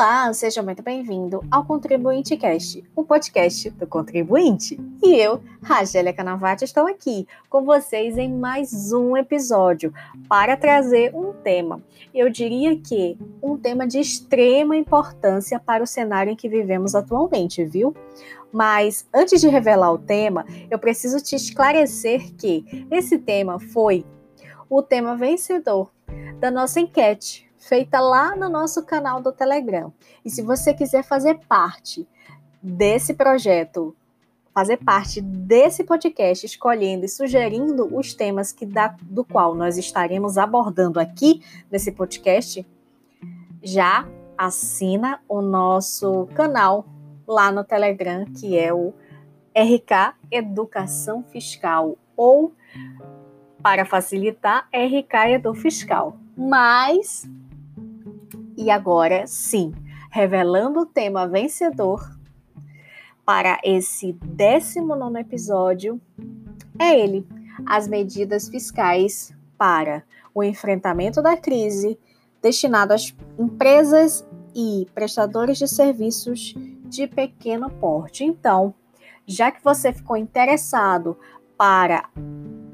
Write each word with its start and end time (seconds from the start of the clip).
Olá, 0.00 0.32
seja 0.32 0.62
muito 0.62 0.82
bem-vindo 0.82 1.44
ao 1.50 1.62
Contribuinte 1.62 2.34
Cast, 2.34 2.82
o 2.96 3.04
podcast 3.04 3.68
do 3.68 3.86
contribuinte. 3.86 4.80
E 5.02 5.14
eu, 5.14 5.42
Ragélia 5.62 6.10
Canavati, 6.10 6.64
estou 6.64 6.86
aqui 6.86 7.28
com 7.50 7.66
vocês 7.66 8.16
em 8.16 8.32
mais 8.32 8.94
um 8.94 9.14
episódio 9.14 9.92
para 10.26 10.56
trazer 10.56 11.14
um 11.14 11.34
tema. 11.34 11.82
Eu 12.14 12.30
diria 12.30 12.74
que 12.78 13.18
um 13.42 13.58
tema 13.58 13.86
de 13.86 14.00
extrema 14.00 14.74
importância 14.74 15.60
para 15.60 15.84
o 15.84 15.86
cenário 15.86 16.32
em 16.32 16.36
que 16.36 16.48
vivemos 16.48 16.94
atualmente, 16.94 17.62
viu? 17.62 17.94
Mas 18.50 19.06
antes 19.12 19.38
de 19.38 19.48
revelar 19.48 19.92
o 19.92 19.98
tema, 19.98 20.46
eu 20.70 20.78
preciso 20.78 21.22
te 21.22 21.36
esclarecer 21.36 22.34
que 22.36 22.86
esse 22.90 23.18
tema 23.18 23.60
foi 23.60 24.06
o 24.66 24.82
tema 24.82 25.14
vencedor 25.14 25.90
da 26.40 26.50
nossa 26.50 26.80
enquete 26.80 27.49
feita 27.60 28.00
lá 28.00 28.34
no 28.34 28.48
nosso 28.48 28.84
canal 28.84 29.20
do 29.20 29.30
Telegram. 29.30 29.92
E 30.24 30.30
se 30.30 30.42
você 30.42 30.72
quiser 30.74 31.04
fazer 31.04 31.38
parte 31.46 32.08
desse 32.60 33.14
projeto, 33.14 33.94
fazer 34.52 34.78
parte 34.78 35.20
desse 35.20 35.84
podcast, 35.84 36.44
escolhendo 36.44 37.04
e 37.04 37.08
sugerindo 37.08 37.94
os 37.96 38.14
temas 38.14 38.50
que 38.50 38.66
da, 38.66 38.96
do 39.02 39.24
qual 39.24 39.54
nós 39.54 39.78
estaremos 39.78 40.38
abordando 40.38 40.98
aqui 40.98 41.42
nesse 41.70 41.92
podcast, 41.92 42.66
já 43.62 44.08
assina 44.36 45.20
o 45.28 45.42
nosso 45.42 46.26
canal 46.34 46.86
lá 47.28 47.52
no 47.52 47.62
Telegram, 47.62 48.24
que 48.24 48.58
é 48.58 48.72
o 48.72 48.92
RK 49.54 50.14
Educação 50.30 51.22
Fiscal 51.22 51.96
ou 52.16 52.52
para 53.62 53.84
facilitar, 53.84 54.66
RK 54.72 55.34
Edu 55.34 55.54
Fiscal. 55.54 56.16
Mas 56.34 57.28
e 58.60 58.70
agora 58.70 59.26
sim, 59.26 59.72
revelando 60.10 60.80
o 60.80 60.86
tema 60.86 61.26
vencedor 61.26 62.14
para 63.24 63.58
esse 63.64 64.12
19 64.12 65.18
episódio, 65.18 65.98
é 66.78 67.00
ele: 67.00 67.26
as 67.64 67.88
medidas 67.88 68.48
fiscais 68.48 69.34
para 69.56 70.04
o 70.34 70.44
enfrentamento 70.44 71.22
da 71.22 71.38
crise 71.38 71.98
destinado 72.42 72.92
às 72.92 73.14
empresas 73.38 74.26
e 74.54 74.86
prestadores 74.94 75.56
de 75.56 75.66
serviços 75.66 76.54
de 76.84 77.06
pequeno 77.06 77.70
porte. 77.70 78.24
Então, 78.24 78.74
já 79.26 79.50
que 79.50 79.64
você 79.64 79.90
ficou 79.90 80.16
interessado 80.18 81.16
para 81.56 82.10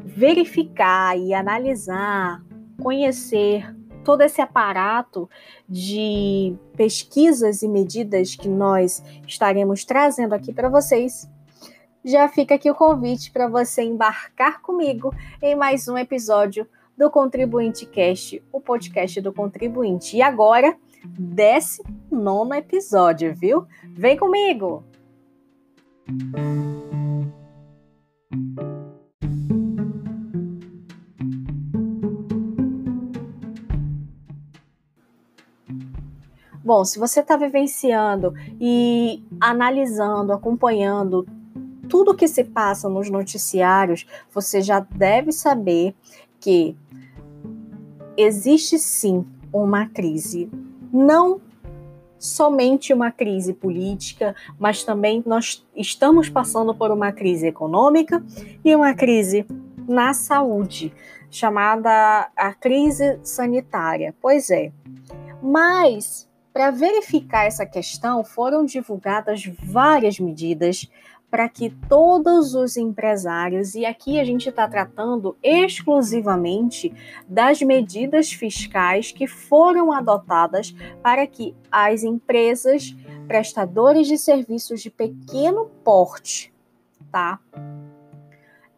verificar 0.05 1.17
e 1.19 1.35
analisar, 1.35 2.43
conhecer 2.81 3.76
todo 4.07 4.21
esse 4.21 4.41
aparato 4.41 5.29
de 5.69 6.55
pesquisas 6.77 7.61
e 7.63 7.69
medidas 7.69 8.37
que 8.37 8.49
nós 8.49 9.03
estaremos 9.27 9.85
trazendo 9.85 10.33
aqui 10.33 10.53
para 10.53 10.69
vocês, 10.69 11.29
já 12.05 12.29
fica 12.29 12.55
aqui 12.55 12.71
o 12.71 12.75
convite 12.75 13.33
para 13.33 13.49
você 13.49 13.83
embarcar 13.83 14.63
comigo 14.63 15.13
em 15.43 15.57
mais 15.57 15.89
um 15.89 15.99
episódio 15.99 16.69
do 16.97 17.11
Contribuinte 17.11 17.85
Cast, 17.85 18.41
o 18.53 18.61
podcast 18.61 19.21
do 19.21 19.33
contribuinte. 19.33 20.17
E 20.17 20.23
agora, 20.23 20.77
desce 21.05 21.83
nono 22.09 22.55
episódio, 22.55 23.35
viu? 23.35 23.67
Vem 23.83 24.17
comigo! 24.17 24.85
Bom, 36.67 36.85
se 36.85 36.99
você 36.99 37.21
está 37.21 37.37
vivenciando 37.37 38.35
e 38.61 39.23
analisando, 39.41 40.33
acompanhando 40.33 41.25
tudo 41.89 42.13
que 42.13 42.27
se 42.27 42.43
passa 42.43 42.89
nos 42.89 43.09
noticiários, 43.09 44.05
você 44.35 44.61
já 44.61 44.81
deve 44.81 45.31
saber 45.31 45.95
que 46.41 46.77
existe 48.17 48.81
sim 48.81 49.25
uma 49.53 49.87
crise. 49.87 50.51
Não 50.93 51.41
somente 52.19 52.93
uma 52.93 53.13
crise 53.13 53.55
política, 53.55 54.35
mas 54.59 54.83
também 54.83 55.23
nós 55.25 55.65
estamos 55.73 56.29
passando 56.29 56.75
por 56.75 56.91
uma 56.91 57.13
crise 57.13 57.47
econômica 57.47 58.21
e 58.65 58.75
uma 58.75 58.93
crise 58.93 59.47
na 59.87 60.13
saúde, 60.13 60.93
chamada 61.31 62.29
a 62.37 62.53
crise 62.53 63.21
sanitária. 63.23 64.13
Pois 64.21 64.51
é. 64.51 64.73
Mas 65.41 66.26
para 66.57 66.71
verificar 66.71 67.45
essa 67.45 67.67
questão, 67.67 68.25
foram 68.25 68.65
divulgadas 68.65 69.45
várias 69.63 70.19
medidas 70.19 70.91
para 71.31 71.51
que 71.51 71.69
todos 71.87 72.55
os 72.55 72.79
empresários, 72.79 73.75
e 73.75 73.85
aqui 73.85 74.19
a 74.19 74.25
gente 74.25 74.49
está 74.49 74.67
tratando 74.67 75.37
exclusivamente 75.43 76.95
das 77.29 77.61
medidas 77.61 78.33
fiscais 78.33 79.13
que 79.13 79.27
foram 79.27 79.93
adotadas 79.93 80.75
para 81.03 81.27
que 81.27 81.55
as 81.71 82.03
empresas 82.03 82.97
prestadores 83.29 84.07
de 84.07 84.17
serviços 84.17 84.81
de 84.81 84.89
pequeno 84.89 85.67
porte, 85.85 86.55
tá? 87.13 87.39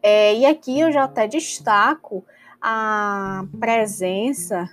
É, 0.03 0.35
e 0.35 0.45
aqui 0.45 0.81
eu 0.81 0.91
já 0.91 1.05
até 1.05 1.29
destaco 1.29 2.25
a 2.61 3.45
presença 3.57 4.69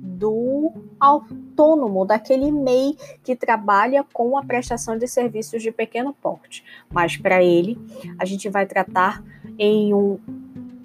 do 0.00 0.72
autônomo, 0.98 2.04
daquele 2.04 2.50
MEI 2.50 2.96
que 3.22 3.34
trabalha 3.34 4.04
com 4.12 4.36
a 4.36 4.44
prestação 4.44 4.96
de 4.96 5.06
serviços 5.06 5.62
de 5.62 5.72
pequeno 5.72 6.12
porte. 6.12 6.64
Mas 6.90 7.16
para 7.16 7.42
ele, 7.42 7.78
a 8.18 8.24
gente 8.24 8.48
vai 8.48 8.66
tratar 8.66 9.22
em 9.58 9.92
um 9.92 10.18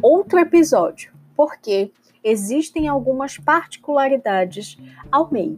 outro 0.01 0.39
episódio, 0.39 1.13
porque 1.35 1.91
existem 2.23 2.87
algumas 2.87 3.37
particularidades 3.37 4.77
ao 5.11 5.31
MEI, 5.31 5.57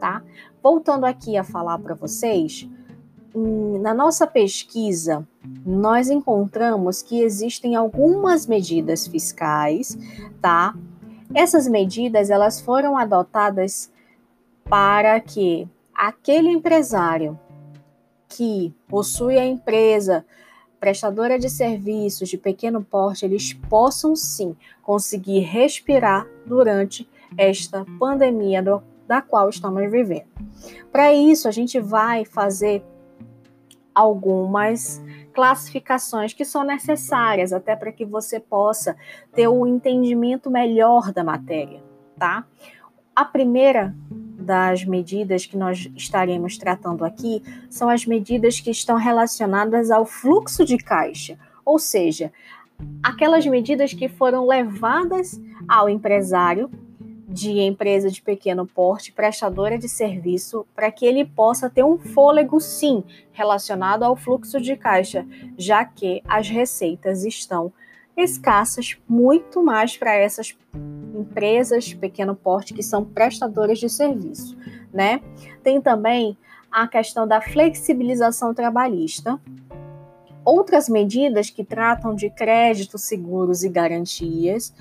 tá? 0.00 0.22
Voltando 0.62 1.04
aqui 1.04 1.36
a 1.36 1.44
falar 1.44 1.78
para 1.78 1.94
vocês, 1.94 2.68
hum, 3.34 3.78
na 3.80 3.94
nossa 3.94 4.26
pesquisa, 4.26 5.26
nós 5.64 6.10
encontramos 6.10 7.02
que 7.02 7.20
existem 7.20 7.76
algumas 7.76 8.46
medidas 8.46 9.06
fiscais, 9.06 9.96
tá? 10.40 10.74
Essas 11.34 11.66
medidas 11.66 12.30
elas 12.30 12.60
foram 12.60 12.96
adotadas 12.96 13.90
para 14.64 15.20
que 15.20 15.68
aquele 15.94 16.48
empresário 16.48 17.38
que 18.28 18.74
possui 18.88 19.38
a 19.38 19.46
empresa 19.46 20.24
prestadora 20.78 21.38
de 21.38 21.48
serviços 21.48 22.28
de 22.28 22.36
pequeno 22.36 22.82
porte, 22.82 23.24
eles 23.24 23.52
possam 23.52 24.14
sim 24.14 24.54
conseguir 24.82 25.40
respirar 25.40 26.26
durante 26.44 27.08
esta 27.36 27.84
pandemia 27.98 28.62
do, 28.62 28.82
da 29.06 29.22
qual 29.22 29.48
estamos 29.48 29.90
vivendo. 29.90 30.26
Para 30.92 31.12
isso, 31.12 31.48
a 31.48 31.50
gente 31.50 31.80
vai 31.80 32.24
fazer 32.24 32.84
algumas 33.94 35.02
classificações 35.36 36.32
que 36.32 36.46
são 36.46 36.64
necessárias 36.64 37.52
até 37.52 37.76
para 37.76 37.92
que 37.92 38.06
você 38.06 38.40
possa 38.40 38.96
ter 39.34 39.46
um 39.46 39.66
entendimento 39.66 40.50
melhor 40.50 41.12
da 41.12 41.22
matéria, 41.22 41.84
tá? 42.18 42.46
A 43.14 43.22
primeira 43.22 43.94
das 44.10 44.82
medidas 44.86 45.44
que 45.44 45.54
nós 45.54 45.90
estaremos 45.94 46.56
tratando 46.56 47.04
aqui 47.04 47.42
são 47.68 47.90
as 47.90 48.06
medidas 48.06 48.60
que 48.60 48.70
estão 48.70 48.96
relacionadas 48.96 49.90
ao 49.90 50.06
fluxo 50.06 50.64
de 50.64 50.78
caixa, 50.78 51.38
ou 51.66 51.78
seja, 51.78 52.32
aquelas 53.02 53.44
medidas 53.44 53.92
que 53.92 54.08
foram 54.08 54.46
levadas 54.46 55.38
ao 55.68 55.86
empresário 55.86 56.70
de 57.28 57.60
empresa 57.60 58.08
de 58.08 58.22
pequeno 58.22 58.66
porte, 58.66 59.12
prestadora 59.12 59.76
de 59.76 59.88
serviço, 59.88 60.64
para 60.74 60.92
que 60.92 61.04
ele 61.04 61.24
possa 61.24 61.68
ter 61.68 61.84
um 61.84 61.98
fôlego, 61.98 62.60
sim, 62.60 63.02
relacionado 63.32 64.04
ao 64.04 64.14
fluxo 64.14 64.60
de 64.60 64.76
caixa, 64.76 65.26
já 65.58 65.84
que 65.84 66.22
as 66.26 66.48
receitas 66.48 67.24
estão 67.24 67.72
escassas, 68.16 68.96
muito 69.08 69.62
mais 69.62 69.96
para 69.96 70.14
essas 70.14 70.56
empresas 71.14 71.92
pequeno 71.92 72.34
porte 72.34 72.72
que 72.72 72.82
são 72.82 73.04
prestadoras 73.04 73.78
de 73.78 73.90
serviço, 73.90 74.56
né? 74.92 75.20
Tem 75.62 75.80
também 75.80 76.36
a 76.70 76.86
questão 76.86 77.26
da 77.26 77.40
flexibilização 77.40 78.54
trabalhista, 78.54 79.40
outras 80.44 80.88
medidas 80.88 81.50
que 81.50 81.64
tratam 81.64 82.14
de 82.14 82.30
créditos, 82.30 83.02
seguros 83.02 83.64
e 83.64 83.68
garantias, 83.68 84.72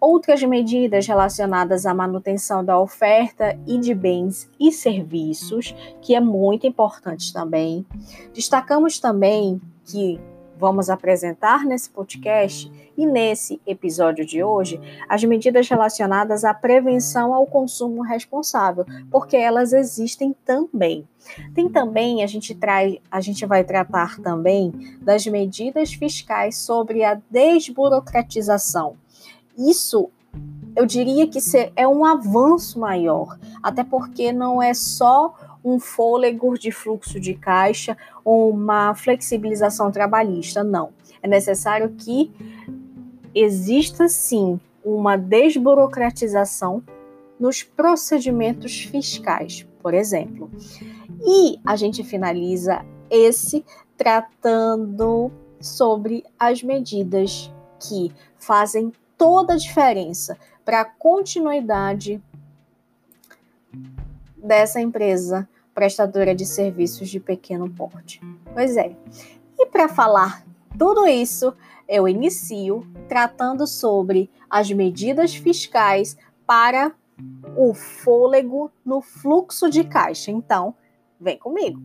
outras 0.00 0.42
medidas 0.42 1.06
relacionadas 1.06 1.84
à 1.84 1.92
manutenção 1.92 2.64
da 2.64 2.80
oferta 2.80 3.58
e 3.66 3.78
de 3.78 3.94
bens 3.94 4.48
e 4.58 4.72
serviços, 4.72 5.74
que 6.00 6.14
é 6.14 6.20
muito 6.20 6.66
importante 6.66 7.32
também. 7.32 7.84
Destacamos 8.32 8.98
também 8.98 9.60
que 9.84 10.18
vamos 10.60 10.90
apresentar 10.90 11.64
nesse 11.64 11.88
podcast 11.88 12.70
e 12.96 13.06
nesse 13.06 13.58
episódio 13.66 14.26
de 14.26 14.44
hoje 14.44 14.78
as 15.08 15.24
medidas 15.24 15.66
relacionadas 15.66 16.44
à 16.44 16.52
prevenção 16.52 17.32
ao 17.32 17.46
consumo 17.46 18.02
responsável, 18.02 18.84
porque 19.10 19.38
elas 19.38 19.72
existem 19.72 20.36
também. 20.44 21.08
Tem 21.54 21.66
também, 21.68 22.22
a 22.22 22.26
gente 22.26 22.54
traz, 22.54 22.96
a 23.10 23.22
gente 23.22 23.46
vai 23.46 23.64
tratar 23.64 24.20
também 24.20 24.98
das 25.00 25.26
medidas 25.26 25.94
fiscais 25.94 26.58
sobre 26.58 27.04
a 27.04 27.18
desburocratização. 27.30 28.96
Isso 29.68 30.10
eu 30.74 30.86
diria 30.86 31.26
que 31.26 31.38
é 31.76 31.86
um 31.86 32.04
avanço 32.04 32.78
maior, 32.78 33.38
até 33.62 33.82
porque 33.84 34.32
não 34.32 34.62
é 34.62 34.72
só 34.72 35.34
um 35.64 35.78
fôlego 35.78 36.58
de 36.58 36.70
fluxo 36.70 37.20
de 37.20 37.34
caixa 37.34 37.96
ou 38.24 38.50
uma 38.50 38.94
flexibilização 38.94 39.90
trabalhista, 39.90 40.64
não. 40.64 40.90
É 41.22 41.28
necessário 41.28 41.90
que 41.90 42.30
exista 43.34 44.08
sim 44.08 44.58
uma 44.84 45.16
desburocratização 45.16 46.82
nos 47.38 47.62
procedimentos 47.62 48.82
fiscais, 48.84 49.66
por 49.82 49.92
exemplo. 49.92 50.50
E 51.22 51.58
a 51.66 51.76
gente 51.76 52.02
finaliza 52.02 52.84
esse 53.10 53.64
tratando 53.96 55.30
sobre 55.60 56.24
as 56.38 56.62
medidas 56.62 57.52
que 57.78 58.10
fazem 58.38 58.92
toda 59.20 59.52
a 59.52 59.56
diferença 59.58 60.38
para 60.64 60.80
a 60.80 60.84
continuidade 60.86 62.22
dessa 64.34 64.80
empresa 64.80 65.46
prestadora 65.74 66.34
de 66.34 66.46
serviços 66.46 67.10
de 67.10 67.20
pequeno 67.20 67.68
porte. 67.68 68.18
Pois 68.54 68.78
é. 68.78 68.96
E 69.58 69.66
para 69.66 69.90
falar 69.90 70.42
tudo 70.78 71.06
isso, 71.06 71.52
eu 71.86 72.08
inicio 72.08 72.86
tratando 73.10 73.66
sobre 73.66 74.30
as 74.48 74.72
medidas 74.72 75.34
fiscais 75.34 76.16
para 76.46 76.90
o 77.54 77.74
fôlego 77.74 78.72
no 78.82 79.02
fluxo 79.02 79.68
de 79.68 79.84
caixa. 79.84 80.30
Então, 80.30 80.74
vem 81.20 81.36
comigo. 81.36 81.78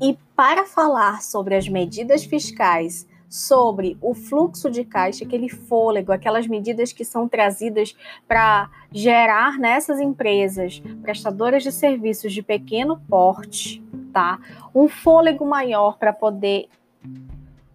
E 0.00 0.16
para 0.36 0.64
falar 0.64 1.22
sobre 1.22 1.56
as 1.56 1.68
medidas 1.68 2.24
fiscais, 2.24 3.06
sobre 3.28 3.98
o 4.00 4.14
fluxo 4.14 4.70
de 4.70 4.84
caixa, 4.84 5.24
aquele 5.24 5.48
fôlego, 5.48 6.12
aquelas 6.12 6.46
medidas 6.46 6.92
que 6.92 7.04
são 7.04 7.28
trazidas 7.28 7.94
para 8.26 8.70
gerar 8.90 9.58
nessas 9.58 10.00
empresas 10.00 10.80
prestadoras 11.02 11.62
de 11.62 11.72
serviços 11.72 12.32
de 12.32 12.42
pequeno 12.42 13.00
porte, 13.08 13.82
tá? 14.12 14.38
Um 14.74 14.88
fôlego 14.88 15.44
maior 15.44 15.98
para 15.98 16.12
poder 16.12 16.68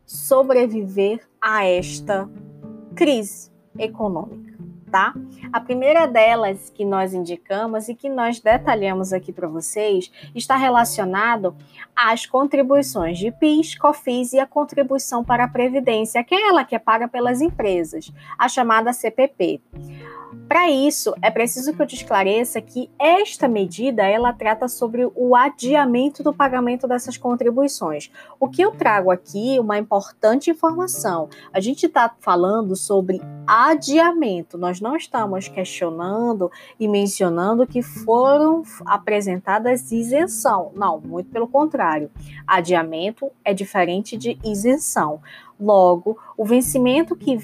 sobreviver 0.05 1.19
a 1.41 1.65
esta 1.65 2.29
crise 2.95 3.51
econômica 3.77 4.52
tá? 4.93 5.11
A 5.51 5.59
primeira 5.59 6.05
delas 6.05 6.69
que 6.69 6.85
nós 6.85 7.15
indicamos 7.15 7.89
e 7.89 7.95
que 7.95 8.07
nós 8.07 8.39
detalhamos 8.39 9.11
aqui 9.11 9.33
para 9.33 9.47
vocês 9.47 10.11
está 10.35 10.55
relacionado 10.55 11.55
às 11.95 12.27
contribuições 12.27 13.17
de 13.17 13.31
PIS, 13.31 13.75
COFINS 13.75 14.33
e 14.33 14.39
a 14.39 14.45
contribuição 14.45 15.23
para 15.23 15.45
a 15.45 15.47
previdência, 15.47 16.21
aquela 16.21 16.63
que 16.63 16.75
é 16.75 16.79
paga 16.79 17.07
pelas 17.07 17.41
empresas, 17.41 18.13
a 18.37 18.47
chamada 18.47 18.93
CPP. 18.93 19.59
Para 20.47 20.69
isso, 20.69 21.13
é 21.21 21.31
preciso 21.31 21.74
que 21.74 21.81
eu 21.81 21.88
te 21.88 21.95
esclareça 21.95 22.62
que 22.62 22.89
esta 23.00 23.47
medida 23.47 24.03
ela 24.03 24.31
trata 24.31 24.68
sobre 24.68 25.09
o 25.15 25.35
adiamento 25.35 26.21
do 26.21 26.33
pagamento 26.33 26.88
dessas 26.88 27.18
contribuições. 27.18 28.12
O 28.39 28.47
que 28.47 28.62
eu 28.62 28.71
trago 28.71 29.09
aqui, 29.09 29.57
uma 29.59 29.77
importante 29.77 30.51
informação. 30.51 31.30
A 31.51 31.59
gente 31.59 31.85
está 31.85 32.13
falando 32.19 32.75
sobre 32.75 33.21
adiamento. 33.47 34.57
Nós 34.57 34.80
não 34.80 34.95
estamos 34.95 35.47
questionando 35.47 36.51
e 36.79 36.88
mencionando 36.88 37.65
que 37.65 37.81
foram 37.81 38.63
apresentadas 38.86 39.91
isenção. 39.91 40.71
Não, 40.75 41.00
muito 41.00 41.29
pelo 41.29 41.47
contrário. 41.47 42.12
Adiamento 42.45 43.31
é 43.44 43.53
diferente 43.53 44.15
de 44.18 44.38
isenção. 44.44 45.21
Logo, 45.59 46.18
o 46.36 46.45
vencimento 46.45 47.15
que 47.15 47.38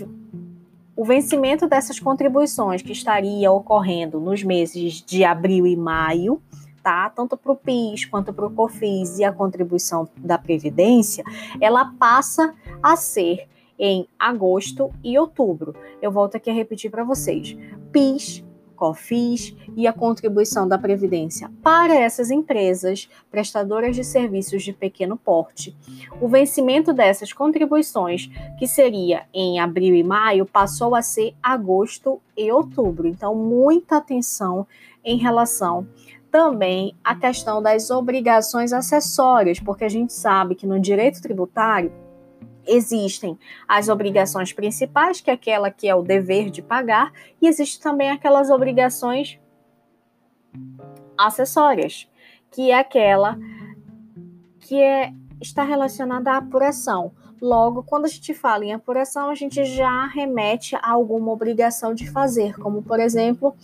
o 0.99 1.05
vencimento 1.05 1.65
dessas 1.65 1.97
contribuições 1.97 2.81
que 2.81 2.91
estaria 2.91 3.49
ocorrendo 3.49 4.19
nos 4.19 4.43
meses 4.43 5.01
de 5.01 5.23
abril 5.23 5.65
e 5.65 5.73
maio, 5.73 6.41
tá? 6.83 7.09
Tanto 7.09 7.37
para 7.37 7.53
o 7.53 7.55
PIS 7.55 8.03
quanto 8.03 8.33
para 8.33 8.45
o 8.45 8.51
COFINS 8.51 9.17
e 9.17 9.23
a 9.23 9.31
contribuição 9.31 10.09
da 10.17 10.37
Previdência, 10.37 11.23
ela 11.61 11.93
passa 11.97 12.53
a 12.83 12.97
ser 12.97 13.47
em 13.79 14.09
agosto 14.19 14.91
e 15.01 15.17
outubro. 15.17 15.73
Eu 16.01 16.11
volto 16.11 16.35
aqui 16.35 16.49
a 16.49 16.53
repetir 16.53 16.91
para 16.91 17.05
vocês. 17.05 17.55
PIS, 17.93 18.43
COFINS 18.79 19.53
e 19.75 19.85
a 19.85 19.91
contribuição 19.91 20.65
da 20.65 20.77
Previdência 20.77 21.51
para 21.61 21.93
essas 21.93 22.31
empresas 22.31 23.09
prestadoras 23.29 23.93
de 23.93 24.05
serviços 24.05 24.63
de 24.63 24.71
pequeno 24.71 25.17
porte. 25.17 25.75
O 26.21 26.29
vencimento 26.29 26.93
dessas 26.93 27.33
contribuições, 27.33 28.29
que 28.57 28.65
seria 28.65 29.25
em 29.33 29.59
abril 29.59 29.93
e 29.93 30.03
maio, 30.03 30.45
passou 30.45 30.95
a 30.95 31.01
ser 31.01 31.35
agosto 31.43 32.21
e 32.37 32.49
outubro. 32.49 33.05
Então, 33.05 33.35
muita 33.35 33.97
atenção 33.97 34.65
em 35.03 35.17
relação 35.17 35.85
também 36.31 36.95
à 37.03 37.15
questão 37.15 37.61
das 37.61 37.89
obrigações 37.89 38.71
acessórias, 38.71 39.59
porque 39.59 39.83
a 39.83 39.89
gente 39.89 40.13
sabe 40.13 40.55
que 40.55 40.67
no 40.67 40.79
direito 40.79 41.21
tributário 41.21 41.91
existem 42.67 43.37
as 43.67 43.89
obrigações 43.89 44.53
principais, 44.53 45.21
que 45.21 45.29
é 45.29 45.33
aquela 45.33 45.71
que 45.71 45.87
é 45.87 45.95
o 45.95 46.01
dever 46.01 46.49
de 46.49 46.61
pagar, 46.61 47.11
e 47.41 47.47
existe 47.47 47.79
também 47.79 48.09
aquelas 48.09 48.49
obrigações 48.49 49.39
acessórias, 51.17 52.07
que 52.51 52.71
é 52.71 52.79
aquela 52.79 53.37
que 54.59 54.81
é, 54.81 55.11
está 55.41 55.63
relacionada 55.63 56.31
à 56.31 56.37
apuração. 56.37 57.11
Logo, 57.41 57.83
quando 57.83 58.05
a 58.05 58.09
gente 58.09 58.33
fala 58.33 58.65
em 58.65 58.73
apuração, 58.73 59.29
a 59.29 59.35
gente 59.35 59.63
já 59.63 60.05
remete 60.07 60.75
a 60.75 60.91
alguma 60.91 61.31
obrigação 61.31 61.93
de 61.93 62.09
fazer, 62.09 62.57
como, 62.59 62.83
por 62.83 62.99
exemplo, 62.99 63.55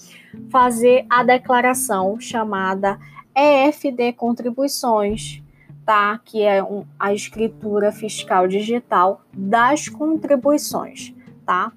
fazer 0.49 1.05
a 1.09 1.23
declaração 1.23 2.19
chamada 2.19 2.97
EFD 3.35 4.13
Contribuições, 4.13 5.43
tá? 5.85 6.19
Que 6.23 6.41
é 6.41 6.63
um, 6.63 6.85
a 6.99 7.13
escritura 7.13 7.91
fiscal 7.91 8.47
digital 8.47 9.21
das 9.31 9.87
contribuições, 9.87 11.13
tá? 11.45 11.71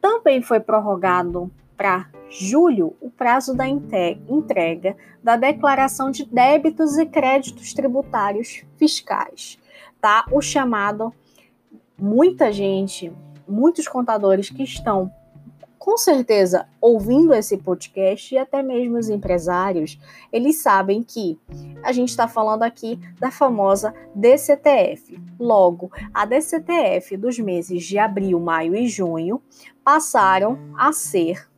Também 0.00 0.42
foi 0.42 0.60
prorrogado 0.60 1.50
para 1.76 2.08
julho 2.30 2.94
o 3.00 3.10
prazo 3.10 3.54
da 3.54 3.66
entrega 3.66 4.96
da 5.22 5.36
declaração 5.36 6.10
de 6.10 6.24
débitos 6.24 6.98
e 6.98 7.06
créditos 7.06 7.72
tributários 7.72 8.64
fiscais, 8.76 9.58
tá? 10.00 10.24
O 10.30 10.40
chamado 10.40 11.12
muita 11.98 12.52
gente, 12.52 13.12
muitos 13.46 13.88
contadores 13.88 14.50
que 14.50 14.62
estão 14.62 15.10
com 15.78 15.96
certeza, 15.96 16.66
ouvindo 16.80 17.32
esse 17.32 17.56
podcast 17.56 18.34
e 18.34 18.38
até 18.38 18.62
mesmo 18.62 18.98
os 18.98 19.08
empresários, 19.08 19.98
eles 20.32 20.60
sabem 20.60 21.02
que 21.02 21.38
a 21.82 21.92
gente 21.92 22.08
está 22.08 22.26
falando 22.26 22.64
aqui 22.64 22.98
da 23.18 23.30
famosa 23.30 23.94
DCTF. 24.14 25.20
Logo, 25.38 25.90
a 26.12 26.24
DCTF 26.24 27.16
dos 27.16 27.38
meses 27.38 27.84
de 27.84 27.98
abril, 27.98 28.40
maio 28.40 28.74
e 28.74 28.88
junho 28.88 29.40
passaram 29.84 30.58
a 30.76 30.92
ser 30.92 31.48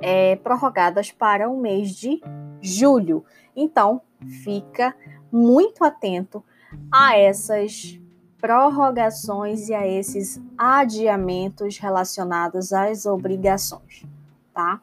é, 0.00 0.36
prorrogadas 0.36 1.10
para 1.10 1.48
o 1.48 1.60
mês 1.60 1.90
de 1.90 2.20
julho. 2.60 3.24
Então, 3.54 4.00
fica 4.42 4.94
muito 5.30 5.84
atento 5.84 6.42
a 6.90 7.16
essas 7.16 7.98
prorrogações 8.46 9.68
e 9.68 9.74
a 9.74 9.84
esses 9.84 10.40
adiamentos 10.56 11.78
relacionados 11.78 12.72
às 12.72 13.04
obrigações, 13.04 14.04
tá? 14.54 14.80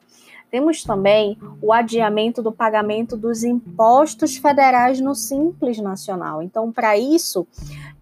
Temos 0.52 0.84
também 0.84 1.38
o 1.62 1.72
adiamento 1.72 2.44
do 2.44 2.52
pagamento 2.52 3.16
dos 3.16 3.42
impostos 3.46 4.36
federais 4.36 5.00
no 5.00 5.16
Simples 5.16 5.80
Nacional. 5.80 6.44
Então, 6.44 6.74
para 6.74 6.98
isso, 6.98 7.48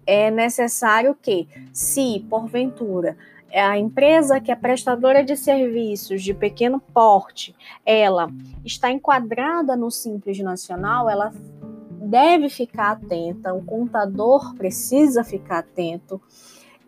é 0.03 0.31
necessário 0.31 1.15
que, 1.21 1.47
se 1.71 2.25
porventura 2.27 3.15
a 3.53 3.77
empresa 3.77 4.41
que 4.41 4.51
é 4.51 4.55
prestadora 4.55 5.23
de 5.23 5.37
serviços 5.37 6.23
de 6.23 6.33
pequeno 6.33 6.79
porte, 6.79 7.55
ela 7.85 8.31
está 8.65 8.89
enquadrada 8.89 9.75
no 9.75 9.91
Simples 9.91 10.39
Nacional, 10.39 11.07
ela 11.07 11.31
deve 12.01 12.49
ficar 12.49 12.91
atenta, 12.91 13.53
o 13.53 13.63
contador 13.63 14.55
precisa 14.55 15.23
ficar 15.23 15.59
atento 15.59 16.19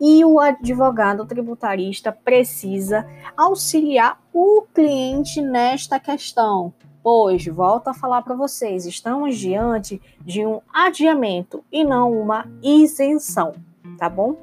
e 0.00 0.24
o 0.24 0.40
advogado 0.40 1.24
tributarista 1.24 2.10
precisa 2.10 3.06
auxiliar 3.36 4.20
o 4.32 4.62
cliente 4.74 5.40
nesta 5.40 6.00
questão. 6.00 6.74
Pois, 7.00 7.46
volto 7.46 7.88
a 7.88 7.94
falar 7.94 8.22
para 8.22 8.34
vocês, 8.34 8.86
estamos 8.86 9.38
diante 9.38 10.00
de 10.20 10.44
um 10.44 10.60
adiamento 10.72 11.62
e 11.70 11.84
não 11.84 12.10
uma 12.10 12.50
isenção, 12.62 13.52
tá 13.98 14.08
bom? 14.08 14.36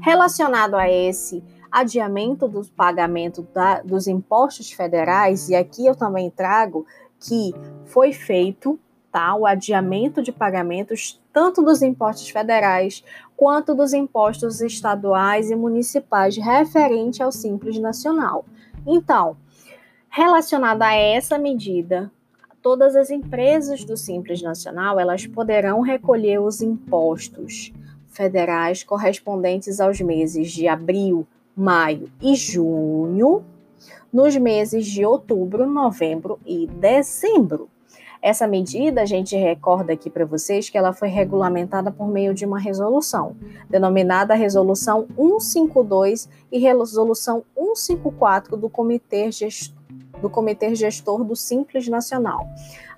Relacionado 0.00 0.74
a 0.74 0.88
esse 0.88 1.44
adiamento 1.70 2.48
do 2.48 2.64
pagamento 2.64 3.42
da, 3.52 3.82
dos 3.82 4.06
impostos 4.06 4.72
federais, 4.72 5.48
e 5.50 5.54
aqui 5.54 5.84
eu 5.84 5.94
também 5.94 6.30
trago 6.30 6.86
que 7.18 7.52
foi 7.84 8.12
feito 8.12 8.78
o 9.38 9.46
adiamento 9.46 10.22
de 10.22 10.30
pagamentos 10.30 11.20
tanto 11.32 11.62
dos 11.62 11.82
impostos 11.82 12.28
federais 12.28 13.04
quanto 13.36 13.74
dos 13.74 13.92
impostos 13.92 14.60
estaduais 14.60 15.50
e 15.50 15.56
municipais 15.56 16.36
referente 16.36 17.22
ao 17.22 17.32
Simples 17.32 17.78
Nacional. 17.78 18.44
Então, 18.86 19.36
relacionada 20.08 20.86
a 20.86 20.94
essa 20.94 21.38
medida, 21.38 22.10
todas 22.62 22.94
as 22.94 23.10
empresas 23.10 23.84
do 23.84 23.96
Simples 23.96 24.42
Nacional, 24.42 24.98
elas 24.98 25.26
poderão 25.26 25.80
recolher 25.80 26.40
os 26.40 26.60
impostos 26.60 27.72
federais 28.08 28.82
correspondentes 28.84 29.80
aos 29.80 30.00
meses 30.00 30.52
de 30.52 30.68
abril, 30.68 31.26
maio 31.56 32.10
e 32.20 32.34
junho, 32.34 33.44
nos 34.12 34.36
meses 34.36 34.86
de 34.86 35.04
outubro, 35.04 35.66
novembro 35.66 36.38
e 36.44 36.66
dezembro. 36.66 37.68
Essa 38.22 38.46
medida, 38.46 39.00
a 39.00 39.06
gente 39.06 39.34
recorda 39.34 39.94
aqui 39.94 40.10
para 40.10 40.26
vocês 40.26 40.68
que 40.68 40.76
ela 40.76 40.92
foi 40.92 41.08
regulamentada 41.08 41.90
por 41.90 42.06
meio 42.06 42.34
de 42.34 42.44
uma 42.44 42.58
resolução, 42.58 43.34
denominada 43.68 44.34
Resolução 44.34 45.06
152 45.16 46.28
e 46.52 46.58
Resolução 46.58 47.42
154 47.56 48.56
do 48.58 48.68
Comitê 48.68 49.30
Gestor 49.30 49.80
do 50.20 50.28
Comitê 50.28 50.74
Gestor 50.74 51.24
do 51.24 51.34
Simples 51.34 51.88
Nacional. 51.88 52.46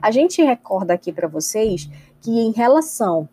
A 0.00 0.10
gente 0.10 0.42
recorda 0.42 0.94
aqui 0.94 1.12
para 1.12 1.28
vocês 1.28 1.88
que 2.20 2.32
em 2.32 2.50
relação 2.50 3.28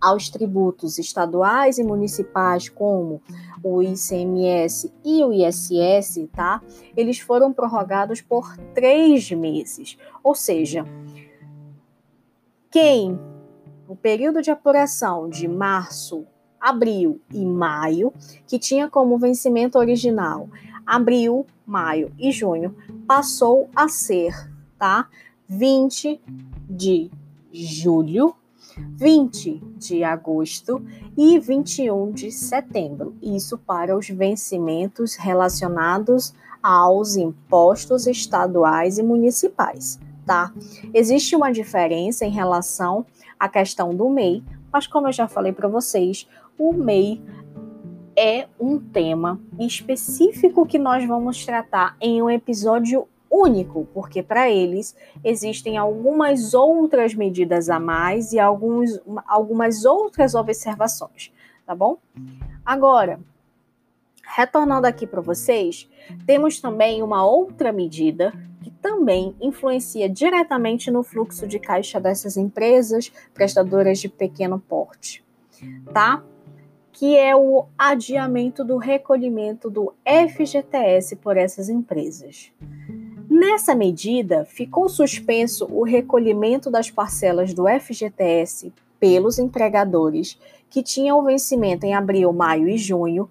aos 0.00 0.28
tributos 0.28 0.98
estaduais 0.98 1.78
e 1.78 1.82
municipais, 1.82 2.68
como 2.68 3.20
o 3.64 3.82
ICMS 3.82 4.92
e 5.02 5.24
o 5.24 5.32
ISS, 5.32 6.28
tá? 6.30 6.62
Eles 6.94 7.18
foram 7.18 7.50
prorrogados 7.50 8.20
por 8.20 8.54
três 8.74 9.30
meses. 9.32 9.96
Ou 10.22 10.34
seja, 10.34 10.86
quem 12.70 13.18
o 13.88 13.96
período 13.96 14.42
de 14.42 14.50
apuração 14.50 15.28
de 15.28 15.48
março, 15.48 16.26
abril 16.60 17.20
e 17.32 17.44
maio, 17.44 18.12
que 18.46 18.58
tinha 18.58 18.88
como 18.88 19.18
vencimento 19.18 19.78
original 19.78 20.48
abril, 20.86 21.46
maio 21.66 22.12
e 22.18 22.30
junho, 22.30 22.76
passou 23.06 23.70
a 23.74 23.88
ser, 23.88 24.34
tá? 24.78 25.08
20 25.48 26.20
de 26.68 27.10
julho 27.50 28.34
20 28.76 29.62
de 29.76 30.04
agosto 30.04 30.84
e 31.16 31.38
21 31.38 32.12
de 32.12 32.30
setembro. 32.30 33.14
Isso 33.22 33.58
para 33.58 33.96
os 33.96 34.08
vencimentos 34.08 35.16
relacionados 35.16 36.34
aos 36.62 37.16
impostos 37.16 38.06
estaduais 38.06 38.98
e 38.98 39.02
municipais, 39.02 40.00
tá? 40.24 40.52
Existe 40.94 41.36
uma 41.36 41.52
diferença 41.52 42.24
em 42.24 42.30
relação 42.30 43.04
à 43.38 43.48
questão 43.48 43.94
do 43.94 44.08
MEI, 44.08 44.42
mas 44.72 44.86
como 44.86 45.08
eu 45.08 45.12
já 45.12 45.28
falei 45.28 45.52
para 45.52 45.68
vocês, 45.68 46.26
o 46.58 46.72
MEI 46.72 47.22
é 48.16 48.46
um 48.58 48.78
tema 48.78 49.40
específico 49.58 50.64
que 50.64 50.78
nós 50.78 51.06
vamos 51.06 51.44
tratar 51.44 51.96
em 52.00 52.22
um 52.22 52.30
episódio 52.30 53.06
único, 53.34 53.86
porque 53.92 54.22
para 54.22 54.48
eles 54.50 54.94
existem 55.24 55.76
algumas 55.76 56.54
outras 56.54 57.14
medidas 57.14 57.68
a 57.68 57.80
mais 57.80 58.32
e 58.32 58.38
alguns, 58.38 59.00
algumas 59.26 59.84
outras 59.84 60.34
observações, 60.34 61.32
tá 61.66 61.74
bom? 61.74 61.98
Agora, 62.64 63.18
retornando 64.36 64.86
aqui 64.86 65.06
para 65.06 65.20
vocês, 65.20 65.88
temos 66.26 66.60
também 66.60 67.02
uma 67.02 67.26
outra 67.26 67.72
medida 67.72 68.32
que 68.62 68.70
também 68.70 69.34
influencia 69.40 70.08
diretamente 70.08 70.90
no 70.90 71.02
fluxo 71.02 71.46
de 71.46 71.58
caixa 71.58 72.00
dessas 72.00 72.36
empresas 72.36 73.12
prestadoras 73.32 73.98
de 73.98 74.08
pequeno 74.08 74.58
porte, 74.58 75.24
tá? 75.92 76.22
Que 76.92 77.16
é 77.16 77.34
o 77.34 77.66
adiamento 77.76 78.64
do 78.64 78.76
recolhimento 78.76 79.68
do 79.68 79.92
FGTS 80.06 81.16
por 81.16 81.36
essas 81.36 81.68
empresas. 81.68 82.52
Nessa 83.36 83.74
medida, 83.74 84.44
ficou 84.44 84.88
suspenso 84.88 85.66
o 85.68 85.82
recolhimento 85.82 86.70
das 86.70 86.88
parcelas 86.88 87.52
do 87.52 87.64
FGTS 87.66 88.72
pelos 89.00 89.40
empregadores 89.40 90.38
que 90.70 90.84
tinham 90.84 91.20
vencimento 91.24 91.84
em 91.84 91.94
abril, 91.94 92.32
maio 92.32 92.68
e 92.68 92.78
junho. 92.78 93.28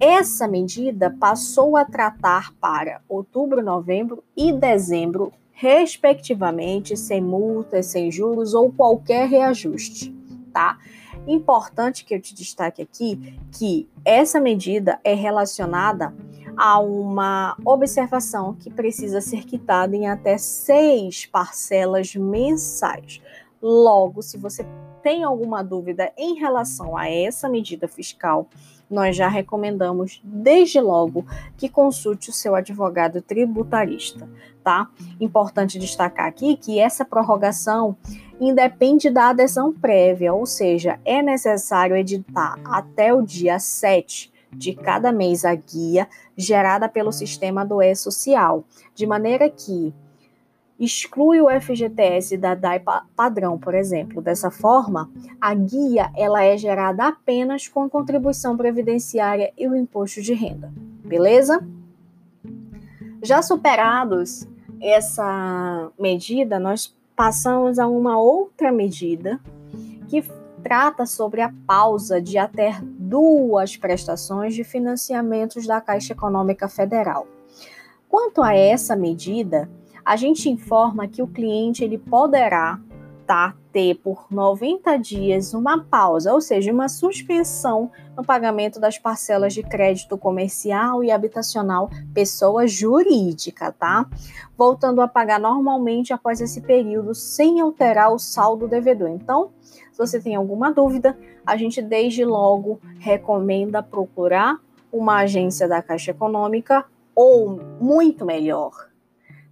Essa 0.00 0.48
medida 0.48 1.14
passou 1.20 1.76
a 1.76 1.84
tratar 1.84 2.54
para 2.54 3.02
outubro, 3.06 3.62
novembro 3.62 4.24
e 4.34 4.50
dezembro, 4.50 5.30
respectivamente, 5.52 6.96
sem 6.96 7.20
multas, 7.20 7.84
sem 7.84 8.10
juros 8.10 8.54
ou 8.54 8.72
qualquer 8.72 9.28
reajuste, 9.28 10.10
tá? 10.54 10.78
Importante 11.26 12.06
que 12.06 12.14
eu 12.14 12.20
te 12.20 12.34
destaque 12.34 12.80
aqui 12.80 13.38
que 13.52 13.86
essa 14.06 14.40
medida 14.40 14.98
é 15.04 15.12
relacionada 15.12 16.14
a 16.56 16.78
uma 16.78 17.56
observação 17.64 18.54
que 18.54 18.70
precisa 18.70 19.20
ser 19.20 19.44
quitada 19.44 19.96
em 19.96 20.08
até 20.08 20.38
seis 20.38 21.26
parcelas 21.26 22.14
mensais. 22.14 23.20
Logo, 23.60 24.22
se 24.22 24.36
você 24.36 24.66
tem 25.02 25.22
alguma 25.22 25.62
dúvida 25.62 26.12
em 26.16 26.34
relação 26.34 26.96
a 26.96 27.08
essa 27.08 27.48
medida 27.48 27.86
fiscal, 27.86 28.48
nós 28.90 29.16
já 29.16 29.28
recomendamos 29.28 30.20
desde 30.24 30.80
logo 30.80 31.26
que 31.56 31.68
consulte 31.68 32.30
o 32.30 32.32
seu 32.32 32.54
advogado 32.54 33.20
tributarista, 33.20 34.28
tá? 34.62 34.88
Importante 35.20 35.78
destacar 35.78 36.26
aqui 36.26 36.56
que 36.56 36.78
essa 36.78 37.04
prorrogação 37.04 37.96
independe 38.40 39.10
da 39.10 39.28
adesão 39.28 39.72
prévia, 39.72 40.32
ou 40.34 40.46
seja, 40.46 40.98
é 41.04 41.22
necessário 41.22 41.96
editar 41.96 42.58
até 42.64 43.12
o 43.12 43.22
dia 43.22 43.58
7 43.58 44.33
de 44.56 44.74
cada 44.74 45.12
mês 45.12 45.44
a 45.44 45.54
guia 45.54 46.08
gerada 46.36 46.88
pelo 46.88 47.12
sistema 47.12 47.64
do 47.64 47.82
E-Social, 47.82 48.64
de 48.94 49.06
maneira 49.06 49.48
que 49.48 49.92
exclui 50.78 51.40
o 51.40 51.48
FGTS 51.48 52.36
da 52.36 52.54
DAI 52.54 52.82
padrão, 53.14 53.58
por 53.58 53.74
exemplo. 53.74 54.20
Dessa 54.20 54.50
forma, 54.50 55.10
a 55.40 55.54
guia 55.54 56.10
ela 56.16 56.42
é 56.42 56.56
gerada 56.56 57.06
apenas 57.06 57.68
com 57.68 57.88
contribuição 57.88 58.56
previdenciária 58.56 59.52
e 59.56 59.68
o 59.68 59.76
imposto 59.76 60.20
de 60.20 60.34
renda. 60.34 60.72
Beleza? 61.04 61.64
Já 63.22 63.40
superados 63.40 64.46
essa 64.80 65.90
medida, 65.98 66.58
nós 66.58 66.94
passamos 67.16 67.78
a 67.78 67.86
uma 67.86 68.18
outra 68.18 68.72
medida 68.72 69.40
que 70.08 70.22
trata 70.64 71.04
sobre 71.04 71.42
a 71.42 71.52
pausa 71.66 72.22
de 72.22 72.38
até 72.38 72.80
duas 72.82 73.76
prestações 73.76 74.54
de 74.54 74.64
financiamentos 74.64 75.66
da 75.66 75.78
Caixa 75.78 76.14
Econômica 76.14 76.66
Federal. 76.68 77.28
Quanto 78.08 78.42
a 78.42 78.54
essa 78.54 78.96
medida, 78.96 79.68
a 80.02 80.16
gente 80.16 80.48
informa 80.48 81.06
que 81.06 81.22
o 81.22 81.26
cliente 81.26 81.84
ele 81.84 81.98
poderá 81.98 82.80
tá, 83.26 83.54
ter 83.72 83.96
por 83.96 84.26
90 84.30 84.96
dias 84.98 85.52
uma 85.52 85.82
pausa, 85.82 86.32
ou 86.32 86.40
seja, 86.40 86.72
uma 86.72 86.88
suspensão 86.88 87.90
no 88.16 88.24
pagamento 88.24 88.78
das 88.78 88.98
parcelas 88.98 89.52
de 89.52 89.62
crédito 89.62 90.16
comercial 90.16 91.02
e 91.02 91.10
habitacional 91.10 91.90
pessoa 92.14 92.66
jurídica, 92.66 93.72
tá? 93.72 94.06
Voltando 94.56 95.00
a 95.00 95.08
pagar 95.08 95.40
normalmente 95.40 96.12
após 96.12 96.40
esse 96.40 96.60
período 96.60 97.14
sem 97.14 97.60
alterar 97.60 98.12
o 98.12 98.18
saldo 98.18 98.68
devedor. 98.68 99.08
Então, 99.08 99.50
se 99.94 99.98
você 99.98 100.20
tem 100.20 100.34
alguma 100.34 100.72
dúvida, 100.72 101.16
a 101.46 101.56
gente 101.56 101.80
desde 101.80 102.24
logo 102.24 102.80
recomenda 102.98 103.80
procurar 103.80 104.58
uma 104.92 105.18
agência 105.18 105.68
da 105.68 105.80
Caixa 105.80 106.10
Econômica 106.10 106.84
ou 107.14 107.60
muito 107.80 108.26
melhor, 108.26 108.72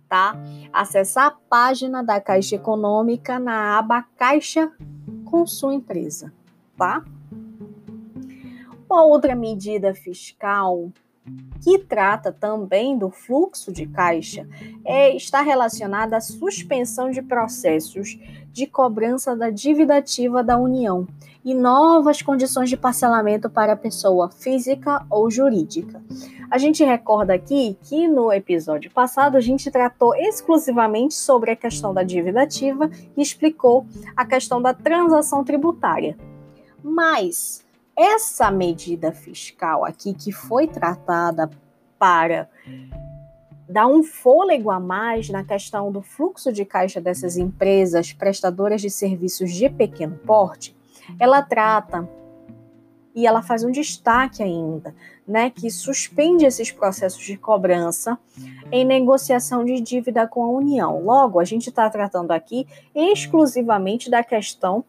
tá? 0.08 0.34
Acessar 0.72 1.26
a 1.26 1.30
página 1.30 2.02
da 2.02 2.20
Caixa 2.20 2.56
Econômica 2.56 3.38
na 3.38 3.78
aba 3.78 4.02
Caixa 4.16 4.72
com 5.25 5.46
sua 5.46 5.75
empresa, 5.75 6.32
tá? 6.76 7.04
Uma 8.90 9.04
outra 9.04 9.37
medida 9.37 9.94
fiscal 9.94 10.90
que 11.62 11.78
trata 11.78 12.32
também 12.32 12.99
do 12.99 13.08
fluxo 13.08 13.72
de 13.72 13.87
caixa, 13.87 14.44
é, 14.84 15.14
está 15.14 15.40
relacionada 15.40 16.16
à 16.16 16.20
suspensão 16.20 17.12
de 17.12 17.22
processos 17.22 18.18
de 18.52 18.66
cobrança 18.66 19.35
da 19.35 19.50
dívida 19.50 19.97
ativa 19.97 20.44
da 20.44 20.59
União 20.59 21.06
e 21.44 21.54
novas 21.54 22.23
condições 22.23 22.68
de 22.68 22.76
parcelamento 22.76 23.49
para 23.50 23.73
a 23.73 23.76
pessoa 23.76 24.30
física 24.30 25.04
ou 25.11 25.30
jurídica. 25.30 26.00
A 26.50 26.59
gente 26.59 26.85
recorda 26.85 27.35
aqui 27.35 27.76
que 27.82 28.06
no 28.06 28.32
episódio 28.32 28.90
passado 28.90 29.37
a 29.37 29.40
gente 29.40 29.71
tratou 29.71 30.14
exclusivamente 30.14 31.14
sobre 31.14 31.50
a 31.50 31.56
questão 31.56 31.94
da 31.94 32.02
dívida 32.02 32.42
ativa 32.42 32.90
e 33.16 33.23
explicou 33.23 33.87
a 34.14 34.25
questão 34.25 34.61
da 34.61 34.75
transação 34.75 35.42
tributária. 35.42 36.16
Mas 36.85 37.64
essa 37.97 38.50
medida 38.50 39.12
fiscal 39.12 39.85
aqui 39.85 40.14
que 40.14 40.30
foi 40.30 40.66
tratada 40.66 41.50
para 41.99 42.49
dar 43.73 43.87
um 43.87 44.02
fôlego 44.02 44.71
a 44.71 44.79
mais 44.79 45.31
na 45.31 45.43
questão 45.43 45.91
do 45.91 46.02
fluxo 46.02 46.52
de 46.52 46.62
caixa 46.62 47.00
dessas 47.00 47.38
empresas 47.38 48.12
prestadoras 48.12 48.83
de 48.83 48.91
serviços 48.91 49.50
de 49.50 49.71
pequeno 49.71 50.19
porte, 50.19 50.76
ela 51.19 51.41
trata 51.41 52.07
e 53.14 53.26
ela 53.26 53.43
faz 53.43 53.64
um 53.64 53.71
destaque 53.71 54.43
ainda, 54.43 54.95
né, 55.26 55.50
que 55.50 55.71
suspende 55.71 56.45
esses 56.45 56.71
processos 56.71 57.23
de 57.23 57.37
cobrança 57.37 58.19
em 58.71 58.85
negociação 58.85 59.64
de 59.64 59.81
dívida 59.81 60.26
com 60.26 60.43
a 60.43 60.49
União. 60.49 61.02
Logo, 61.02 61.41
a 61.41 61.45
gente 61.45 61.71
está 61.71 61.88
tratando 61.88 62.31
aqui 62.31 62.67
exclusivamente 62.95 64.11
da 64.11 64.23
questão 64.23 64.85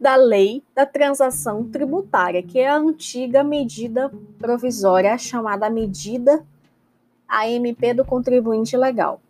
da 0.00 0.16
lei 0.16 0.62
da 0.74 0.84
transação 0.84 1.64
tributária, 1.64 2.42
que 2.42 2.58
é 2.58 2.68
a 2.68 2.76
antiga 2.76 3.42
medida 3.42 4.12
provisória 4.38 5.16
chamada 5.16 5.70
medida 5.70 6.44
AMP 7.28 7.94
do 7.94 8.04
contribuinte 8.04 8.76
legal. 8.76 9.20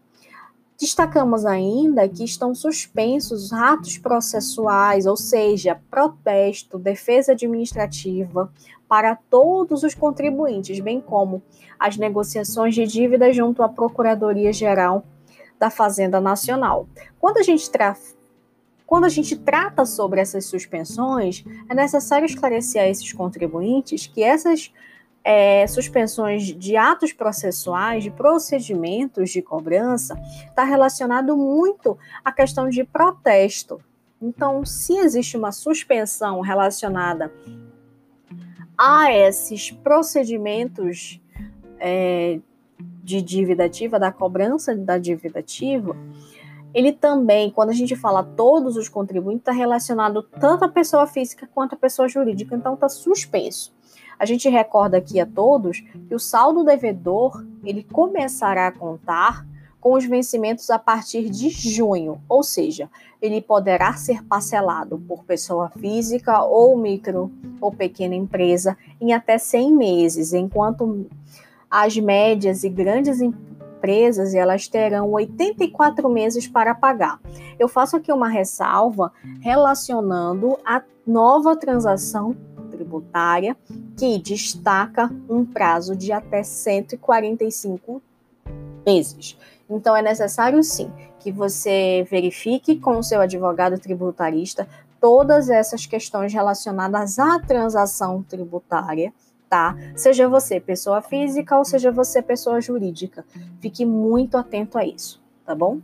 Destacamos 0.78 1.46
ainda 1.46 2.08
que 2.08 2.24
estão 2.24 2.54
suspensos 2.54 3.52
atos 3.52 3.96
processuais, 3.96 5.06
ou 5.06 5.16
seja, 5.16 5.80
protesto, 5.88 6.78
defesa 6.78 7.32
administrativa 7.32 8.52
para 8.88 9.14
todos 9.14 9.82
os 9.84 9.94
contribuintes, 9.94 10.80
bem 10.80 11.00
como 11.00 11.42
as 11.78 11.96
negociações 11.96 12.74
de 12.74 12.86
dívida 12.86 13.32
junto 13.32 13.62
à 13.62 13.68
Procuradoria 13.68 14.52
Geral 14.52 15.04
da 15.58 15.70
Fazenda 15.70 16.20
Nacional. 16.20 16.88
Quando 17.18 17.38
a 17.38 17.42
gente 17.42 17.70
quando 18.86 19.04
a 19.04 19.08
gente 19.08 19.36
trata 19.36 19.86
sobre 19.86 20.20
essas 20.20 20.44
suspensões, 20.44 21.44
é 21.68 21.74
necessário 21.74 22.26
esclarecer 22.26 22.82
a 22.82 22.88
esses 22.88 23.12
contribuintes 23.12 24.06
que 24.06 24.22
essas 24.22 24.72
é, 25.24 25.66
suspensões 25.66 26.42
de 26.42 26.76
atos 26.76 27.12
processuais, 27.12 28.04
de 28.04 28.10
procedimentos 28.10 29.30
de 29.30 29.40
cobrança, 29.40 30.20
está 30.46 30.64
relacionado 30.64 31.34
muito 31.34 31.98
à 32.22 32.30
questão 32.30 32.68
de 32.68 32.84
protesto. 32.84 33.80
Então, 34.20 34.64
se 34.64 34.96
existe 34.98 35.36
uma 35.36 35.50
suspensão 35.50 36.40
relacionada 36.42 37.32
a 38.76 39.10
esses 39.12 39.70
procedimentos 39.70 41.20
é, 41.80 42.38
de 43.02 43.22
dívida 43.22 43.64
ativa, 43.64 43.98
da 43.98 44.12
cobrança 44.12 44.76
da 44.76 44.98
dívida 44.98 45.38
ativa, 45.40 45.96
ele 46.74 46.92
também, 46.92 47.50
quando 47.50 47.70
a 47.70 47.74
gente 47.74 47.94
fala 47.94 48.22
todos 48.22 48.76
os 48.76 48.88
contribuintes, 48.88 49.42
está 49.42 49.52
relacionado 49.52 50.22
tanto 50.22 50.64
à 50.64 50.68
pessoa 50.68 51.06
física 51.06 51.48
quanto 51.54 51.74
à 51.74 51.76
pessoa 51.76 52.08
jurídica, 52.08 52.56
então 52.56 52.74
está 52.74 52.88
suspenso. 52.88 53.73
A 54.18 54.24
gente 54.24 54.48
recorda 54.48 54.98
aqui 54.98 55.20
a 55.20 55.26
todos 55.26 55.80
que 56.08 56.14
o 56.14 56.18
saldo 56.18 56.64
devedor 56.64 57.44
ele 57.64 57.82
começará 57.84 58.68
a 58.68 58.72
contar 58.72 59.46
com 59.80 59.92
os 59.92 60.06
vencimentos 60.06 60.70
a 60.70 60.78
partir 60.78 61.28
de 61.28 61.50
junho, 61.50 62.18
ou 62.26 62.42
seja, 62.42 62.88
ele 63.20 63.42
poderá 63.42 63.92
ser 63.92 64.24
parcelado 64.24 64.98
por 65.06 65.24
pessoa 65.24 65.68
física 65.68 66.42
ou 66.42 66.74
micro 66.74 67.30
ou 67.60 67.70
pequena 67.70 68.14
empresa 68.14 68.78
em 68.98 69.12
até 69.12 69.36
100 69.36 69.72
meses, 69.74 70.32
enquanto 70.32 71.06
as 71.70 71.98
médias 71.98 72.64
e 72.64 72.70
grandes 72.70 73.20
empresas 73.20 74.34
elas 74.34 74.66
terão 74.68 75.10
84 75.12 76.08
meses 76.08 76.48
para 76.48 76.74
pagar. 76.74 77.20
Eu 77.58 77.68
faço 77.68 77.96
aqui 77.96 78.10
uma 78.10 78.28
ressalva 78.28 79.12
relacionando 79.42 80.56
a 80.64 80.82
nova 81.06 81.54
transação 81.54 82.34
tributária, 82.74 83.56
que 83.96 84.18
destaca 84.18 85.10
um 85.28 85.44
prazo 85.44 85.94
de 85.94 86.12
até 86.12 86.42
145 86.42 88.02
meses. 88.84 89.38
Então, 89.68 89.96
é 89.96 90.02
necessário 90.02 90.62
sim 90.62 90.90
que 91.20 91.32
você 91.32 92.06
verifique 92.10 92.76
com 92.76 92.98
o 92.98 93.02
seu 93.02 93.20
advogado 93.20 93.78
tributarista 93.78 94.68
todas 95.00 95.48
essas 95.48 95.86
questões 95.86 96.32
relacionadas 96.32 97.18
à 97.18 97.38
transação 97.38 98.22
tributária, 98.22 99.12
tá? 99.48 99.76
Seja 99.96 100.28
você 100.28 100.60
pessoa 100.60 101.00
física 101.00 101.56
ou 101.56 101.64
seja 101.64 101.90
você 101.90 102.20
pessoa 102.20 102.60
jurídica. 102.60 103.24
Fique 103.60 103.86
muito 103.86 104.36
atento 104.36 104.76
a 104.76 104.84
isso, 104.84 105.22
tá 105.44 105.54
bom? 105.54 105.80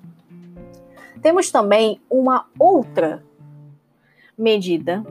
Temos 1.22 1.50
também 1.50 2.00
uma 2.10 2.46
outra 2.58 3.22
medida 4.36 5.04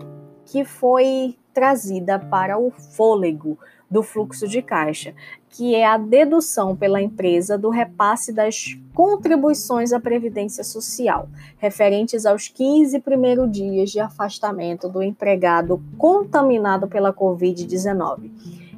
que 0.45 0.65
foi 0.65 1.35
trazida 1.53 2.19
para 2.19 2.57
o 2.57 2.71
fôlego 2.71 3.57
do 3.89 4.03
fluxo 4.03 4.47
de 4.47 4.62
caixa, 4.62 5.13
que 5.49 5.73
é 5.73 5.85
a 5.85 5.97
dedução 5.97 6.75
pela 6.75 7.01
empresa 7.01 7.57
do 7.57 7.69
repasse 7.69 8.31
das 8.31 8.77
contribuições 8.93 9.91
à 9.91 9.99
Previdência 9.99 10.63
Social, 10.63 11.27
referentes 11.57 12.25
aos 12.25 12.47
15 12.47 12.99
primeiros 12.99 13.51
dias 13.51 13.89
de 13.89 13.99
afastamento 13.99 14.88
do 14.88 15.01
empregado 15.01 15.81
contaminado 15.97 16.88
pela 16.88 17.12
Covid-19. 17.12 18.29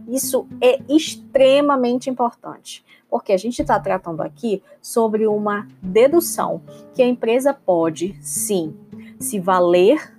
Isso 0.08 0.48
é 0.62 0.80
extremamente 0.90 2.10
importante, 2.10 2.84
porque 3.10 3.34
a 3.34 3.38
gente 3.38 3.62
está 3.62 3.80
tratando 3.80 4.22
aqui 4.22 4.64
sobre 4.82 5.28
uma 5.28 5.68
dedução 5.82 6.62
que 6.94 7.02
a 7.02 7.08
empresa 7.08 7.54
pode, 7.54 8.18
sim, 8.22 8.74
se 9.20 9.40
valer, 9.40 10.14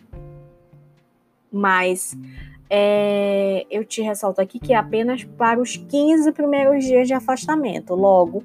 mas 1.53 2.17
é, 2.71 3.67
eu 3.71 3.85
te 3.85 4.01
ressalto 4.01 4.41
aqui 4.41 4.59
que 4.59 4.73
é 4.73 4.77
apenas 4.77 5.25
para 5.25 5.61
os 5.61 5.77
15 5.77 6.33
primeiros 6.33 6.85
dias 6.85 7.07
de 7.07 7.13
afastamento. 7.13 7.95
Logo, 7.95 8.43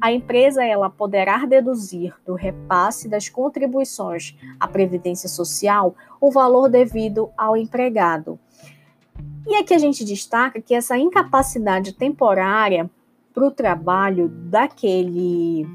a 0.00 0.12
empresa 0.12 0.62
ela 0.62 0.90
poderá 0.90 1.46
deduzir 1.46 2.14
do 2.26 2.34
repasse 2.34 3.08
das 3.08 3.28
contribuições 3.28 4.36
à 4.58 4.68
Previdência 4.68 5.28
Social 5.28 5.94
o 6.20 6.30
valor 6.30 6.68
devido 6.68 7.30
ao 7.36 7.56
empregado. 7.56 8.38
E 9.46 9.56
aqui 9.56 9.72
a 9.72 9.78
gente 9.78 10.04
destaca 10.04 10.60
que 10.60 10.74
essa 10.74 10.98
incapacidade 10.98 11.94
temporária 11.94 12.90
para 13.32 13.46
o 13.46 13.50
trabalho 13.50 14.28
daquele 14.28 15.66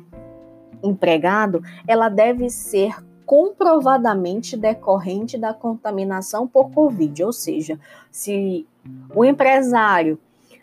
empregado, 0.84 1.64
ela 1.88 2.10
deve 2.10 2.50
ser 2.50 2.96
comprovadamente 3.26 4.56
decorrente 4.56 5.38
da 5.38 5.54
contaminação 5.54 6.48
por 6.48 6.72
Covid. 6.72 7.24
Ou 7.24 7.34
seja, 7.34 7.80
se 8.12 8.66
o 9.14 9.26
empresário, 9.26 10.20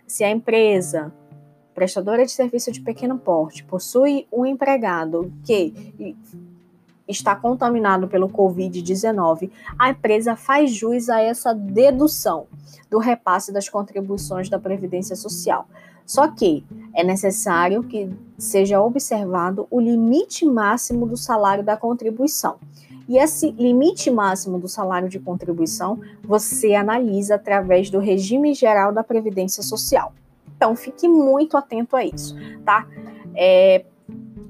se 0.06 0.22
a 0.24 0.30
empresa 0.30 1.12
prestadora 1.74 2.24
de 2.24 2.30
serviço 2.30 2.70
de 2.70 2.80
pequeno 2.80 3.18
porte 3.18 3.64
possui 3.64 4.26
um 4.32 4.44
empregado 4.44 5.32
que 5.44 6.14
está 7.08 7.34
contaminado 7.34 8.06
pelo 8.08 8.28
Covid-19, 8.28 9.50
a 9.78 9.90
empresa 9.90 10.36
faz 10.36 10.70
jus 10.70 11.08
a 11.08 11.20
essa 11.20 11.54
dedução 11.54 12.46
do 12.90 12.98
repasse 12.98 13.52
das 13.52 13.68
contribuições 13.68 14.48
da 14.48 14.58
Previdência 14.58 15.16
Social. 15.16 15.66
Só 16.12 16.28
que 16.28 16.62
é 16.94 17.02
necessário 17.02 17.82
que 17.84 18.10
seja 18.36 18.82
observado 18.82 19.66
o 19.70 19.80
limite 19.80 20.44
máximo 20.44 21.06
do 21.06 21.16
salário 21.16 21.64
da 21.64 21.74
contribuição. 21.74 22.56
E 23.08 23.16
esse 23.16 23.50
limite 23.52 24.10
máximo 24.10 24.58
do 24.58 24.68
salário 24.68 25.08
de 25.08 25.18
contribuição 25.18 25.98
você 26.22 26.74
analisa 26.74 27.36
através 27.36 27.88
do 27.88 27.98
regime 27.98 28.52
geral 28.52 28.92
da 28.92 29.02
Previdência 29.02 29.62
Social. 29.62 30.12
Então, 30.54 30.76
fique 30.76 31.08
muito 31.08 31.56
atento 31.56 31.96
a 31.96 32.04
isso, 32.04 32.36
tá? 32.62 32.86
É, 33.34 33.86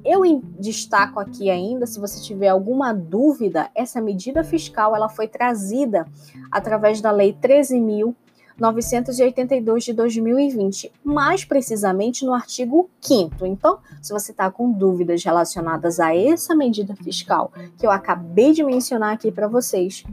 eu 0.04 0.22
destaco 0.58 1.20
aqui 1.20 1.48
ainda, 1.48 1.86
se 1.86 2.00
você 2.00 2.20
tiver 2.20 2.48
alguma 2.48 2.92
dúvida, 2.92 3.70
essa 3.72 4.00
medida 4.00 4.42
fiscal 4.42 4.96
ela 4.96 5.08
foi 5.08 5.28
trazida 5.28 6.08
através 6.50 7.00
da 7.00 7.12
Lei 7.12 7.32
13.000 7.32 8.12
982 8.62 9.82
de 9.82 9.92
2020, 9.92 10.92
mais 11.02 11.44
precisamente 11.44 12.24
no 12.24 12.32
artigo 12.32 12.88
5 13.00 13.44
Então, 13.44 13.80
se 14.00 14.12
você 14.12 14.30
está 14.30 14.48
com 14.52 14.70
dúvidas 14.70 15.24
relacionadas 15.24 15.98
a 15.98 16.14
essa 16.14 16.54
medida 16.54 16.94
fiscal 16.94 17.50
que 17.76 17.84
eu 17.84 17.90
acabei 17.90 18.52
de 18.52 18.62
mencionar 18.62 19.14
aqui 19.14 19.32
para 19.32 19.48
vocês, 19.48 20.04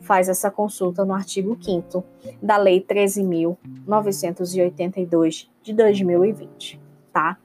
faz 0.00 0.28
essa 0.28 0.48
consulta 0.48 1.04
no 1.04 1.12
artigo 1.12 1.58
5 1.60 2.04
da 2.40 2.56
Lei 2.56 2.80
13.982 2.80 5.48
de 5.60 5.72
2020, 5.72 6.80
tá? 7.12 7.36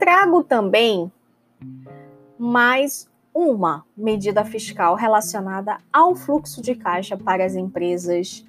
Trago 0.00 0.42
também 0.42 1.12
mais 2.36 3.08
uma 3.32 3.84
medida 3.96 4.44
fiscal 4.44 4.96
relacionada 4.96 5.78
ao 5.92 6.16
fluxo 6.16 6.60
de 6.60 6.74
caixa 6.74 7.16
para 7.16 7.44
as 7.44 7.54
empresas 7.54 8.44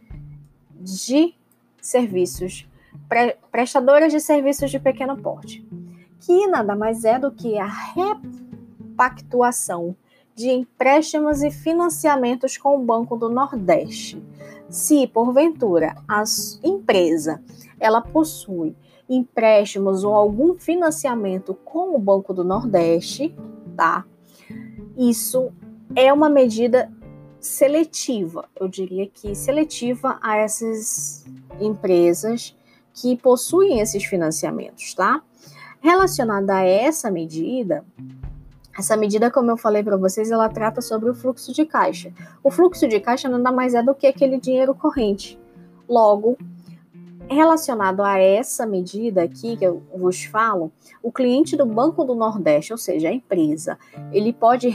de 0.84 1.34
serviços, 1.82 2.68
pre 3.08 3.38
prestadoras 3.52 4.12
de 4.12 4.20
serviços 4.20 4.70
de 4.70 4.80
pequeno 4.80 5.18
porte, 5.18 5.66
que 6.20 6.46
nada 6.48 6.76
mais 6.76 7.06
é 7.06 7.18
do 7.18 7.32
que 7.32 7.58
a 7.58 7.66
repactuação 8.96 9.96
de 10.36 10.50
empréstimos 10.50 11.42
e 11.44 11.52
financiamentos 11.52 12.58
com 12.58 12.76
o 12.76 12.84
Banco 12.84 13.16
do 13.16 13.30
Nordeste. 13.30 14.22
Se 14.70 15.08
porventura 15.08 15.96
a 16.08 16.24
empresa 16.64 17.42
ela 17.80 18.02
possui 18.02 18.76
empréstimos 19.10 20.04
ou 20.04 20.16
algum 20.16 20.56
financiamento 20.56 21.54
com 21.54 21.96
o 21.96 22.00
Banco 22.00 22.34
do 22.34 22.44
Nordeste, 22.44 23.36
tá? 23.76 24.06
Isso 24.98 25.52
é 25.96 26.12
uma 26.12 26.30
medida 26.30 26.92
seletiva, 27.44 28.46
eu 28.58 28.70
diria 28.70 29.06
que 29.06 29.36
seletiva 29.36 30.18
a 30.22 30.38
essas 30.38 31.26
empresas 31.60 32.56
que 32.94 33.18
possuem 33.18 33.82
esses 33.82 34.06
financiamentos, 34.06 34.94
tá? 34.94 35.22
Relacionada 35.82 36.56
a 36.56 36.64
essa 36.64 37.12
medida, 37.12 37.84
essa 38.80 38.96
medida, 38.96 39.30
como 39.30 39.52
eu 39.52 39.58
falei 39.58 39.84
para 39.84 39.98
vocês, 39.98 40.32
ela 40.32 40.48
trata 40.48 40.82
sobre 40.82 41.10
o 41.10 41.14
fluxo 41.14 41.52
de 41.54 41.66
caixa. 41.66 42.14
O 42.42 42.50
fluxo 42.50 42.88
de 42.88 43.00
caixa 43.02 43.28
nada 43.28 43.52
mais 43.52 43.74
é 43.74 43.84
do 43.84 43.94
que 43.94 44.08
aquele 44.08 44.40
dinheiro 44.40 44.74
corrente. 44.74 45.38
Logo, 45.88 46.38
relacionado 47.30 48.02
a 48.04 48.18
essa 48.18 48.66
medida 48.66 49.22
aqui 49.22 49.58
que 49.58 49.66
eu 49.66 49.84
vos 49.94 50.24
falo, 50.24 50.72
o 51.02 51.12
cliente 51.12 51.58
do 51.58 51.66
Banco 51.66 52.06
do 52.06 52.16
Nordeste, 52.16 52.72
ou 52.72 52.78
seja, 52.78 53.10
a 53.10 53.14
empresa, 53.14 53.78
ele 54.14 54.32
pode 54.32 54.70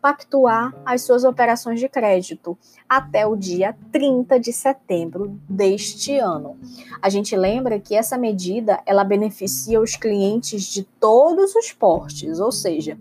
pactuar 0.00 0.74
as 0.84 1.02
suas 1.02 1.24
operações 1.24 1.80
de 1.80 1.88
crédito 1.88 2.56
até 2.88 3.26
o 3.26 3.36
dia 3.36 3.76
30 3.92 4.38
de 4.38 4.52
setembro 4.52 5.38
deste 5.48 6.16
ano. 6.18 6.56
A 7.02 7.08
gente 7.08 7.36
lembra 7.36 7.80
que 7.80 7.94
essa 7.94 8.16
medida 8.16 8.80
ela 8.86 9.04
beneficia 9.04 9.80
os 9.80 9.96
clientes 9.96 10.64
de 10.64 10.84
todos 10.84 11.54
os 11.54 11.72
portes, 11.72 12.38
ou 12.38 12.52
seja, 12.52 12.98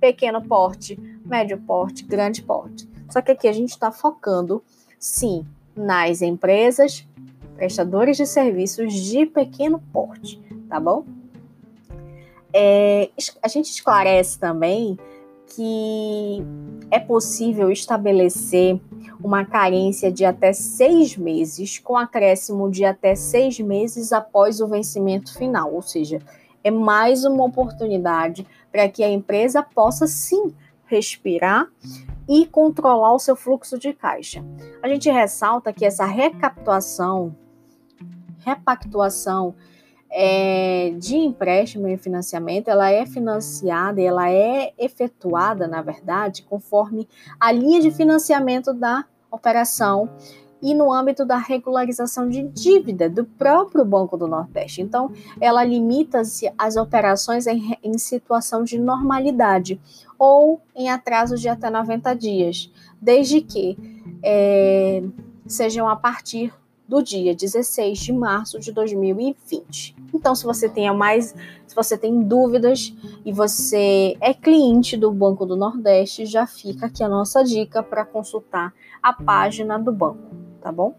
pequeno 0.00 0.42
porte, 0.42 0.98
médio 1.24 1.58
porte, 1.58 2.04
grande 2.04 2.42
porte. 2.42 2.88
Só 3.10 3.20
que 3.20 3.32
aqui 3.32 3.48
a 3.48 3.52
gente 3.52 3.70
está 3.70 3.90
focando, 3.90 4.62
sim, 4.98 5.46
nas 5.76 6.22
empresas 6.22 7.06
prestadores 7.56 8.16
de 8.16 8.26
serviços 8.26 8.92
de 8.92 9.26
pequeno 9.26 9.82
porte, 9.92 10.40
tá 10.68 10.78
bom? 10.78 11.04
É, 12.52 13.10
a 13.42 13.48
gente 13.48 13.70
esclarece 13.70 14.38
também 14.38 14.98
que 15.48 16.42
é 16.90 16.98
possível 16.98 17.70
estabelecer 17.70 18.80
uma 19.22 19.44
carência 19.44 20.12
de 20.12 20.24
até 20.24 20.52
seis 20.52 21.16
meses, 21.16 21.78
com 21.78 21.96
acréscimo 21.96 22.70
de 22.70 22.84
até 22.84 23.14
seis 23.14 23.58
meses 23.58 24.12
após 24.12 24.60
o 24.60 24.68
vencimento 24.68 25.36
final, 25.36 25.74
ou 25.74 25.82
seja, 25.82 26.20
é 26.62 26.70
mais 26.70 27.24
uma 27.24 27.44
oportunidade 27.44 28.46
para 28.70 28.88
que 28.88 29.02
a 29.02 29.10
empresa 29.10 29.62
possa 29.62 30.06
sim 30.06 30.54
respirar 30.86 31.68
e 32.28 32.46
controlar 32.46 33.14
o 33.14 33.18
seu 33.18 33.34
fluxo 33.34 33.78
de 33.78 33.92
caixa. 33.92 34.44
A 34.82 34.88
gente 34.88 35.10
ressalta 35.10 35.72
que 35.72 35.84
essa 35.84 36.04
recaptação, 36.04 37.34
repactuação 38.44 39.54
é, 40.10 40.94
de 40.98 41.16
empréstimo 41.16 41.86
e 41.88 41.96
financiamento, 41.96 42.68
ela 42.68 42.90
é 42.90 43.04
financiada, 43.04 44.00
ela 44.00 44.30
é 44.30 44.72
efetuada, 44.78 45.66
na 45.66 45.82
verdade, 45.82 46.42
conforme 46.42 47.08
a 47.38 47.52
linha 47.52 47.80
de 47.80 47.90
financiamento 47.90 48.72
da 48.72 49.04
operação 49.30 50.08
e 50.60 50.74
no 50.74 50.92
âmbito 50.92 51.24
da 51.24 51.36
regularização 51.36 52.28
de 52.28 52.42
dívida 52.42 53.08
do 53.08 53.24
próprio 53.24 53.84
Banco 53.84 54.16
do 54.16 54.26
Nordeste. 54.26 54.82
Então, 54.82 55.12
ela 55.40 55.62
limita-se 55.64 56.52
às 56.58 56.76
operações 56.76 57.46
em, 57.46 57.78
em, 57.82 57.96
situação 57.96 58.64
de 58.64 58.78
normalidade 58.78 59.80
ou 60.18 60.60
em 60.74 60.90
atraso 60.90 61.36
de 61.36 61.48
até 61.48 61.70
90 61.70 62.14
dias, 62.14 62.72
desde 63.00 63.40
que 63.40 63.78
é, 64.22 65.02
sejam 65.46 65.88
a 65.88 65.94
partir 65.94 66.52
do 66.88 67.02
dia 67.02 67.34
16 67.34 67.98
de 67.98 68.12
março 68.12 68.58
de 68.58 68.72
2020. 68.72 69.94
Então, 70.12 70.34
se 70.34 70.44
você 70.44 70.68
tem 70.68 70.92
mais, 70.94 71.34
se 71.66 71.74
você 71.74 71.96
tem 71.96 72.22
dúvidas 72.22 72.94
e 73.24 73.32
você 73.32 74.16
é 74.20 74.32
cliente 74.32 74.96
do 74.96 75.10
Banco 75.10 75.44
do 75.44 75.56
Nordeste, 75.56 76.26
já 76.26 76.46
fica 76.46 76.86
aqui 76.86 77.02
a 77.02 77.08
nossa 77.08 77.44
dica 77.44 77.82
para 77.82 78.04
consultar 78.04 78.72
a 79.02 79.12
página 79.12 79.78
do 79.78 79.92
banco, 79.92 80.34
tá 80.60 80.72
bom? 80.72 80.96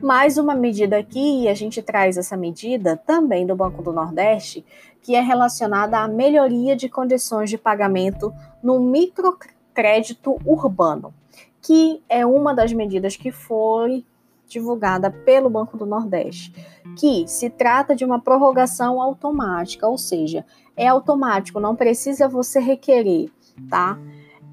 Mais 0.00 0.38
uma 0.38 0.54
medida 0.54 0.96
aqui, 0.96 1.42
e 1.42 1.48
a 1.48 1.54
gente 1.54 1.82
traz 1.82 2.16
essa 2.16 2.36
medida 2.36 2.96
também 2.96 3.46
do 3.46 3.54
Banco 3.54 3.82
do 3.82 3.92
Nordeste, 3.92 4.64
que 5.02 5.14
é 5.14 5.20
relacionada 5.20 5.98
à 5.98 6.08
melhoria 6.08 6.74
de 6.74 6.88
condições 6.88 7.50
de 7.50 7.58
pagamento 7.58 8.32
no 8.62 8.80
microcrédito 8.80 10.38
urbano, 10.44 11.12
que 11.60 12.02
é 12.08 12.24
uma 12.24 12.54
das 12.54 12.72
medidas 12.72 13.16
que 13.16 13.30
foi 13.30 14.04
divulgada 14.50 15.10
pelo 15.10 15.48
Banco 15.48 15.76
do 15.76 15.86
Nordeste, 15.86 16.52
que 16.96 17.26
se 17.26 17.48
trata 17.48 17.94
de 17.94 18.04
uma 18.04 18.20
prorrogação 18.20 19.00
automática, 19.00 19.86
ou 19.86 19.96
seja, 19.96 20.44
é 20.76 20.88
automático, 20.88 21.60
não 21.60 21.76
precisa 21.76 22.28
você 22.28 22.58
requerer, 22.58 23.30
tá? 23.68 23.98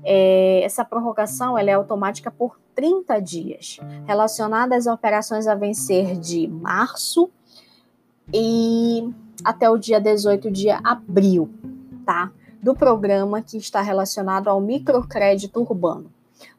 É, 0.03 0.61
essa 0.63 0.85
prorrogação 0.85 1.57
ela 1.57 1.69
é 1.69 1.73
automática 1.73 2.31
por 2.31 2.59
30 2.75 3.19
dias, 3.19 3.79
relacionada 4.05 4.75
às 4.75 4.85
operações 4.85 5.47
a 5.47 5.55
vencer 5.55 6.17
de 6.17 6.47
março 6.47 7.29
e 8.31 9.11
até 9.43 9.69
o 9.69 9.77
dia 9.77 9.99
18 9.99 10.51
de 10.51 10.69
abril, 10.69 11.49
tá? 12.05 12.31
Do 12.61 12.75
programa 12.75 13.41
que 13.41 13.57
está 13.57 13.81
relacionado 13.81 14.47
ao 14.47 14.61
microcrédito 14.61 15.59
urbano 15.59 16.11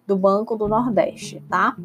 do 0.06 0.16
Banco 0.16 0.56
do 0.56 0.66
Nordeste, 0.66 1.42
tá? 1.48 1.76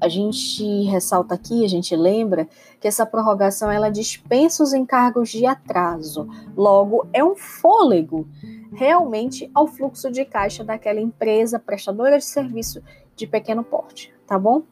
A 0.00 0.08
gente 0.08 0.82
ressalta 0.84 1.34
aqui, 1.34 1.64
a 1.64 1.68
gente 1.68 1.94
lembra 1.96 2.48
que 2.80 2.88
essa 2.88 3.06
prorrogação 3.06 3.70
ela 3.70 3.90
dispensa 3.90 4.62
os 4.62 4.72
encargos 4.72 5.30
de 5.30 5.46
atraso. 5.46 6.28
Logo, 6.56 7.06
é 7.12 7.24
um 7.24 7.34
fôlego 7.34 8.26
realmente 8.72 9.50
ao 9.54 9.66
fluxo 9.66 10.10
de 10.10 10.24
caixa 10.24 10.62
daquela 10.62 11.00
empresa 11.00 11.58
prestadora 11.58 12.18
de 12.18 12.24
serviço 12.24 12.82
de 13.14 13.26
pequeno 13.26 13.64
porte, 13.64 14.12
tá 14.26 14.38
bom? 14.38 14.62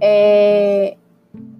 É, 0.00 0.96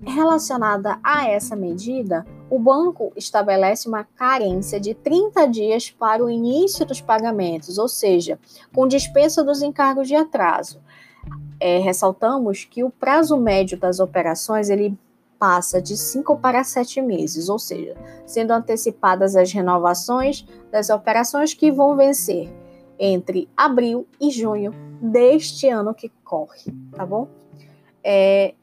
relacionada 0.06 0.98
a 1.02 1.28
essa 1.28 1.56
medida, 1.56 2.24
o 2.48 2.58
banco 2.58 3.12
estabelece 3.16 3.88
uma 3.88 4.04
carência 4.04 4.78
de 4.78 4.94
30 4.94 5.46
dias 5.48 5.90
para 5.90 6.24
o 6.24 6.30
início 6.30 6.86
dos 6.86 7.00
pagamentos, 7.00 7.76
ou 7.76 7.88
seja, 7.88 8.38
com 8.72 8.86
dispensa 8.86 9.42
dos 9.42 9.62
encargos 9.62 10.06
de 10.06 10.14
atraso 10.14 10.80
é, 11.60 11.78
ressaltamos 11.78 12.64
que 12.64 12.84
o 12.84 12.90
prazo 12.90 13.36
médio 13.36 13.78
das 13.78 14.00
operações 14.00 14.68
ele 14.68 14.96
passa 15.38 15.80
de 15.80 15.96
5 15.96 16.36
para 16.38 16.64
7 16.64 17.00
meses, 17.02 17.48
ou 17.48 17.58
seja, 17.58 17.94
sendo 18.26 18.52
antecipadas 18.52 19.36
as 19.36 19.52
renovações 19.52 20.46
das 20.70 20.90
operações 20.90 21.54
que 21.54 21.70
vão 21.70 21.96
vencer 21.96 22.50
entre 22.98 23.48
abril 23.56 24.06
e 24.20 24.30
junho 24.30 24.72
deste 25.00 25.68
ano 25.68 25.94
que 25.94 26.10
corre, 26.24 26.72
tá 26.92 27.04
bom? 27.04 27.28
É 28.02 28.54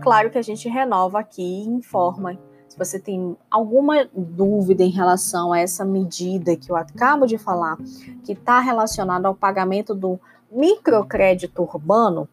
claro 0.00 0.30
que 0.30 0.38
a 0.38 0.42
gente 0.42 0.68
renova 0.68 1.20
aqui 1.20 1.42
e 1.42 1.68
informa 1.68 2.38
se 2.68 2.78
você 2.78 2.98
tem 2.98 3.36
alguma 3.50 4.08
dúvida 4.14 4.82
em 4.82 4.88
relação 4.88 5.52
a 5.52 5.58
essa 5.58 5.84
medida 5.84 6.56
que 6.56 6.72
eu 6.72 6.76
acabo 6.76 7.26
de 7.26 7.36
falar, 7.36 7.76
que 8.24 8.32
está 8.32 8.60
relacionada 8.60 9.28
ao 9.28 9.34
pagamento 9.34 9.94
do 9.94 10.18
microcrédito 10.52 11.62
urbano, 11.62 12.28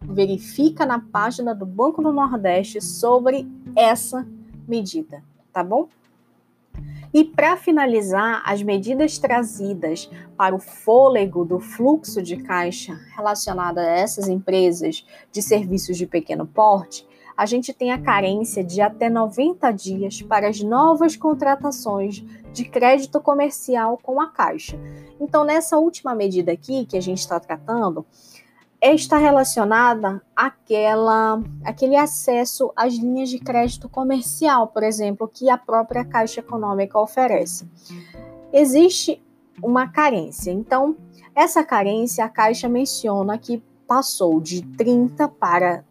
verifica 0.00 0.84
na 0.84 1.00
página 1.00 1.54
do 1.54 1.64
Banco 1.64 2.02
do 2.02 2.12
Nordeste 2.12 2.80
sobre 2.80 3.46
essa 3.74 4.26
medida, 4.66 5.22
tá 5.52 5.62
bom? 5.62 5.88
E 7.12 7.22
para 7.22 7.56
finalizar, 7.56 8.42
as 8.44 8.60
medidas 8.60 9.18
trazidas 9.18 10.10
para 10.36 10.54
o 10.54 10.58
fôlego 10.58 11.44
do 11.44 11.60
fluxo 11.60 12.20
de 12.20 12.36
caixa 12.36 12.98
relacionado 13.14 13.78
a 13.78 13.84
essas 13.84 14.26
empresas 14.26 15.06
de 15.30 15.40
serviços 15.40 15.96
de 15.96 16.06
pequeno 16.06 16.44
porte, 16.44 17.06
a 17.36 17.46
gente 17.46 17.72
tem 17.72 17.92
a 17.92 18.00
carência 18.00 18.64
de 18.64 18.80
até 18.80 19.08
90 19.08 19.70
dias 19.72 20.22
para 20.22 20.48
as 20.48 20.60
novas 20.60 21.16
contratações 21.16 22.24
de 22.54 22.64
crédito 22.64 23.20
comercial 23.20 23.98
com 24.00 24.20
a 24.20 24.28
Caixa. 24.28 24.78
Então, 25.20 25.44
nessa 25.44 25.76
última 25.76 26.14
medida 26.14 26.52
aqui 26.52 26.86
que 26.86 26.96
a 26.96 27.02
gente 27.02 27.18
está 27.18 27.40
tratando, 27.40 28.06
está 28.80 29.18
relacionada 29.18 30.22
àquela, 30.36 31.42
aquele 31.64 31.96
acesso 31.96 32.72
às 32.76 32.94
linhas 32.94 33.28
de 33.28 33.40
crédito 33.40 33.88
comercial, 33.88 34.68
por 34.68 34.84
exemplo, 34.84 35.26
que 35.26 35.50
a 35.50 35.58
própria 35.58 36.04
Caixa 36.04 36.40
Econômica 36.40 36.98
oferece. 36.98 37.68
Existe 38.52 39.20
uma 39.60 39.88
carência. 39.88 40.52
Então, 40.52 40.96
essa 41.34 41.64
carência 41.64 42.24
a 42.24 42.28
Caixa 42.28 42.68
menciona 42.68 43.36
que 43.36 43.60
passou 43.88 44.40
de 44.40 44.62
30 44.76 45.26
para 45.28 45.84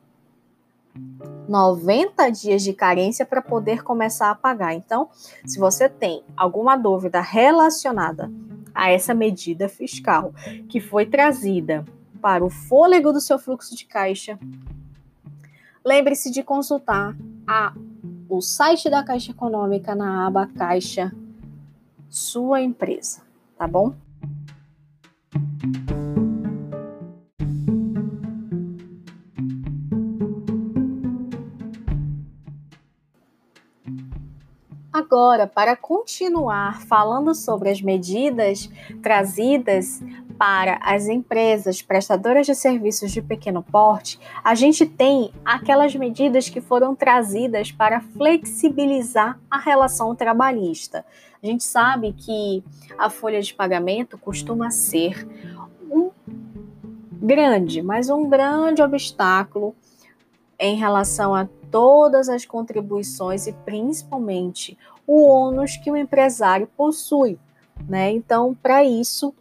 90 1.48 2.30
dias 2.30 2.62
de 2.62 2.74
carência 2.74 3.26
para 3.26 3.42
poder 3.42 3.84
começar 3.84 4.30
a 4.30 4.36
pagar. 4.36 4.74
Então, 4.74 5.10
se 5.46 5.60
você 5.60 5.90
tem 5.90 6.24
alguma 6.36 6.76
dúvida 6.76 7.22
relacionada 7.22 8.32
a 8.74 8.90
essa 8.90 9.14
medida 9.14 9.70
fiscal 9.70 10.34
que 10.68 10.80
foi 10.80 11.06
trazida 11.06 11.86
para 12.22 12.44
o 12.44 12.50
fôlego 12.50 13.12
do 13.12 13.20
seu 13.20 13.38
fluxo 13.38 13.76
de 13.76 13.86
caixa, 13.86 14.40
lembre-se 15.86 16.32
de 16.32 16.42
consultar 16.42 17.16
a, 17.48 17.74
o 18.30 18.42
site 18.42 18.90
da 18.90 19.04
Caixa 19.04 19.32
Econômica 19.32 19.94
na 19.94 20.26
aba 20.26 20.48
Caixa 20.48 21.12
Sua 22.10 22.62
Empresa, 22.62 23.22
tá 23.58 23.68
bom? 23.68 23.94
Agora, 35.14 35.46
para 35.46 35.76
continuar 35.76 36.82
falando 36.88 37.36
sobre 37.36 37.70
as 37.70 37.80
medidas 37.80 38.68
trazidas 39.00 40.02
para 40.40 40.80
as 40.82 41.08
empresas 41.08 41.84
prestadoras 41.84 42.48
de 42.48 42.56
serviços 42.56 43.12
de 43.12 43.22
pequeno 43.22 43.62
porte, 43.62 44.20
a 44.44 44.56
gente 44.56 44.88
tem 44.88 45.32
aquelas 45.46 45.94
medidas 45.94 46.50
que 46.50 46.60
foram 46.60 46.96
trazidas 46.96 47.72
para 47.72 48.02
flexibilizar 48.02 49.40
a 49.52 49.60
relação 49.60 50.16
trabalhista. 50.16 51.06
A 51.44 51.46
gente 51.46 51.64
sabe 51.64 52.14
que 52.14 52.64
a 52.98 53.08
folha 53.08 53.40
de 53.40 53.54
pagamento 53.54 54.18
costuma 54.18 54.72
ser 54.72 55.28
um 55.92 56.10
grande, 57.22 57.84
mas 57.84 58.10
um 58.10 58.28
grande 58.28 58.82
obstáculo 58.82 59.76
em 60.58 60.76
relação 60.76 61.36
a 61.36 61.48
todas 61.70 62.30
as 62.30 62.46
contribuições 62.46 63.48
e 63.48 63.52
principalmente 63.52 64.78
o 65.06 65.26
ônus 65.28 65.78
que 65.78 65.92
o 65.92 65.98
empresário 65.98 66.68
possui. 66.78 67.40
Né? 67.88 68.12
Então, 68.12 68.56
para 68.62 68.84
isso, 68.84 69.34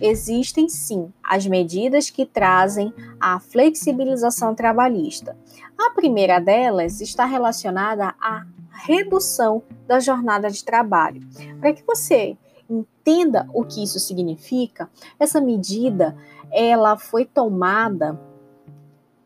existem 0.00 0.68
sim 0.68 1.12
as 1.22 1.46
medidas 1.46 2.10
que 2.10 2.26
trazem 2.26 2.92
a 3.20 3.38
flexibilização 3.38 4.54
trabalhista. 4.54 5.36
A 5.78 5.90
primeira 5.90 6.38
delas 6.38 7.00
está 7.00 7.24
relacionada 7.24 8.14
à 8.20 8.44
redução 8.84 9.62
da 9.86 10.00
jornada 10.00 10.50
de 10.50 10.64
trabalho. 10.64 11.20
Para 11.60 11.72
que 11.72 11.82
você 11.86 12.36
entenda 12.68 13.48
o 13.54 13.64
que 13.64 13.82
isso 13.82 14.00
significa, 14.00 14.90
essa 15.18 15.40
medida 15.40 16.16
ela 16.50 16.96
foi 16.96 17.24
tomada 17.24 18.20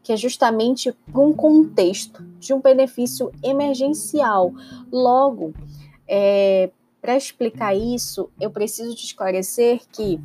que 0.03 0.13
é 0.13 0.17
justamente 0.17 0.93
para 1.13 1.21
um 1.21 1.33
contexto 1.33 2.23
de 2.39 2.55
um 2.55 2.61
benefício 2.61 3.31
emergencial. 3.43 4.53
Logo, 4.91 5.55
é, 6.13 6.71
para 7.01 7.17
explicar 7.17 7.75
isso, 7.75 8.29
eu 8.41 8.51
preciso 8.51 8.97
te 8.97 9.07
esclarecer 9.07 9.81
que 9.93 10.19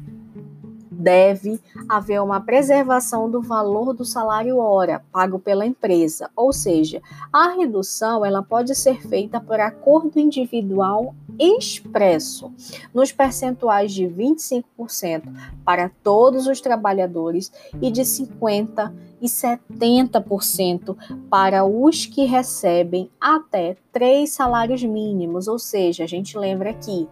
deve 1.05 1.61
haver 1.87 2.19
uma 2.19 2.41
preservação 2.41 3.29
do 3.29 3.39
valor 3.39 3.93
do 3.93 4.03
salário 4.03 4.57
hora 4.57 5.03
pago 5.11 5.37
pela 5.37 5.63
empresa, 5.63 6.31
ou 6.35 6.51
seja, 6.51 6.99
a 7.31 7.49
redução 7.49 8.25
ela 8.25 8.41
pode 8.41 8.73
ser 8.73 9.07
feita 9.07 9.39
por 9.39 9.59
acordo 9.59 10.19
individual 10.19 11.13
expresso 11.37 12.51
nos 12.91 13.11
percentuais 13.11 13.93
de 13.93 14.05
25% 14.05 15.31
para 15.63 15.91
todos 16.01 16.47
os 16.47 16.59
trabalhadores 16.59 17.51
e 17.79 17.91
de 17.91 18.03
50 18.03 18.91
e 19.21 19.27
70% 19.27 20.97
para 21.29 21.63
os 21.63 22.07
que 22.07 22.25
recebem 22.25 23.11
até 23.21 23.77
três 23.91 24.31
salários 24.31 24.83
mínimos, 24.83 25.47
ou 25.47 25.59
seja, 25.59 26.03
a 26.03 26.07
gente 26.07 26.35
lembra 26.35 26.71
aqui 26.71 27.07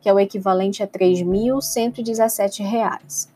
que 0.00 0.08
é 0.08 0.12
o 0.12 0.18
equivalente 0.18 0.82
a 0.82 0.86
R$ 0.86 0.92
3.117. 0.92 3.31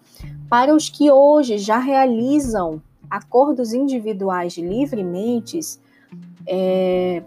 Para 0.49 0.75
os 0.75 0.89
que 0.89 1.11
hoje 1.11 1.59
já 1.59 1.79
realizam 1.79 2.81
acordos 3.11 3.73
individuais 3.73 4.57
livremente, 4.57 5.61
é, 6.47 7.23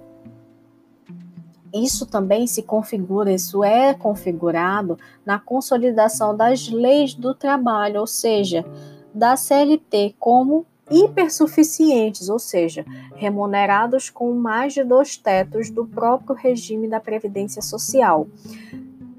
isso 1.73 2.05
também 2.05 2.47
se 2.47 2.63
configura, 2.63 3.31
isso 3.31 3.63
é 3.63 3.93
configurado 3.93 4.97
na 5.25 5.39
consolidação 5.39 6.35
das 6.35 6.69
leis 6.69 7.13
do 7.13 7.33
trabalho, 7.33 7.99
ou 7.99 8.07
seja, 8.07 8.65
da 9.13 9.35
CLT 9.35 10.15
como 10.19 10.65
hipersuficientes, 10.89 12.29
ou 12.29 12.39
seja, 12.39 12.83
remunerados 13.15 14.09
com 14.09 14.33
mais 14.33 14.73
de 14.73 14.83
dois 14.83 15.15
tetos 15.17 15.69
do 15.69 15.85
próprio 15.85 16.35
regime 16.35 16.87
da 16.87 16.99
Previdência 16.99 17.61
Social. 17.61 18.27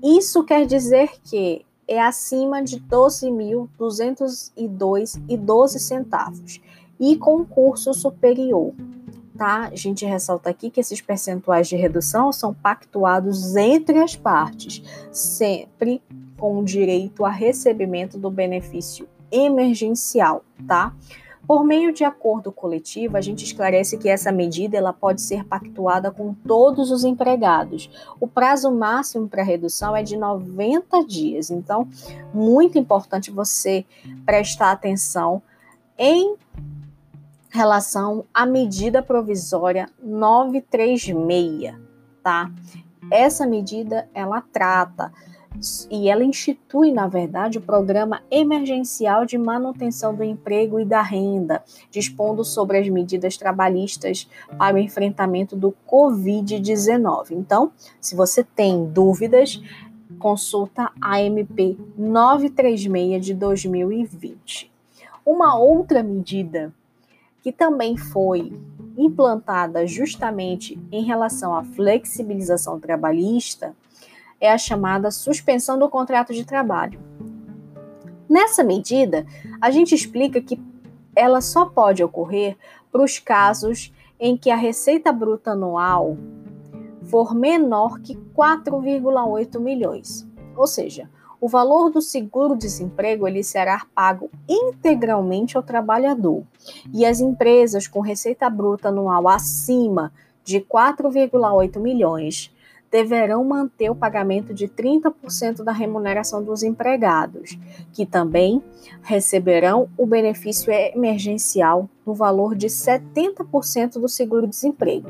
Isso 0.03 0.43
quer 0.45 0.67
dizer 0.67 1.11
que 1.23 1.65
é 1.91 2.01
acima 2.01 2.63
de 2.63 2.81
12.202,12 2.81 5.79
centavos 5.79 6.59
e 7.01 7.17
concurso 7.17 7.93
superior. 7.93 8.73
Tá? 9.37 9.71
A 9.73 9.75
gente 9.75 10.05
ressalta 10.05 10.51
aqui 10.51 10.71
que 10.71 10.79
esses 10.79 11.01
percentuais 11.01 11.67
de 11.67 11.75
redução 11.75 12.33
são 12.33 12.55
pactuados 12.55 13.57
entre 13.57 13.99
as 13.99 14.15
partes, 14.15 14.85
sempre 15.11 16.01
com 16.39 16.63
direito 16.63 17.25
a 17.25 17.31
recebimento 17.31 18.17
do 18.17 18.31
benefício 18.31 19.09
emergencial, 19.33 20.45
tá? 20.67 20.95
Por 21.47 21.65
meio 21.65 21.93
de 21.93 22.05
acordo 22.05 22.53
coletivo, 22.53 23.17
a 23.17 23.21
gente 23.21 23.45
esclarece 23.45 23.99
que 23.99 24.09
essa 24.09 24.31
medida 24.31 24.77
ela 24.77 24.93
pode 24.93 25.21
ser 25.21 25.45
pactuada 25.45 26.11
com 26.11 26.33
todos 26.33 26.91
os 26.91 27.03
empregados. 27.03 27.91
O 28.21 28.27
prazo 28.27 28.71
máximo 28.71 29.29
para 29.29 29.43
redução 29.43 29.97
é 29.97 30.03
de 30.03 30.17
90 30.17 31.05
dias. 31.05 31.51
Então, 31.51 31.89
muito 32.33 32.79
importante 32.79 33.31
você 33.31 33.85
prestar 34.25 34.71
atenção 34.71 35.43
em 35.99 36.37
relação 37.51 38.25
à 38.33 38.47
medida 38.47 39.03
provisória 39.03 39.89
936, 40.01 41.75
tá? 42.23 42.51
Essa 43.11 43.45
medida 43.45 44.09
ela 44.15 44.41
trata 44.41 45.13
e 45.91 46.09
ela 46.09 46.25
institui, 46.25 46.93
na 46.93 47.07
verdade, 47.07 47.59
o 47.59 47.61
Programa 47.61 48.23
Emergencial 48.31 49.27
de 49.27 49.37
Manutenção 49.37 50.15
do 50.15 50.25
Emprego 50.25 50.81
e 50.81 50.85
da 50.85 51.03
Renda, 51.03 51.63
dispondo 51.91 52.45
sobre 52.45 52.79
as 52.79 52.89
medidas 52.89 53.37
trabalhistas 53.37 54.29
para 54.57 54.77
o 54.77 54.79
enfrentamento 54.79 55.57
do 55.57 55.75
Covid-19. 55.87 57.33
Então, 57.33 57.73
se 58.01 58.15
você 58.15 58.43
tem 58.43 58.87
dúvidas, 58.87 59.61
consulta 60.19 60.91
a 61.01 61.21
MP 61.21 61.77
936 61.97 63.25
de 63.25 63.35
2020. 63.35 64.71
Uma 65.27 65.59
outra 65.59 66.03
medida 66.03 66.73
que 67.43 67.53
também 67.53 67.97
foi 67.97 68.53
implantada 68.97 69.87
justamente 69.87 70.79
em 70.93 71.05
relação 71.05 71.55
à 71.55 71.65
flexibilização 71.65 72.79
trabalhista 72.79 73.75
é 74.41 74.51
a 74.51 74.59
chamada 74.59 75.11
suspensão 75.11 75.79
do 75.79 75.89
contrato 75.89 76.33
de 76.33 76.45
trabalho. 76.45 77.01
Nessa 78.29 78.63
medida, 78.63 79.27
a 79.61 79.71
gente 79.71 79.95
explica 79.95 80.41
que 80.41 80.61
ela 81.15 81.41
só 81.41 81.67
pode 81.67 82.03
ocorrer 82.03 82.57
para 82.91 83.03
os 83.03 83.19
casos 83.19 83.93
em 84.19 84.37
que 84.37 84.51
a 84.51 84.57
receita 84.57 85.13
bruta 85.13 85.51
anual 85.53 86.17
for 87.05 87.35
menor 87.35 88.01
que 88.01 88.15
4,8 88.37 89.59
milhões. 89.59 90.27
Ou 90.57 90.67
seja, 90.67 91.11
o 91.41 91.49
valor 91.49 91.91
do 91.91 92.03
seguro-desemprego 92.03 93.27
ele 93.27 93.43
será 93.43 93.87
pago 93.95 94.31
integralmente 94.49 95.57
ao 95.57 95.63
trabalhador. 95.63 96.45
E 96.93 97.05
as 97.05 97.21
empresas 97.21 97.89
com 97.89 98.01
receita 98.01 98.49
bruta 98.51 98.89
anual 98.89 99.27
acima 99.27 100.13
de 100.45 100.61
4,8 100.61 101.81
milhões 101.81 102.55
deverão 102.91 103.45
manter 103.45 103.89
o 103.89 103.95
pagamento 103.95 104.53
de 104.53 104.67
30% 104.67 105.63
da 105.63 105.73
remuneração 105.73 106.43
dos 106.43 106.63
empregados, 106.63 107.57
que 107.93 108.05
também 108.05 108.63
receberão 109.03 109.89
o 109.97 110.05
benefício 110.05 110.73
emergencial 110.73 111.89
no 112.05 112.15
valor 112.15 112.57
de 112.57 112.67
70% 112.67 113.93
do 114.01 114.09
seguro-desemprego. 114.09 115.09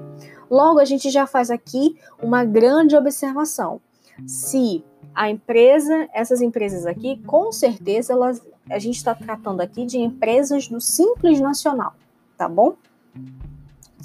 Logo, 0.51 0.79
a 0.79 0.85
gente 0.85 1.11
já 1.11 1.27
faz 1.27 1.51
aqui 1.51 1.97
uma 2.23 2.45
grande 2.45 2.97
observação. 2.97 3.81
Se 4.27 4.85
a 5.15 5.31
empresa, 5.31 6.09
essas 6.13 6.43
empresas 6.43 6.85
aqui, 6.87 7.17
com 7.25 7.51
certeza, 7.51 8.13
elas, 8.13 8.43
a 8.69 8.79
gente 8.79 8.97
está 8.97 9.15
tratando 9.15 9.61
aqui 9.61 9.87
de 9.87 9.99
empresas 9.99 10.69
do 10.69 10.81
Simples 10.81 11.41
Nacional, 11.41 11.95
tá 12.37 12.49
bom? 12.49 12.75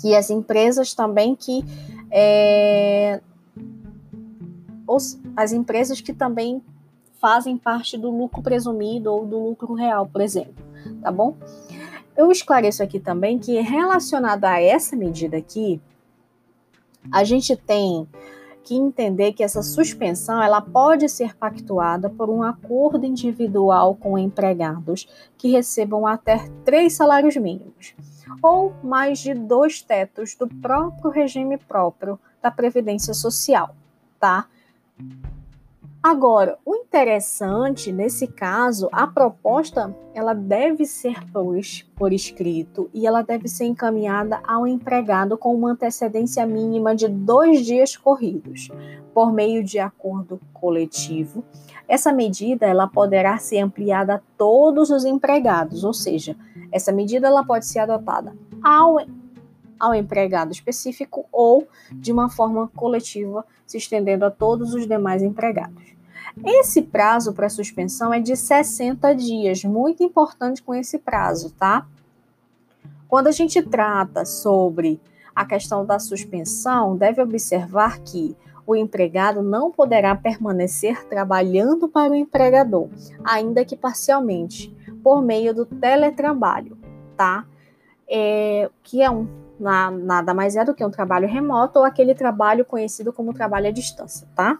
Que 0.02 0.16
as 0.16 0.30
empresas 0.30 0.94
também 0.94 1.36
que 1.36 1.64
é, 2.12 3.22
os, 4.88 5.20
as 5.36 5.52
empresas 5.52 6.02
que 6.02 6.14
também 6.14 6.62
fazem 7.20 7.58
parte 7.58 7.98
do 7.98 8.12
lucro 8.12 8.42
presumido 8.42 9.12
ou 9.12 9.26
do 9.26 9.40
lucro 9.40 9.74
real, 9.74 10.08
por 10.08 10.22
exemplo, 10.22 10.64
tá 11.02 11.12
bom? 11.12 11.36
Eu 12.16 12.32
esclareço 12.32 12.84
aqui 12.84 13.00
também 13.00 13.40
que 13.40 13.60
relacionada 13.60 14.50
a 14.50 14.62
essa 14.62 14.96
medida 14.96 15.38
aqui, 15.38 15.82
a 17.12 17.24
gente 17.24 17.56
tem 17.56 18.08
que 18.64 18.74
entender 18.74 19.34
que 19.34 19.44
essa 19.44 19.62
suspensão 19.62 20.42
ela 20.42 20.60
pode 20.60 21.08
ser 21.08 21.36
pactuada 21.36 22.10
por 22.10 22.30
um 22.30 22.42
acordo 22.42 23.06
individual 23.06 23.96
com 23.96 24.18
empregados 24.18 25.08
que 25.38 25.52
recebam 25.52 26.08
até 26.08 26.50
três 26.64 26.94
salários 26.94 27.36
mínimos 27.36 27.94
ou 28.42 28.74
mais 28.84 29.20
de 29.20 29.34
dois 29.36 29.82
tetos 29.82 30.36
do 30.36 30.48
próprio 30.48 31.12
regime 31.12 31.58
próprio 31.58 32.20
da 32.42 32.50
Previdência 32.50 33.14
Social, 33.14 33.76
tá? 34.20 34.48
Agora, 36.06 36.60
o 36.64 36.76
interessante 36.76 37.92
nesse 37.92 38.28
caso, 38.28 38.88
a 38.92 39.08
proposta 39.08 39.92
ela 40.14 40.36
deve 40.36 40.86
ser 40.86 41.20
por, 41.32 41.58
por 41.96 42.14
escrito 42.14 42.88
e 42.94 43.08
ela 43.08 43.24
deve 43.24 43.48
ser 43.48 43.66
encaminhada 43.66 44.40
ao 44.48 44.68
empregado 44.68 45.36
com 45.36 45.56
uma 45.56 45.72
antecedência 45.72 46.46
mínima 46.46 46.96
de 46.96 47.08
dois 47.08 47.66
dias 47.66 47.98
corridos, 47.98 48.70
por 49.16 49.34
meio 49.34 49.64
de 49.64 49.80
acordo 49.80 50.40
coletivo. 50.54 51.44
Essa 51.88 52.14
medida 52.14 52.68
ela 52.68 52.88
poderá 52.88 53.40
ser 53.40 53.58
ampliada 53.62 54.16
a 54.16 54.22
todos 54.38 54.92
os 54.92 55.06
empregados, 55.06 55.84
ou 55.84 55.94
seja, 55.94 56.38
essa 56.72 56.92
medida 56.92 57.26
ela 57.26 57.44
pode 57.44 57.66
ser 57.66 57.80
adotada 57.80 58.36
ao 58.62 59.00
ao 59.80 59.94
empregado 59.94 60.52
específico 60.52 61.26
ou 61.32 61.68
de 61.92 62.12
uma 62.12 62.30
forma 62.30 62.68
coletiva, 62.76 63.46
se 63.66 63.78
estendendo 63.78 64.26
a 64.26 64.32
todos 64.32 64.74
os 64.74 64.88
demais 64.88 65.22
empregados. 65.22 65.96
Esse 66.44 66.82
prazo 66.82 67.34
para 67.34 67.50
suspensão 67.50 68.14
é 68.14 68.20
de 68.20 68.36
60 68.36 69.14
dias, 69.16 69.64
muito 69.64 70.04
importante 70.04 70.62
com 70.62 70.74
esse 70.74 71.00
prazo, 71.00 71.52
tá? 71.52 71.88
Quando 73.08 73.28
a 73.28 73.32
gente 73.32 73.62
trata 73.62 74.26
sobre 74.26 75.00
a 75.34 75.46
questão 75.46 75.86
da 75.86 76.00
suspensão, 76.00 76.98
deve 76.98 77.22
observar 77.22 78.00
que 78.00 78.36
o 78.68 78.76
empregado 78.76 79.44
não 79.44 79.72
poderá 79.72 80.16
permanecer 80.16 81.06
trabalhando 81.08 81.88
para 81.88 82.12
o 82.12 82.16
empregador, 82.16 82.90
ainda 83.24 83.64
que 83.64 83.76
parcialmente, 83.76 84.76
por 85.04 85.22
meio 85.22 85.54
do 85.54 85.66
teletrabalho, 85.66 86.78
tá? 87.16 87.46
É, 88.08 88.70
que 88.84 89.02
é 89.02 89.10
um 89.10 89.45
na, 89.60 89.92
nada 89.92 90.34
mais 90.34 90.56
é 90.56 90.64
do 90.64 90.74
que 90.74 90.84
um 90.84 90.90
trabalho 90.90 91.28
remoto 91.28 91.80
ou 91.80 91.86
aquele 91.86 92.14
trabalho 92.14 92.66
conhecido 92.66 93.14
como 93.14 93.34
trabalho 93.34 93.68
à 93.68 93.72
distância, 93.72 94.28
tá? 94.36 94.60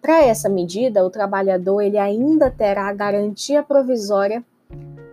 Para 0.00 0.22
essa 0.22 0.48
medida, 0.48 1.04
o 1.04 1.10
trabalhador 1.10 1.80
ele 1.80 1.98
ainda 1.98 2.50
terá 2.50 2.88
a 2.88 2.92
garantia 2.92 3.62
provisória 3.62 4.44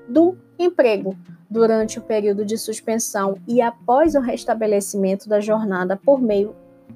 do 0.08 0.38
emprego 0.60 1.18
durante 1.50 2.00
o 2.00 2.02
período 2.02 2.46
de 2.46 2.58
suspensão 2.58 3.38
e 3.48 3.62
após 3.62 4.16
o 4.16 4.20
restabelecimento 4.20 5.28
da 5.28 5.40
jornada 5.40 5.96
por 5.96 6.22
meio 6.22 6.56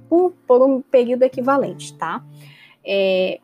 por, 0.10 0.32
por 0.46 0.62
um 0.62 0.82
período 0.82 1.24
equivalente, 1.24 1.94
tá? 1.94 2.24
É, 2.86 3.40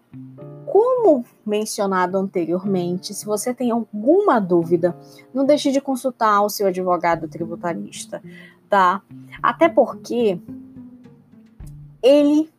como 0.66 1.26
mencionado 1.46 2.18
anteriormente, 2.18 3.14
se 3.14 3.26
você 3.26 3.54
tem 3.54 3.72
alguma 3.72 4.40
dúvida, 4.40 4.96
não 5.34 5.46
deixe 5.46 5.72
de 5.72 5.82
consultar 5.82 6.42
o 6.42 6.50
seu 6.50 6.68
advogado 6.68 7.28
tributarista, 7.28 8.22
tá? 8.70 9.02
Até 9.42 9.70
porque 9.70 10.40
ele 12.02 12.50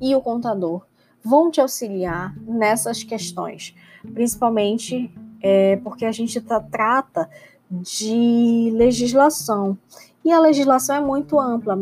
e 0.00 0.14
o 0.14 0.20
contador 0.20 0.82
vão 1.24 1.50
te 1.50 1.60
auxiliar 1.60 2.36
nessas 2.40 3.04
questões, 3.04 3.74
principalmente 4.12 5.12
é, 5.40 5.76
porque 5.76 6.04
a 6.04 6.12
gente 6.12 6.40
tá, 6.40 6.60
trata 6.60 7.28
de 7.70 8.70
legislação. 8.74 9.78
E 10.24 10.30
a 10.30 10.38
legislação 10.38 10.96
é 10.96 11.00
muito 11.00 11.38
ampla, 11.38 11.76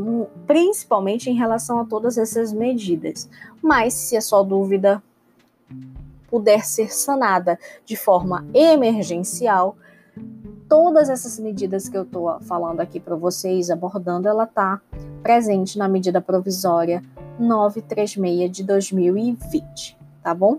principalmente 0.46 1.28
em 1.28 1.34
relação 1.34 1.80
a 1.80 1.84
todas 1.84 2.16
essas 2.16 2.52
medidas. 2.52 3.28
Mas 3.62 3.92
se 3.92 4.16
a 4.16 4.20
sua 4.20 4.42
dúvida 4.42 5.02
puder 6.28 6.64
ser 6.64 6.92
sanada 6.92 7.58
de 7.84 7.96
forma 7.96 8.46
emergencial, 8.54 9.76
todas 10.68 11.10
essas 11.10 11.38
medidas 11.38 11.88
que 11.88 11.96
eu 11.96 12.02
estou 12.02 12.40
falando 12.40 12.80
aqui 12.80 13.00
para 13.00 13.16
vocês, 13.16 13.70
abordando, 13.70 14.28
ela 14.28 14.44
está 14.44 14.80
presente 15.22 15.76
na 15.76 15.88
medida 15.88 16.20
provisória 16.20 17.02
936 17.38 18.50
de 18.50 18.62
2020, 18.64 19.98
tá 20.22 20.34
bom? 20.34 20.58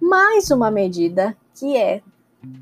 Mais 0.00 0.50
uma 0.50 0.70
medida 0.70 1.36
que 1.54 1.76
é 1.76 2.02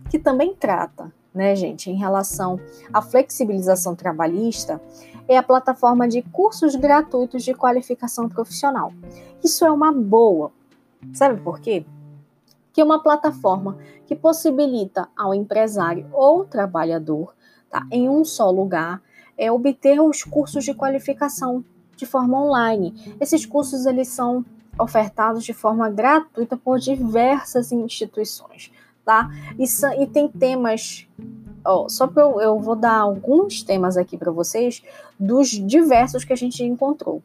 que 0.09 0.19
também 0.19 0.55
trata, 0.55 1.13
né, 1.37 1.55
gente, 1.55 1.91
em 1.91 1.95
relação 1.95 2.59
à 2.93 3.03
flexibilização 3.03 3.95
trabalhista, 3.95 4.81
é 5.29 5.37
a 5.37 5.43
plataforma 5.43 6.09
de 6.09 6.23
cursos 6.23 6.75
gratuitos 6.75 7.45
de 7.45 7.53
qualificação 7.53 8.29
profissional. 8.29 8.93
Isso 9.45 9.65
é 9.65 9.71
uma 9.71 9.93
boa. 9.93 10.51
Sabe 11.13 11.41
por 11.41 11.61
quê? 11.61 11.85
Que 12.73 12.81
é 12.81 12.85
uma 12.85 13.03
plataforma 13.03 13.77
que 14.07 14.17
possibilita 14.17 15.09
ao 15.15 15.35
empresário 15.35 16.07
ou 16.11 16.45
trabalhador, 16.45 17.35
tá, 17.71 17.87
em 17.93 18.09
um 18.09 18.25
só 18.25 18.51
lugar, 18.51 19.03
é 19.37 19.53
obter 19.53 20.01
os 20.01 20.23
cursos 20.23 20.65
de 20.65 20.73
qualificação 20.73 21.63
de 21.97 22.07
forma 22.07 22.43
online. 22.43 23.15
Esses 23.21 23.45
cursos 23.45 23.85
eles 23.85 24.09
são 24.09 24.43
ofertados 24.79 25.45
de 25.45 25.53
forma 25.53 25.91
gratuita 25.91 26.57
por 26.57 26.79
diversas 26.79 27.73
instituições, 27.73 28.71
tá? 29.07 29.31
E, 29.59 29.65
e 30.03 30.07
tem 30.07 30.29
temas 30.29 31.07
Ó, 31.65 31.89
só 31.89 32.07
para 32.07 32.23
eu, 32.23 32.41
eu 32.41 32.61
vou 32.61 32.77
dar 32.77 32.99
alguns 32.99 33.63
temas 33.63 33.97
aqui 33.97 34.17
para 34.17 34.31
vocês 34.31 34.85
dos 35.19 35.49
diversos 35.49 36.25
que 36.25 36.33
a 36.33 36.37
gente 36.37 36.63
encontrou. 36.63 37.21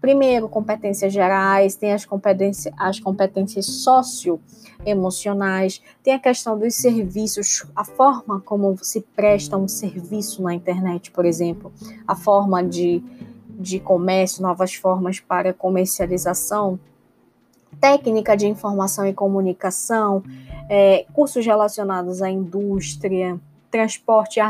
Primeiro, 0.00 0.48
competências 0.48 1.12
gerais, 1.12 1.76
tem 1.76 1.92
as 1.92 2.04
competências, 2.04 2.74
as 2.76 2.98
competências 3.00 3.66
socioemocionais, 3.66 5.80
tem 6.02 6.14
a 6.14 6.18
questão 6.18 6.58
dos 6.58 6.74
serviços, 6.74 7.64
a 7.74 7.84
forma 7.84 8.40
como 8.40 8.76
se 8.82 9.02
presta 9.14 9.56
um 9.56 9.68
serviço 9.68 10.42
na 10.42 10.52
internet, 10.54 11.12
por 11.12 11.24
exemplo, 11.24 11.72
a 12.06 12.16
forma 12.16 12.62
de, 12.64 13.02
de 13.48 13.80
comércio, 13.80 14.42
novas 14.42 14.74
formas 14.74 15.20
para 15.20 15.52
comercialização, 15.52 16.78
técnica 17.80 18.36
de 18.36 18.46
informação 18.46 19.06
e 19.06 19.12
comunicação, 19.12 20.22
é, 20.68 21.06
cursos 21.12 21.44
relacionados 21.44 22.22
à 22.22 22.30
indústria, 22.30 23.38
transporte 23.70 24.40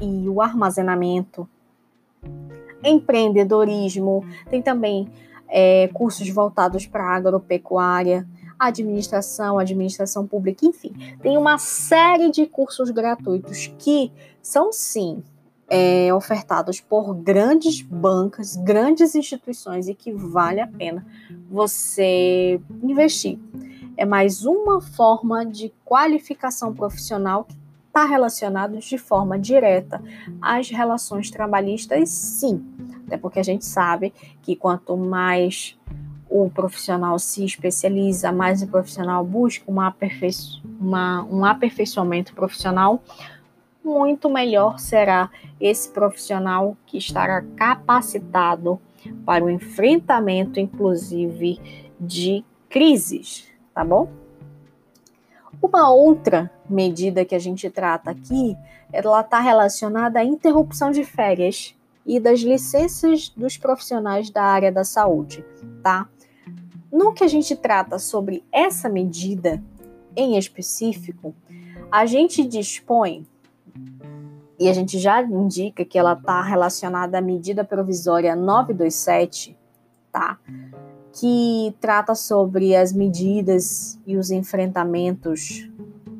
e 0.00 0.28
o 0.28 0.40
armazenamento, 0.40 1.48
empreendedorismo, 2.84 4.24
tem 4.50 4.62
também 4.62 5.08
é, 5.48 5.88
cursos 5.88 6.28
voltados 6.28 6.86
para 6.86 7.04
agropecuária, 7.04 8.26
administração, 8.58 9.58
administração 9.58 10.26
pública, 10.26 10.66
enfim, 10.66 10.92
tem 11.22 11.36
uma 11.36 11.58
série 11.58 12.30
de 12.30 12.44
cursos 12.46 12.90
gratuitos 12.90 13.72
que 13.78 14.12
são 14.42 14.72
sim 14.72 15.22
é, 15.68 16.12
ofertados 16.14 16.80
por 16.80 17.14
grandes 17.14 17.82
bancas, 17.82 18.56
grandes 18.56 19.14
instituições 19.14 19.88
e 19.88 19.94
que 19.94 20.12
vale 20.12 20.60
a 20.60 20.66
pena 20.66 21.06
você 21.50 22.60
investir. 22.82 23.38
É 23.96 24.04
mais 24.04 24.44
uma 24.44 24.80
forma 24.80 25.44
de 25.44 25.72
qualificação 25.84 26.72
profissional 26.72 27.44
que 27.44 27.56
está 27.86 28.04
relacionado 28.04 28.78
de 28.78 28.96
forma 28.96 29.38
direta 29.38 30.00
às 30.40 30.70
relações 30.70 31.30
trabalhistas, 31.30 32.08
sim. 32.08 32.64
Até 33.06 33.16
porque 33.16 33.40
a 33.40 33.42
gente 33.42 33.64
sabe 33.64 34.12
que 34.40 34.54
quanto 34.54 34.96
mais 34.96 35.76
o 36.30 36.48
profissional 36.50 37.18
se 37.18 37.44
especializa, 37.44 38.30
mais 38.30 38.62
o 38.62 38.68
profissional 38.68 39.24
busca 39.24 39.64
uma 39.66 39.88
aperfeiço 39.88 40.62
uma, 40.78 41.24
um 41.24 41.44
aperfeiçoamento 41.44 42.34
profissional, 42.34 43.02
muito 43.88 44.28
melhor 44.28 44.78
será 44.78 45.30
esse 45.60 45.90
profissional 45.90 46.76
que 46.86 46.98
estará 46.98 47.42
capacitado 47.56 48.78
para 49.24 49.44
o 49.44 49.50
enfrentamento, 49.50 50.60
inclusive, 50.60 51.58
de 51.98 52.44
crises, 52.68 53.48
tá 53.74 53.84
bom? 53.84 54.08
Uma 55.60 55.90
outra 55.90 56.50
medida 56.68 57.24
que 57.24 57.34
a 57.34 57.38
gente 57.38 57.68
trata 57.70 58.10
aqui, 58.10 58.56
ela 58.92 59.20
está 59.20 59.40
relacionada 59.40 60.20
à 60.20 60.24
interrupção 60.24 60.90
de 60.90 61.04
férias 61.04 61.74
e 62.06 62.20
das 62.20 62.40
licenças 62.40 63.30
dos 63.30 63.56
profissionais 63.56 64.30
da 64.30 64.42
área 64.42 64.70
da 64.70 64.84
saúde, 64.84 65.44
tá? 65.82 66.08
No 66.92 67.12
que 67.12 67.24
a 67.24 67.28
gente 67.28 67.56
trata 67.56 67.98
sobre 67.98 68.44
essa 68.52 68.88
medida 68.88 69.62
em 70.16 70.38
específico, 70.38 71.34
a 71.90 72.06
gente 72.06 72.44
dispõe 72.44 73.26
e 74.58 74.68
a 74.68 74.72
gente 74.72 74.98
já 74.98 75.22
indica 75.22 75.84
que 75.84 75.98
ela 75.98 76.14
está 76.14 76.42
relacionada 76.42 77.18
à 77.18 77.20
medida 77.20 77.64
provisória 77.64 78.34
927, 78.34 79.56
tá? 80.10 80.38
Que 81.12 81.74
trata 81.80 82.14
sobre 82.14 82.74
as 82.74 82.92
medidas 82.92 84.00
e 84.06 84.16
os 84.16 84.30
enfrentamentos, 84.30 85.70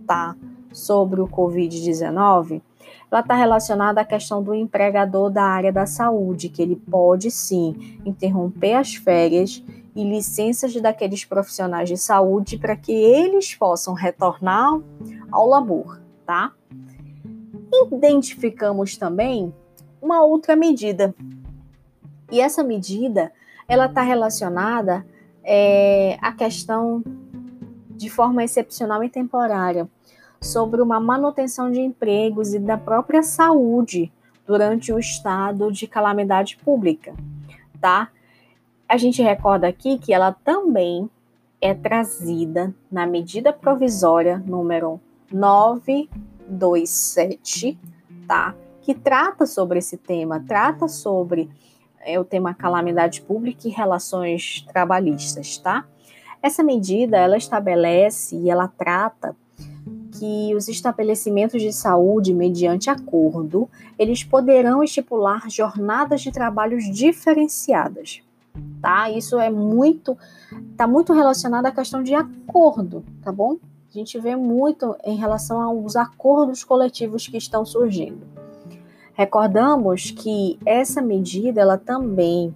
tá? 0.06 0.36
Sobre 0.72 1.20
o 1.20 1.26
Covid-19 1.26 2.62
ela 3.10 3.20
está 3.22 3.34
relacionada 3.34 4.02
à 4.02 4.04
questão 4.04 4.42
do 4.42 4.54
empregador 4.54 5.30
da 5.30 5.42
área 5.42 5.72
da 5.72 5.86
saúde, 5.86 6.48
que 6.48 6.60
ele 6.60 6.76
pode 6.76 7.30
sim 7.30 7.98
interromper 8.04 8.74
as 8.74 8.94
férias 8.94 9.64
e 9.96 10.04
licenças 10.04 10.74
daqueles 10.74 11.24
profissionais 11.24 11.88
de 11.88 11.96
saúde 11.96 12.58
para 12.58 12.76
que 12.76 12.92
eles 12.92 13.54
possam 13.54 13.94
retornar 13.94 14.78
ao 15.32 15.48
labor, 15.48 16.00
tá? 16.26 16.52
Identificamos 17.92 18.96
também 18.96 19.52
uma 20.00 20.24
outra 20.24 20.56
medida. 20.56 21.14
E 22.30 22.40
essa 22.40 22.62
medida, 22.62 23.32
ela 23.66 23.86
está 23.86 24.02
relacionada 24.02 25.04
é, 25.42 26.18
à 26.20 26.32
questão 26.32 27.02
de 27.90 28.08
forma 28.08 28.44
excepcional 28.44 29.02
e 29.02 29.08
temporária 29.08 29.88
sobre 30.40 30.80
uma 30.80 31.00
manutenção 31.00 31.70
de 31.70 31.80
empregos 31.80 32.54
e 32.54 32.58
da 32.58 32.78
própria 32.78 33.22
saúde 33.22 34.12
durante 34.46 34.92
o 34.92 34.98
estado 34.98 35.72
de 35.72 35.86
calamidade 35.86 36.56
pública, 36.58 37.14
tá? 37.80 38.08
A 38.88 38.96
gente 38.96 39.20
recorda 39.20 39.66
aqui 39.66 39.98
que 39.98 40.14
ela 40.14 40.32
também 40.32 41.10
é 41.60 41.74
trazida 41.74 42.74
na 42.90 43.06
medida 43.06 43.52
provisória 43.52 44.42
número 44.46 45.00
927, 46.48 47.78
tá? 48.26 48.54
Que 48.82 48.94
trata 48.94 49.46
sobre 49.46 49.78
esse 49.78 49.96
tema, 49.96 50.42
trata 50.46 50.88
sobre 50.88 51.50
é, 52.00 52.18
o 52.18 52.24
tema 52.24 52.54
calamidade 52.54 53.20
pública 53.20 53.68
e 53.68 53.70
relações 53.70 54.64
trabalhistas, 54.72 55.58
tá? 55.58 55.84
Essa 56.42 56.62
medida, 56.62 57.16
ela 57.16 57.36
estabelece 57.36 58.36
e 58.36 58.48
ela 58.48 58.68
trata 58.68 59.34
que 60.18 60.54
os 60.54 60.68
estabelecimentos 60.68 61.60
de 61.60 61.72
saúde, 61.72 62.34
mediante 62.34 62.90
acordo, 62.90 63.68
eles 63.98 64.24
poderão 64.24 64.82
estipular 64.82 65.48
jornadas 65.48 66.20
de 66.20 66.32
trabalhos 66.32 66.84
diferenciadas. 66.84 68.20
Tá? 68.80 69.10
Isso 69.10 69.38
é 69.38 69.50
muito 69.50 70.16
tá 70.76 70.86
muito 70.86 71.12
relacionado 71.12 71.66
à 71.66 71.70
questão 71.70 72.02
de 72.02 72.14
acordo, 72.14 73.04
tá 73.22 73.30
bom? 73.30 73.56
A 73.88 73.90
gente 73.90 74.18
vê 74.20 74.36
muito 74.36 74.94
em 75.02 75.16
relação 75.16 75.62
aos 75.62 75.96
acordos 75.96 76.62
coletivos 76.62 77.26
que 77.26 77.38
estão 77.38 77.64
surgindo. 77.64 78.26
Recordamos 79.14 80.10
que 80.10 80.58
essa 80.66 81.00
medida 81.00 81.62
ela 81.62 81.78
também 81.78 82.54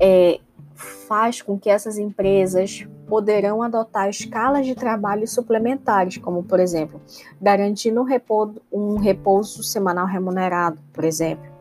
é, 0.00 0.40
faz 0.74 1.40
com 1.40 1.56
que 1.56 1.70
essas 1.70 1.96
empresas 1.96 2.86
poderão 3.06 3.62
adotar 3.62 4.08
escalas 4.08 4.66
de 4.66 4.74
trabalho 4.74 5.28
suplementares, 5.28 6.18
como, 6.18 6.42
por 6.42 6.58
exemplo, 6.58 7.00
garantindo 7.40 8.00
um 8.00 8.04
repouso, 8.04 8.60
um 8.72 8.96
repouso 8.96 9.62
semanal 9.62 10.06
remunerado, 10.06 10.78
por 10.92 11.04
exemplo. 11.04 11.51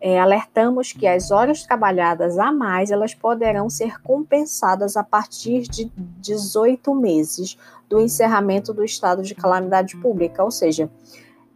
É, 0.00 0.20
alertamos 0.20 0.92
que 0.92 1.06
as 1.06 1.30
horas 1.30 1.64
trabalhadas 1.64 2.38
a 2.38 2.52
mais 2.52 2.90
elas 2.90 3.14
poderão 3.14 3.68
ser 3.68 4.00
compensadas 4.00 4.96
a 4.96 5.02
partir 5.02 5.62
de 5.62 5.90
18 6.20 6.94
meses 6.94 7.58
do 7.88 8.00
encerramento 8.00 8.72
do 8.72 8.84
estado 8.84 9.22
de 9.22 9.34
calamidade 9.34 9.96
pública, 9.96 10.44
ou 10.44 10.50
seja, 10.50 10.90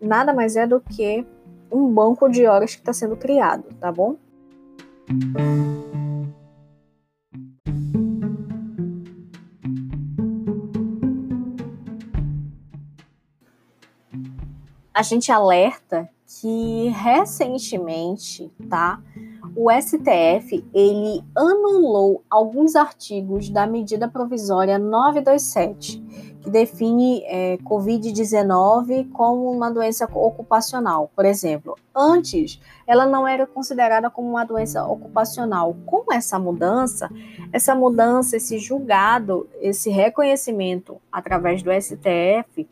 nada 0.01 0.33
mais 0.33 0.57
é 0.57 0.67
do 0.67 0.81
que 0.81 1.25
um 1.71 1.89
banco 1.89 2.29
de 2.29 2.47
horas 2.47 2.75
que 2.75 2.81
está 2.81 2.93
sendo 2.93 3.17
criado, 3.17 3.65
tá 3.81 3.93
bom? 3.93 4.17
a 15.03 15.03
gente 15.03 15.33
alerta 15.33 16.09
que 16.43 16.89
recentemente, 16.89 18.51
tá? 18.69 19.01
O 19.55 19.71
STF 19.71 20.65
ele 20.75 21.23
anulou 21.37 22.25
alguns 22.29 22.75
artigos 22.75 23.49
da 23.49 23.65
medida 23.65 24.09
provisória 24.09 24.77
927, 24.77 26.01
que 26.41 26.51
define 26.51 27.23
é, 27.27 27.59
Covid-19 27.59 29.09
como 29.13 29.53
uma 29.53 29.71
doença 29.71 30.05
ocupacional. 30.13 31.13
Por 31.15 31.25
exemplo, 31.25 31.77
antes 31.95 32.61
ela 32.89 33.07
não 33.07 33.29
era 33.29 33.47
considerada 33.47 34.11
como 34.11 34.29
uma 34.29 34.45
doença 34.45 34.85
ocupacional. 34.85 35.77
Com 35.87 36.13
essa 36.13 36.41
mudança, 36.41 37.09
essa 37.53 37.73
mudança, 37.73 38.37
esse 38.37 38.59
julgado, 38.59 39.49
esse 39.61 39.91
reconhecimento 39.91 41.01
através 41.13 41.63
do 41.63 41.71
STF 41.71 42.69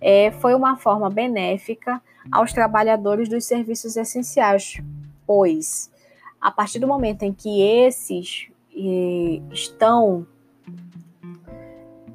é, 0.00 0.32
foi 0.32 0.52
uma 0.56 0.76
forma 0.76 1.08
benéfica 1.08 2.02
aos 2.30 2.52
trabalhadores 2.52 3.28
dos 3.28 3.44
serviços 3.44 3.96
essenciais, 3.96 4.82
pois 5.26 5.90
a 6.40 6.50
partir 6.50 6.78
do 6.78 6.86
momento 6.86 7.22
em 7.22 7.32
que 7.32 7.62
esses 7.62 8.48
eh, 8.76 9.40
estão 9.50 10.26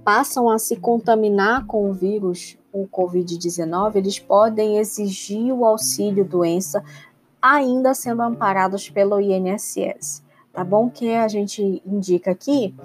passam 0.04 0.50
a 0.50 0.58
se 0.58 0.76
contaminar 0.76 1.66
com 1.66 1.90
o 1.90 1.94
vírus, 1.94 2.58
o 2.72 2.88
COVID-19, 2.88 3.96
eles 3.96 4.20
podem 4.20 4.78
exigir 4.78 5.54
o 5.54 5.66
auxílio 5.66 6.24
doença 6.24 6.84
ainda 7.42 7.94
sendo 7.94 8.22
amparados 8.22 8.90
pelo 8.90 9.20
INSS. 9.20 10.24
Tá 10.54 10.64
bom? 10.64 10.90
Que 10.90 11.14
a 11.14 11.28
gente 11.28 11.82
indica 11.86 12.32
aqui 12.32 12.76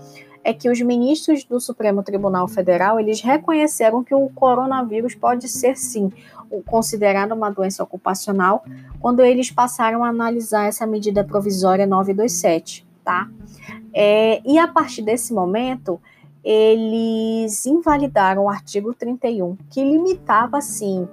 é 0.45 0.53
que 0.53 0.69
os 0.69 0.79
ministros 0.83 1.43
do 1.43 1.59
Supremo 1.59 2.03
Tribunal 2.03 2.47
Federal 2.47 3.01
eles 3.01 3.23
reconheceram 3.23 4.05
que 4.05 4.15
o 4.15 4.29
coronavírus 4.29 5.15
pode 5.15 5.49
ser 5.49 5.77
sim 5.77 6.13
considerado 6.67 7.33
uma 7.33 7.51
doença 7.51 7.83
ocupacional 7.83 8.63
quando 9.01 9.25
eles 9.25 9.51
passaram 9.51 10.05
a 10.05 10.09
analisar 10.09 10.69
essa 10.69 10.87
medida 10.87 11.25
provisória 11.25 11.87
927, 11.87 12.87
tá? 13.03 13.29
É, 13.93 14.43
e 14.45 14.59
a 14.59 14.69
partir 14.69 15.03
desse 15.03 15.33
momento 15.33 16.01
eles 16.45 17.65
invalidaram 17.65 18.45
o 18.45 18.49
artigo 18.51 18.93
31 18.93 19.57
que 19.71 19.83
limitava 19.83 20.61
sim 20.61 21.09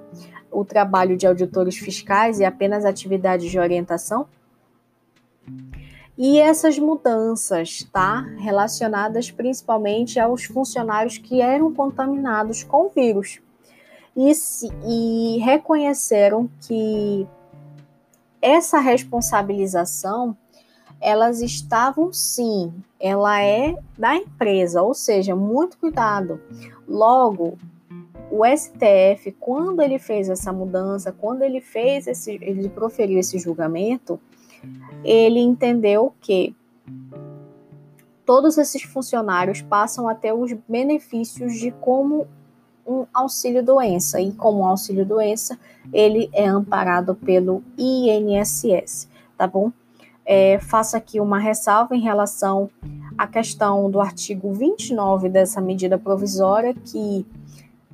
o 0.51 0.65
trabalho 0.65 1.15
de 1.15 1.25
auditores 1.25 1.77
fiscais 1.77 2.41
e 2.41 2.43
apenas 2.43 2.84
atividades 2.84 3.49
de 3.49 3.57
orientação 3.57 4.27
e 6.24 6.38
essas 6.39 6.78
mudanças, 6.78 7.84
tá? 7.91 8.22
Relacionadas 8.38 9.32
principalmente 9.32 10.19
aos 10.19 10.43
funcionários 10.43 11.17
que 11.17 11.41
eram 11.41 11.74
contaminados 11.74 12.61
com 12.61 12.86
o 12.86 12.89
vírus. 12.89 13.39
E, 14.15 14.36
se, 14.36 14.69
e 14.86 15.39
reconheceram 15.39 16.47
que 16.59 17.28
essa 18.39 18.78
responsabilização 18.78 20.38
elas 21.01 21.41
estavam 21.41 22.13
sim, 22.13 22.72
ela 22.99 23.41
é 23.41 23.76
da 23.97 24.15
empresa, 24.15 24.84
ou 24.84 24.93
seja, 24.93 25.36
muito 25.36 25.76
cuidado. 25.80 26.39
Logo, 26.88 27.57
o 28.30 28.45
STF, 28.45 29.32
quando 29.39 29.82
ele 29.82 29.97
fez 29.97 30.30
essa 30.30 30.53
mudança, 30.53 31.11
quando 31.11 31.41
ele 31.41 31.61
fez 31.61 32.05
esse, 32.05 32.34
ele 32.43 32.69
proferiu 32.69 33.17
esse 33.17 33.39
julgamento, 33.39 34.19
ele 35.03 35.39
entendeu 35.39 36.14
que 36.22 36.55
todos 38.26 38.57
esses 38.57 38.84
funcionários 38.84 39.62
passam 39.62 40.07
a 40.07 40.16
ter 40.16 40.34
os 40.34 40.53
benefícios 40.68 41.59
de 41.59 41.72
como 41.72 42.28
um 42.86 43.05
auxílio 43.14 43.64
doença 43.64 44.20
e 44.20 44.32
como 44.32 44.66
auxílio 44.66 45.05
doença 45.05 45.57
ele 45.93 46.30
é 46.34 46.47
amparado 46.47 47.16
pelo 47.16 47.64
INSS, 47.78 49.07
tá 49.38 49.47
bom? 49.47 49.72
É, 50.26 50.59
faço 50.59 50.95
aqui 50.95 51.20
uma 51.20 51.39
ressalva 51.39 51.95
em 51.95 51.99
relação 51.99 52.70
à 53.18 53.28
questão 53.28 53.89
do 53.89 53.99
artigo 53.99 54.53
29 54.53 55.30
dessa 55.30 55.59
medida 55.59 55.97
provisória 55.97 56.74
que 56.74 57.26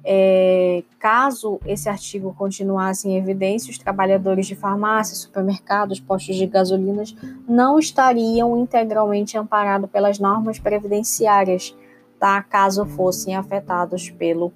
É, 0.09 0.85
caso 0.99 1.59
esse 1.65 1.89
artigo 1.89 2.33
continuasse 2.33 3.09
em 3.09 3.17
evidência, 3.17 3.69
os 3.69 3.77
trabalhadores 3.77 4.47
de 4.47 4.55
farmácias, 4.55 5.17
supermercados, 5.17 5.99
postos 5.99 6.37
de 6.37 6.45
gasolinas 6.45 7.13
não 7.45 7.77
estariam 7.77 8.57
integralmente 8.57 9.37
amparados 9.37 9.89
pelas 9.89 10.17
normas 10.17 10.59
previdenciárias, 10.59 11.75
tá? 12.17 12.41
Caso 12.41 12.85
fossem 12.85 13.35
afetados 13.35 14.09
pelo 14.09 14.53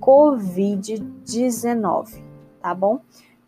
Covid-19, 0.00 2.22
tá 2.62 2.74
bom? 2.74 3.00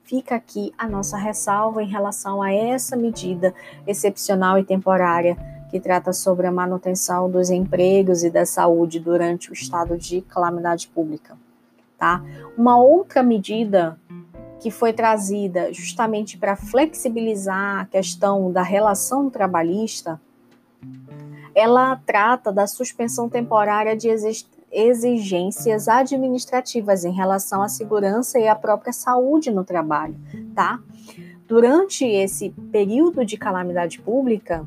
Fica 0.05 0.35
aqui 0.35 0.75
a 0.77 0.87
nossa 0.87 1.17
ressalva 1.17 1.83
em 1.83 1.89
relação 1.89 2.43
a 2.43 2.53
essa 2.53 2.99
medida 2.99 3.55
excepcional 3.87 4.59
e 4.59 4.65
temporária 4.65 5.39
que 5.71 5.79
trata 5.79 6.13
sobre 6.13 6.47
a 6.47 6.53
manutenção 6.53 7.31
dos 7.31 7.49
empregos 7.49 8.25
e 8.25 8.31
da 8.31 8.45
saúde 8.45 8.99
durante 8.99 9.51
o 9.51 9.53
estado 9.53 9.97
de 9.97 10.21
calamidade 10.23 10.89
pública, 10.89 11.37
tá? 11.97 12.23
Uma 12.59 12.77
outra 12.79 13.23
medida 13.23 13.99
que 14.59 14.71
foi 14.71 14.93
trazida 14.93 15.73
justamente 15.73 16.37
para 16.37 16.57
flexibilizar 16.57 17.81
a 17.81 17.87
questão 17.87 18.53
da 18.53 18.63
relação 18.63 19.31
trabalhista, 19.31 20.21
ela 21.55 21.97
trata 22.05 22.53
da 22.53 22.67
suspensão 22.67 23.29
temporária 23.29 23.97
de 23.97 24.09
exigências 24.71 25.89
administrativas 25.89 27.05
em 27.05 27.13
relação 27.13 27.63
à 27.63 27.69
segurança 27.69 28.39
e 28.39 28.47
à 28.47 28.55
própria 28.55 28.93
saúde 28.93 29.51
no 29.51 29.65
trabalho, 29.65 30.15
tá? 30.55 30.79
Durante 31.47 32.05
esse 32.05 32.51
período 32.71 33.25
de 33.25 33.37
calamidade 33.37 33.99
pública, 33.99 34.65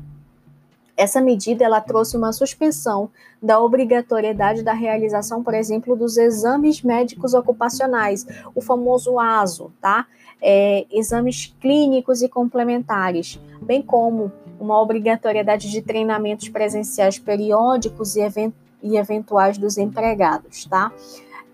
essa 0.96 1.20
medida 1.20 1.64
ela 1.64 1.80
trouxe 1.80 2.16
uma 2.16 2.32
suspensão 2.32 3.10
da 3.42 3.60
obrigatoriedade 3.60 4.62
da 4.62 4.72
realização, 4.72 5.42
por 5.42 5.54
exemplo, 5.54 5.96
dos 5.96 6.16
exames 6.16 6.82
médicos 6.82 7.34
ocupacionais, 7.34 8.26
o 8.54 8.60
famoso 8.60 9.18
ASO, 9.18 9.72
tá? 9.80 10.06
É, 10.40 10.86
exames 10.90 11.54
clínicos 11.60 12.22
e 12.22 12.28
complementares, 12.28 13.40
bem 13.62 13.82
como 13.82 14.30
uma 14.60 14.80
obrigatoriedade 14.80 15.70
de 15.70 15.82
treinamentos 15.82 16.48
presenciais 16.48 17.18
periódicos 17.18 18.14
e, 18.16 18.20
event 18.20 18.54
e 18.82 18.96
eventuais 18.96 19.58
dos 19.58 19.78
empregados, 19.78 20.66
tá? 20.66 20.92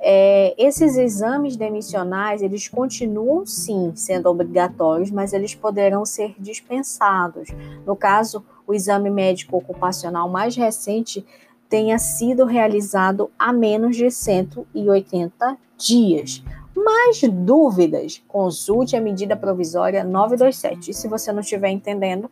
É, 0.03 0.55
esses 0.57 0.97
exames 0.97 1.57
demissionais, 1.57 2.41
eles 2.41 2.67
continuam 2.69 3.45
sim 3.45 3.93
sendo 3.95 4.31
obrigatórios, 4.31 5.11
mas 5.11 5.35
eles 5.35 5.55
poderão 5.55 6.07
ser 6.07 6.35
dispensados. 6.39 7.49
No 7.87 7.95
caso, 7.95 8.43
o 8.71 8.75
exame 8.75 9.11
médico 9.11 9.57
ocupacional 9.57 10.29
mais 10.29 10.55
recente 10.55 11.27
tenha 11.69 11.99
sido 11.99 12.45
realizado 12.45 13.29
há 13.37 13.53
menos 13.53 13.97
de 13.97 14.09
180 14.11 15.59
dias. 15.77 16.43
Mais 16.75 17.21
dúvidas? 17.21 18.23
Consulte 18.29 18.97
a 18.97 19.01
medida 19.01 19.37
provisória 19.37 20.05
927. 20.05 20.93
E 20.93 20.95
se 20.95 21.09
você 21.09 21.33
não 21.33 21.41
estiver 21.41 21.71
entendendo, 21.71 22.31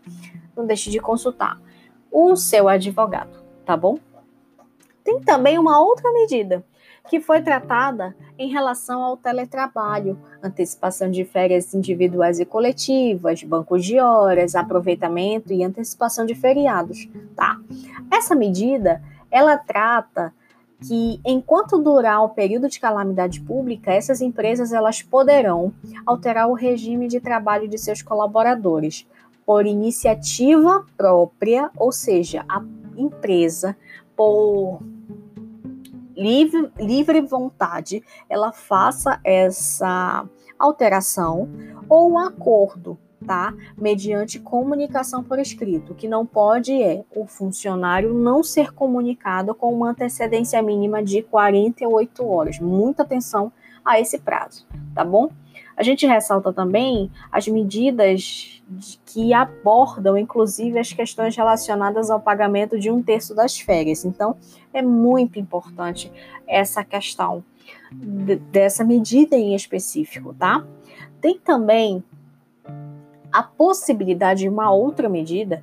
não 0.56 0.64
deixe 0.64 0.90
de 0.90 1.00
consultar 1.00 1.60
o 2.10 2.36
seu 2.36 2.68
advogado, 2.68 3.42
tá 3.66 3.76
bom? 3.76 3.98
Tem 5.02 5.20
também 5.20 5.58
uma 5.58 5.80
outra 5.80 6.12
medida 6.12 6.64
que 7.08 7.20
foi 7.20 7.40
tratada 7.40 8.14
em 8.38 8.50
relação 8.50 9.02
ao 9.02 9.16
teletrabalho, 9.16 10.18
antecipação 10.42 11.10
de 11.10 11.24
férias 11.24 11.74
individuais 11.74 12.38
e 12.38 12.44
coletivas, 12.44 13.42
bancos 13.42 13.84
de 13.84 13.98
horas, 13.98 14.54
aproveitamento 14.54 15.52
e 15.52 15.64
antecipação 15.64 16.24
de 16.26 16.34
feriados, 16.34 17.08
tá? 17.34 17.58
Essa 18.12 18.34
medida, 18.34 19.02
ela 19.30 19.56
trata 19.56 20.32
que 20.80 21.20
enquanto 21.24 21.78
durar 21.78 22.22
o 22.22 22.28
período 22.28 22.68
de 22.68 22.78
calamidade 22.78 23.40
pública, 23.40 23.92
essas 23.92 24.20
empresas 24.20 24.72
elas 24.72 25.02
poderão 25.02 25.72
alterar 26.06 26.48
o 26.48 26.54
regime 26.54 27.08
de 27.08 27.20
trabalho 27.20 27.66
de 27.66 27.78
seus 27.78 28.00
colaboradores 28.00 29.06
por 29.44 29.66
iniciativa 29.66 30.84
própria, 30.96 31.70
ou 31.76 31.90
seja, 31.90 32.44
a 32.48 32.62
empresa 32.96 33.76
por 34.14 34.80
livre, 36.18 36.70
livre 36.78 37.20
vontade, 37.20 38.02
ela 38.28 38.52
faça 38.52 39.20
essa 39.24 40.28
alteração 40.58 41.48
ou 41.88 42.10
um 42.10 42.18
acordo, 42.18 42.98
tá? 43.24 43.54
Mediante 43.76 44.40
comunicação 44.40 45.22
por 45.22 45.38
escrito. 45.38 45.92
O 45.92 45.94
que 45.94 46.08
não 46.08 46.26
pode 46.26 46.82
é 46.82 47.04
o 47.14 47.26
funcionário 47.26 48.12
não 48.12 48.42
ser 48.42 48.72
comunicado 48.72 49.54
com 49.54 49.72
uma 49.72 49.90
antecedência 49.90 50.60
mínima 50.60 51.02
de 51.02 51.22
48 51.22 52.26
horas. 52.26 52.58
Muita 52.58 53.04
atenção 53.04 53.52
a 53.84 54.00
esse 54.00 54.18
prazo, 54.18 54.66
tá 54.94 55.04
bom? 55.04 55.30
A 55.78 55.84
gente 55.84 56.04
ressalta 56.04 56.52
também 56.52 57.08
as 57.30 57.46
medidas 57.46 58.60
que 59.06 59.32
abordam, 59.32 60.18
inclusive, 60.18 60.76
as 60.76 60.92
questões 60.92 61.36
relacionadas 61.36 62.10
ao 62.10 62.18
pagamento 62.18 62.76
de 62.76 62.90
um 62.90 63.00
terço 63.00 63.32
das 63.32 63.56
férias. 63.60 64.04
Então, 64.04 64.36
é 64.74 64.82
muito 64.82 65.38
importante 65.38 66.10
essa 66.48 66.82
questão 66.82 67.44
dessa 68.50 68.82
medida 68.82 69.36
em 69.36 69.54
específico, 69.54 70.34
tá? 70.34 70.66
Tem 71.20 71.38
também 71.38 72.02
a 73.30 73.44
possibilidade 73.44 74.40
de 74.40 74.48
uma 74.48 74.72
outra 74.72 75.08
medida 75.08 75.62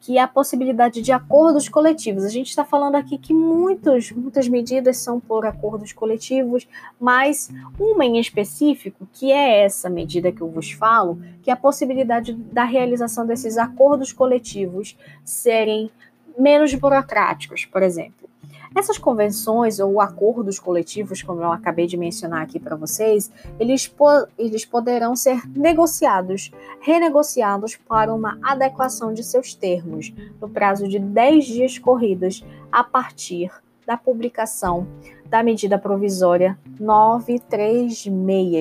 que 0.00 0.18
é 0.18 0.20
a 0.20 0.28
possibilidade 0.28 1.02
de 1.02 1.12
acordos 1.12 1.68
coletivos. 1.68 2.24
A 2.24 2.28
gente 2.28 2.48
está 2.48 2.64
falando 2.64 2.94
aqui 2.94 3.18
que 3.18 3.34
muitos, 3.34 4.12
muitas 4.12 4.48
medidas 4.48 4.98
são 4.98 5.18
por 5.18 5.46
acordos 5.46 5.92
coletivos, 5.92 6.68
mas 7.00 7.50
uma 7.78 8.04
em 8.04 8.18
específico, 8.18 9.08
que 9.12 9.32
é 9.32 9.64
essa 9.64 9.88
medida 9.90 10.30
que 10.30 10.40
eu 10.40 10.48
vos 10.48 10.70
falo, 10.72 11.20
que 11.42 11.50
é 11.50 11.52
a 11.52 11.56
possibilidade 11.56 12.32
da 12.32 12.64
realização 12.64 13.26
desses 13.26 13.58
acordos 13.58 14.12
coletivos 14.12 14.96
serem 15.24 15.90
menos 16.38 16.74
burocráticos, 16.74 17.64
por 17.64 17.82
exemplo. 17.82 18.25
Essas 18.76 18.98
convenções 18.98 19.80
ou 19.80 20.02
acordos 20.02 20.58
coletivos, 20.58 21.22
como 21.22 21.40
eu 21.40 21.50
acabei 21.50 21.86
de 21.86 21.96
mencionar 21.96 22.42
aqui 22.42 22.60
para 22.60 22.76
vocês, 22.76 23.32
eles, 23.58 23.88
po 23.88 24.06
eles 24.36 24.66
poderão 24.66 25.16
ser 25.16 25.48
negociados, 25.48 26.50
renegociados 26.82 27.74
para 27.74 28.12
uma 28.12 28.38
adequação 28.42 29.14
de 29.14 29.24
seus 29.24 29.54
termos, 29.54 30.12
no 30.38 30.46
prazo 30.46 30.86
de 30.86 30.98
10 30.98 31.46
dias 31.46 31.78
corridos, 31.78 32.44
a 32.70 32.84
partir 32.84 33.50
da 33.86 33.96
publicação 33.96 34.86
da 35.24 35.42
medida 35.42 35.78
provisória 35.78 36.58
936. 36.78 38.08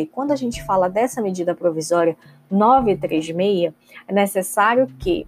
E 0.02 0.10
quando 0.14 0.32
a 0.32 0.38
gente 0.38 0.64
fala 0.64 0.90
dessa 0.90 1.22
medida 1.22 1.54
provisória 1.54 2.16
936, 2.50 3.74
é 4.08 4.14
necessário 4.14 4.88
que 4.98 5.28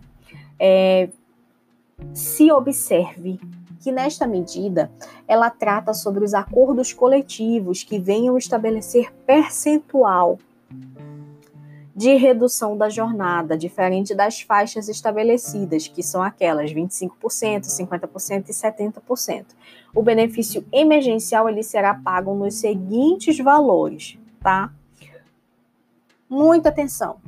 é, 0.58 1.10
se 2.14 2.50
observe 2.54 3.38
que 3.88 3.92
nesta 3.94 4.28
medida 4.28 4.92
ela 5.26 5.50
trata 5.50 5.94
sobre 5.94 6.22
os 6.22 6.34
acordos 6.34 6.92
coletivos 6.92 7.84
que 7.86 7.98
venham 7.98 8.38
estabelecer 8.38 9.14
percentual 9.26 10.38
de 11.96 12.14
redução 12.16 12.78
da 12.78 12.90
jornada, 12.90 13.58
diferente 13.58 14.14
das 14.14 14.42
faixas 14.42 14.90
estabelecidas, 14.90 15.88
que 15.88 16.04
são 16.04 16.22
aquelas 16.22 16.74
25%, 16.74 17.12
50% 17.62 18.50
e 18.50 18.52
70%. 18.52 19.46
O 19.96 20.04
benefício 20.04 20.66
emergencial 20.70 21.48
ele 21.48 21.64
será 21.64 21.94
pago 21.94 22.36
nos 22.36 22.56
seguintes 22.56 23.40
valores, 23.40 24.20
tá? 24.42 24.70
Muita 26.30 26.68
atenção. 26.68 27.22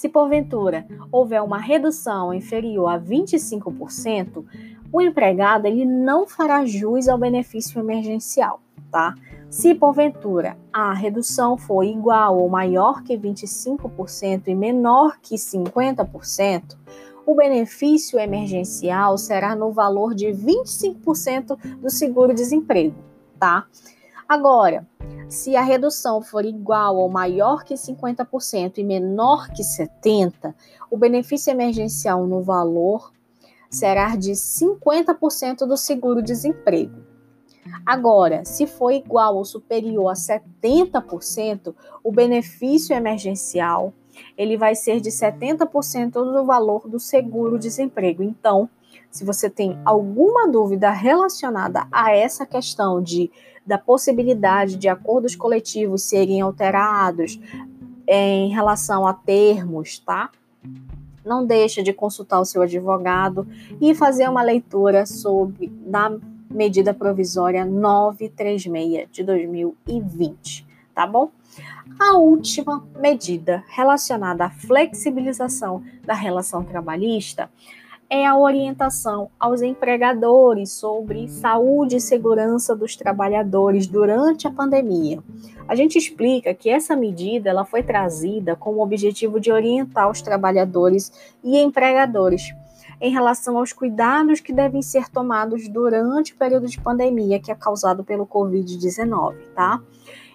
Se 0.00 0.08
porventura 0.08 0.86
houver 1.12 1.42
uma 1.42 1.58
redução 1.58 2.32
inferior 2.32 2.88
a 2.88 2.98
25%, 2.98 4.46
o 4.92 5.00
empregado 5.00 5.66
ele 5.66 5.84
não 5.84 6.26
fará 6.26 6.64
jus 6.64 7.08
ao 7.08 7.18
benefício 7.18 7.78
emergencial, 7.78 8.60
tá? 8.90 9.14
Se 9.48 9.74
porventura 9.74 10.56
a 10.72 10.92
redução 10.92 11.56
for 11.56 11.82
igual 11.82 12.38
ou 12.38 12.48
maior 12.48 13.02
que 13.02 13.16
25% 13.16 14.48
e 14.48 14.54
menor 14.54 15.18
que 15.20 15.34
50%, 15.34 16.76
o 17.26 17.34
benefício 17.34 18.18
emergencial 18.18 19.18
será 19.18 19.54
no 19.54 19.72
valor 19.72 20.14
de 20.14 20.26
25% 20.26 21.56
do 21.78 21.90
seguro-desemprego, 21.90 22.96
tá? 23.38 23.66
Agora, 24.28 24.86
se 25.28 25.56
a 25.56 25.62
redução 25.62 26.22
for 26.22 26.44
igual 26.44 26.96
ou 26.96 27.08
maior 27.08 27.64
que 27.64 27.74
50% 27.74 28.78
e 28.78 28.84
menor 28.84 29.48
que 29.48 29.62
70%, 29.62 30.54
o 30.90 30.96
benefício 30.96 31.50
emergencial 31.50 32.26
no 32.26 32.42
valor 32.42 33.12
será 33.70 34.16
de 34.16 34.32
50% 34.32 35.58
do 35.66 35.76
seguro-desemprego. 35.76 37.08
Agora, 37.86 38.44
se 38.44 38.66
for 38.66 38.90
igual 38.90 39.36
ou 39.36 39.44
superior 39.44 40.08
a 40.08 40.14
70%, 40.14 41.74
o 42.02 42.10
benefício 42.10 42.94
emergencial 42.94 43.92
ele 44.36 44.56
vai 44.56 44.74
ser 44.74 45.00
de 45.00 45.10
70% 45.10 46.12
do 46.12 46.44
valor 46.44 46.88
do 46.88 46.98
seguro-desemprego. 46.98 48.22
Então, 48.22 48.68
se 49.10 49.24
você 49.24 49.48
tem 49.48 49.78
alguma 49.84 50.48
dúvida 50.48 50.90
relacionada 50.90 51.86
a 51.92 52.14
essa 52.14 52.44
questão 52.44 53.02
de 53.02 53.30
da 53.66 53.78
possibilidade 53.78 54.76
de 54.76 54.88
acordos 54.88 55.36
coletivos 55.36 56.02
serem 56.02 56.40
alterados 56.40 57.38
em 58.08 58.48
relação 58.48 59.06
a 59.06 59.14
termos, 59.14 59.98
tá? 60.00 60.30
Não 61.24 61.44
deixa 61.44 61.82
de 61.82 61.92
consultar 61.92 62.40
o 62.40 62.44
seu 62.44 62.62
advogado 62.62 63.46
e 63.80 63.94
fazer 63.94 64.28
uma 64.28 64.42
leitura 64.42 65.06
sobre 65.06 65.68
da 65.86 66.16
medida 66.50 66.92
provisória 66.92 67.64
936 67.64 69.08
de 69.10 69.22
2020, 69.22 70.66
tá 70.94 71.06
bom? 71.06 71.30
A 71.98 72.16
última 72.16 72.84
medida 72.98 73.62
relacionada 73.68 74.46
à 74.46 74.50
flexibilização 74.50 75.82
da 76.04 76.14
relação 76.14 76.64
trabalhista 76.64 77.50
é 78.10 78.26
a 78.26 78.36
orientação 78.36 79.30
aos 79.38 79.62
empregadores 79.62 80.72
sobre 80.72 81.28
saúde 81.28 81.96
e 81.96 82.00
segurança 82.00 82.74
dos 82.74 82.96
trabalhadores 82.96 83.86
durante 83.86 84.48
a 84.48 84.50
pandemia. 84.50 85.22
A 85.68 85.76
gente 85.76 85.96
explica 85.96 86.52
que 86.52 86.68
essa 86.68 86.96
medida 86.96 87.48
ela 87.48 87.64
foi 87.64 87.84
trazida 87.84 88.56
com 88.56 88.74
o 88.74 88.82
objetivo 88.82 89.38
de 89.38 89.52
orientar 89.52 90.10
os 90.10 90.20
trabalhadores 90.20 91.12
e 91.44 91.56
empregadores 91.56 92.52
em 93.00 93.12
relação 93.12 93.56
aos 93.56 93.72
cuidados 93.72 94.40
que 94.40 94.52
devem 94.52 94.82
ser 94.82 95.08
tomados 95.08 95.68
durante 95.68 96.32
o 96.32 96.36
período 96.36 96.66
de 96.66 96.80
pandemia 96.80 97.38
que 97.38 97.52
é 97.52 97.54
causado 97.54 98.02
pelo 98.02 98.26
Covid-19, 98.26 99.36
tá? 99.54 99.80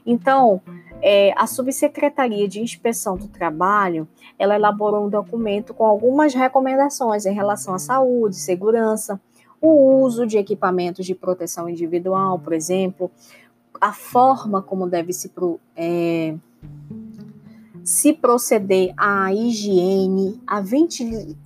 Então, 0.05 0.61
é, 1.01 1.33
a 1.35 1.47
Subsecretaria 1.47 2.47
de 2.47 2.61
Inspeção 2.61 3.17
do 3.17 3.27
Trabalho, 3.27 4.07
ela 4.37 4.55
elaborou 4.55 5.05
um 5.05 5.09
documento 5.09 5.73
com 5.73 5.85
algumas 5.85 6.33
recomendações 6.33 7.25
em 7.25 7.33
relação 7.33 7.73
à 7.73 7.79
saúde, 7.79 8.35
segurança, 8.35 9.19
o 9.61 10.01
uso 10.03 10.27
de 10.27 10.37
equipamentos 10.37 11.05
de 11.05 11.15
proteção 11.15 11.67
individual, 11.67 12.37
por 12.37 12.53
exemplo, 12.53 13.09
a 13.81 13.91
forma 13.91 14.61
como 14.61 14.87
deve 14.87 15.11
se, 15.11 15.31
é, 15.75 16.35
se 17.83 18.13
proceder 18.13 18.93
à 18.97 19.33
higiene, 19.33 20.41
à, 20.45 20.61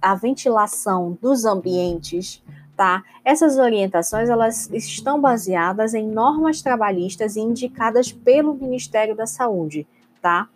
à 0.02 0.16
ventilação 0.16 1.18
dos 1.22 1.46
ambientes, 1.46 2.44
tá? 2.80 3.04
Essas 3.26 3.58
orientações 3.58 4.30
elas 4.30 4.70
estão 4.72 5.20
baseadas 5.20 5.94
em 5.94 6.08
normas 6.08 6.62
trabalhistas 6.62 7.36
indicadas 7.36 8.14
pelo 8.14 8.54
Ministério 8.54 9.14
da 9.14 9.28
Saúde, 9.28 9.86
tá? 10.22 10.48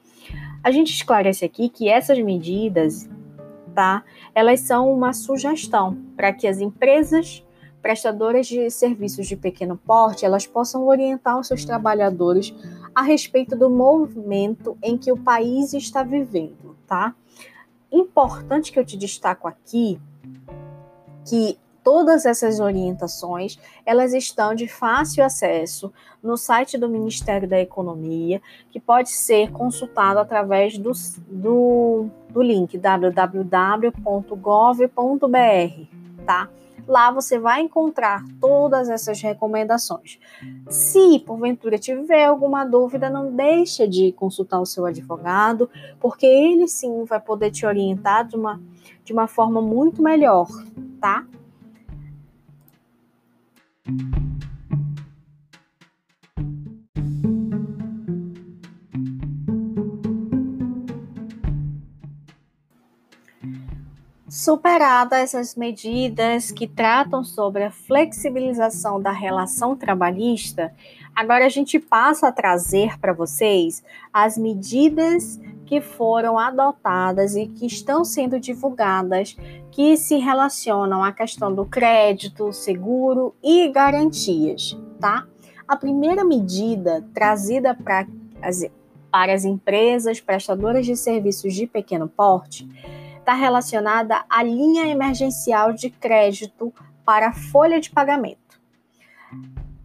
A 0.63 0.71
gente 0.71 0.93
esclarece 0.93 1.43
aqui 1.43 1.67
que 1.67 1.89
essas 1.89 2.17
medidas, 2.19 3.09
tá? 3.75 4.05
Elas 4.33 4.61
são 4.61 4.89
uma 4.89 5.11
sugestão 5.11 5.97
para 6.15 6.31
que 6.31 6.47
as 6.47 6.61
empresas 6.61 7.45
prestadoras 7.81 8.47
de 8.47 8.69
serviços 8.69 9.27
de 9.27 9.35
pequeno 9.35 9.75
porte, 9.75 10.23
elas 10.23 10.47
possam 10.47 10.87
orientar 10.87 11.37
os 11.37 11.47
seus 11.47 11.65
trabalhadores 11.65 12.55
a 12.95 13.01
respeito 13.01 13.53
do 13.53 13.69
movimento 13.69 14.77
em 14.81 14.97
que 14.97 15.11
o 15.11 15.17
país 15.17 15.73
está 15.73 16.03
vivendo, 16.03 16.77
tá? 16.87 17.13
Importante 17.91 18.71
que 18.71 18.79
eu 18.79 18.85
te 18.85 18.95
destaco 18.95 19.45
aqui 19.45 19.99
que 21.25 21.57
Todas 21.83 22.25
essas 22.25 22.59
orientações, 22.59 23.59
elas 23.85 24.13
estão 24.13 24.55
de 24.55 24.67
fácil 24.67 25.23
acesso 25.23 25.91
no 26.21 26.37
site 26.37 26.77
do 26.77 26.87
Ministério 26.87 27.47
da 27.47 27.59
Economia, 27.59 28.41
que 28.71 28.79
pode 28.79 29.09
ser 29.09 29.51
consultado 29.51 30.19
através 30.19 30.77
do, 30.77 30.91
do, 31.27 32.05
do 32.29 32.41
link 32.41 32.77
www.gov.br, 32.77 33.95
tá? 36.25 36.49
Lá 36.87 37.11
você 37.11 37.39
vai 37.39 37.61
encontrar 37.61 38.23
todas 38.41 38.89
essas 38.89 39.21
recomendações. 39.21 40.19
Se 40.69 41.19
porventura 41.19 41.77
tiver 41.77 42.25
alguma 42.25 42.65
dúvida, 42.65 43.09
não 43.09 43.31
deixa 43.31 43.87
de 43.87 44.11
consultar 44.13 44.59
o 44.59 44.65
seu 44.65 44.85
advogado, 44.85 45.69
porque 45.99 46.25
ele 46.25 46.67
sim 46.67 47.05
vai 47.05 47.21
poder 47.21 47.51
te 47.51 47.65
orientar 47.65 48.27
de 48.27 48.35
uma, 48.35 48.61
de 49.03 49.13
uma 49.13 49.27
forma 49.27 49.61
muito 49.61 50.01
melhor, 50.01 50.47
tá? 50.99 51.25
Superadas 64.29 65.35
essas 65.35 65.55
medidas 65.55 66.49
que 66.49 66.65
tratam 66.65 67.25
sobre 67.25 67.65
a 67.65 67.71
flexibilização 67.71 69.01
da 69.01 69.11
relação 69.11 69.75
trabalhista, 69.75 70.73
agora 71.13 71.45
a 71.45 71.49
gente 71.49 71.77
passa 71.77 72.29
a 72.29 72.31
trazer 72.31 72.97
para 72.99 73.11
vocês 73.11 73.83
as 74.13 74.37
medidas 74.37 75.39
que 75.65 75.81
foram 75.81 76.39
adotadas 76.39 77.35
e 77.35 77.47
que 77.47 77.65
estão 77.65 78.05
sendo 78.05 78.39
divulgadas 78.39 79.35
que 79.73 79.97
se 79.97 80.17
relacionam 80.17 81.03
à 81.03 81.11
questão 81.11 81.53
do 81.53 81.65
crédito, 81.65 82.53
seguro 82.53 83.35
e 83.41 83.67
garantias, 83.69 84.77
tá? 84.99 85.25
A 85.67 85.75
primeira 85.75 86.23
medida 86.23 87.03
trazida 87.11 87.73
para 87.73 88.05
as, 88.39 88.63
para 89.11 89.33
as 89.33 89.45
empresas 89.45 90.21
prestadoras 90.21 90.85
de 90.85 90.95
serviços 90.95 91.55
de 91.55 91.65
pequeno 91.65 92.07
porte 92.07 92.69
está 93.17 93.33
relacionada 93.33 94.23
à 94.29 94.43
linha 94.43 94.85
emergencial 94.85 95.73
de 95.73 95.89
crédito 95.89 96.71
para 97.03 97.29
a 97.29 97.33
folha 97.33 97.81
de 97.81 97.89
pagamento. 97.89 98.61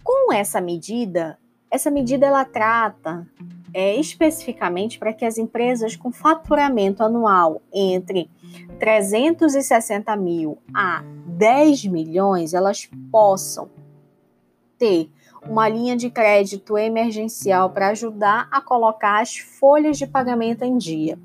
Com 0.05 0.35
essa 0.35 0.61
medida, 0.61 1.39
essa 1.71 1.91
medida 1.91 2.27
ela 2.27 2.45
trata 2.45 3.27
é, 3.73 3.97
especificamente 3.97 4.99
para 4.99 5.13
que 5.13 5.25
as 5.25 5.39
empresas 5.39 5.97
com 5.97 6.11
faturamento 6.11 7.03
anual 7.03 7.63
entre 7.73 8.31
360 8.79 10.17
mil 10.17 10.59
a 10.75 11.03
10 11.27 11.87
milhões 11.87 12.55
elas 12.55 12.89
possam 13.11 13.71
ter 14.79 15.11
uma 15.49 15.69
linha 15.69 15.97
de 15.97 16.11
crédito 16.11 16.77
emergencial 16.77 17.71
para 17.71 17.89
ajudar 17.89 18.49
a 18.51 18.61
colocar 18.61 19.21
as 19.21 19.39
folhas 19.39 19.99
de 19.99 20.07
pagamento 20.07 20.63
em 20.63 20.77
dia, 20.77 21.19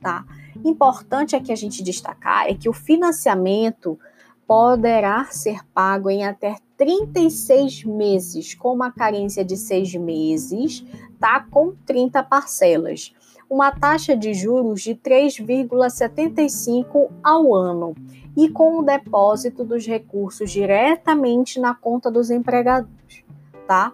tá? 0.00 0.24
Importante 0.64 1.36
aqui 1.36 1.52
a 1.52 1.56
gente 1.56 1.82
destacar 1.82 2.48
é 2.48 2.54
que 2.54 2.68
o 2.68 2.72
financiamento 2.72 3.98
poderá 4.46 5.26
ser 5.26 5.64
pago 5.72 6.10
em 6.10 6.24
até 6.24 6.56
36 6.76 7.84
meses, 7.84 8.54
com 8.54 8.74
uma 8.74 8.90
carência 8.90 9.44
de 9.44 9.56
seis 9.56 9.94
meses, 9.94 10.84
tá? 11.20 11.46
Com 11.50 11.72
30 11.86 12.22
parcelas. 12.22 13.14
Uma 13.48 13.70
taxa 13.70 14.16
de 14.16 14.34
juros 14.34 14.80
de 14.80 14.94
3,75 14.94 17.10
ao 17.22 17.54
ano 17.54 17.94
e 18.36 18.48
com 18.48 18.78
o 18.78 18.82
depósito 18.82 19.64
dos 19.64 19.86
recursos 19.86 20.50
diretamente 20.50 21.60
na 21.60 21.74
conta 21.74 22.10
dos 22.10 22.30
empregadores, 22.30 23.24
tá? 23.66 23.92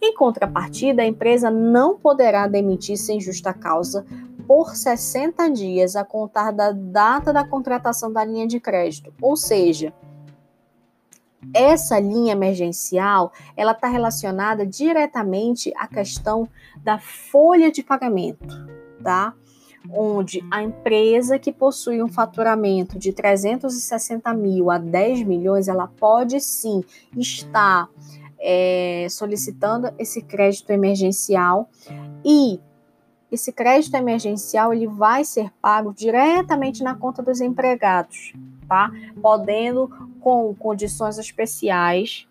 Em 0.00 0.14
contrapartida, 0.14 1.02
a 1.02 1.06
empresa 1.06 1.50
não 1.50 1.96
poderá 1.96 2.48
demitir 2.48 2.96
sem 2.96 3.20
justa 3.20 3.52
causa 3.52 4.06
por 4.48 4.74
60 4.74 5.50
dias 5.50 5.94
a 5.94 6.04
contar 6.04 6.50
da 6.50 6.72
data 6.72 7.32
da 7.32 7.44
contratação 7.44 8.12
da 8.12 8.24
linha 8.24 8.46
de 8.46 8.58
crédito. 8.58 9.12
Ou 9.20 9.36
seja, 9.36 9.92
essa 11.54 11.98
linha 11.98 12.32
emergencial, 12.32 13.32
ela 13.56 13.72
está 13.72 13.88
relacionada 13.88 14.66
diretamente 14.66 15.72
à 15.76 15.86
questão 15.86 16.48
da 16.82 16.98
folha 16.98 17.70
de 17.70 17.82
pagamento, 17.82 18.46
tá? 19.02 19.34
Onde 19.90 20.44
a 20.50 20.62
empresa 20.62 21.38
que 21.38 21.52
possui 21.52 22.02
um 22.02 22.08
faturamento 22.08 22.98
de 22.98 23.12
360 23.12 24.32
mil 24.34 24.70
a 24.70 24.78
10 24.78 25.24
milhões, 25.24 25.66
ela 25.66 25.88
pode 25.88 26.40
sim 26.40 26.84
estar 27.16 27.88
é, 28.38 29.06
solicitando 29.10 29.92
esse 29.98 30.22
crédito 30.22 30.70
emergencial 30.70 31.68
e 32.24 32.60
esse 33.32 33.50
crédito 33.50 33.94
emergencial 33.94 34.74
ele 34.74 34.86
vai 34.86 35.24
ser 35.24 35.50
pago 35.62 35.94
diretamente 35.94 36.84
na 36.84 36.94
conta 36.94 37.22
dos 37.22 37.40
empregados, 37.40 38.34
tá? 38.68 38.92
Podendo 39.22 39.88
com 40.20 40.54
condições 40.54 41.16
especiais 41.16 42.28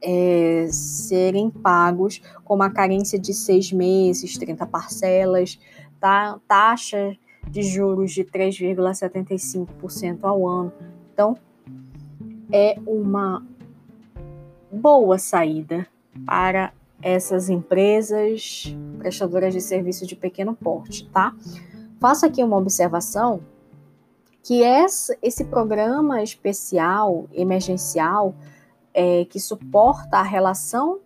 é, 0.00 0.68
serem 0.70 1.50
pagos 1.50 2.22
com 2.44 2.54
uma 2.54 2.70
carência 2.70 3.18
de 3.18 3.34
seis 3.34 3.72
meses, 3.72 4.38
30 4.38 4.64
parcelas, 4.66 5.58
tá? 5.98 6.38
taxa 6.46 7.16
de 7.48 7.62
juros 7.62 8.12
de 8.12 8.24
3,75% 8.24 10.20
ao 10.22 10.46
ano. 10.46 10.72
Então, 11.12 11.36
é 12.52 12.78
uma 12.86 13.44
boa 14.70 15.18
saída 15.18 15.88
para 16.24 16.72
essas 17.02 17.48
empresas 17.48 18.76
prestadoras 18.98 19.52
de 19.52 19.60
serviço 19.60 20.06
de 20.06 20.16
pequeno 20.16 20.54
porte, 20.54 21.08
tá? 21.10 21.34
Faço 21.98 22.26
aqui 22.26 22.42
uma 22.42 22.56
observação 22.56 23.40
que 24.42 24.62
esse 25.22 25.44
programa 25.44 26.22
especial, 26.22 27.28
emergencial, 27.32 28.34
é, 28.92 29.24
que 29.26 29.38
suporta 29.38 30.18
a 30.18 30.22
relação 30.22 31.00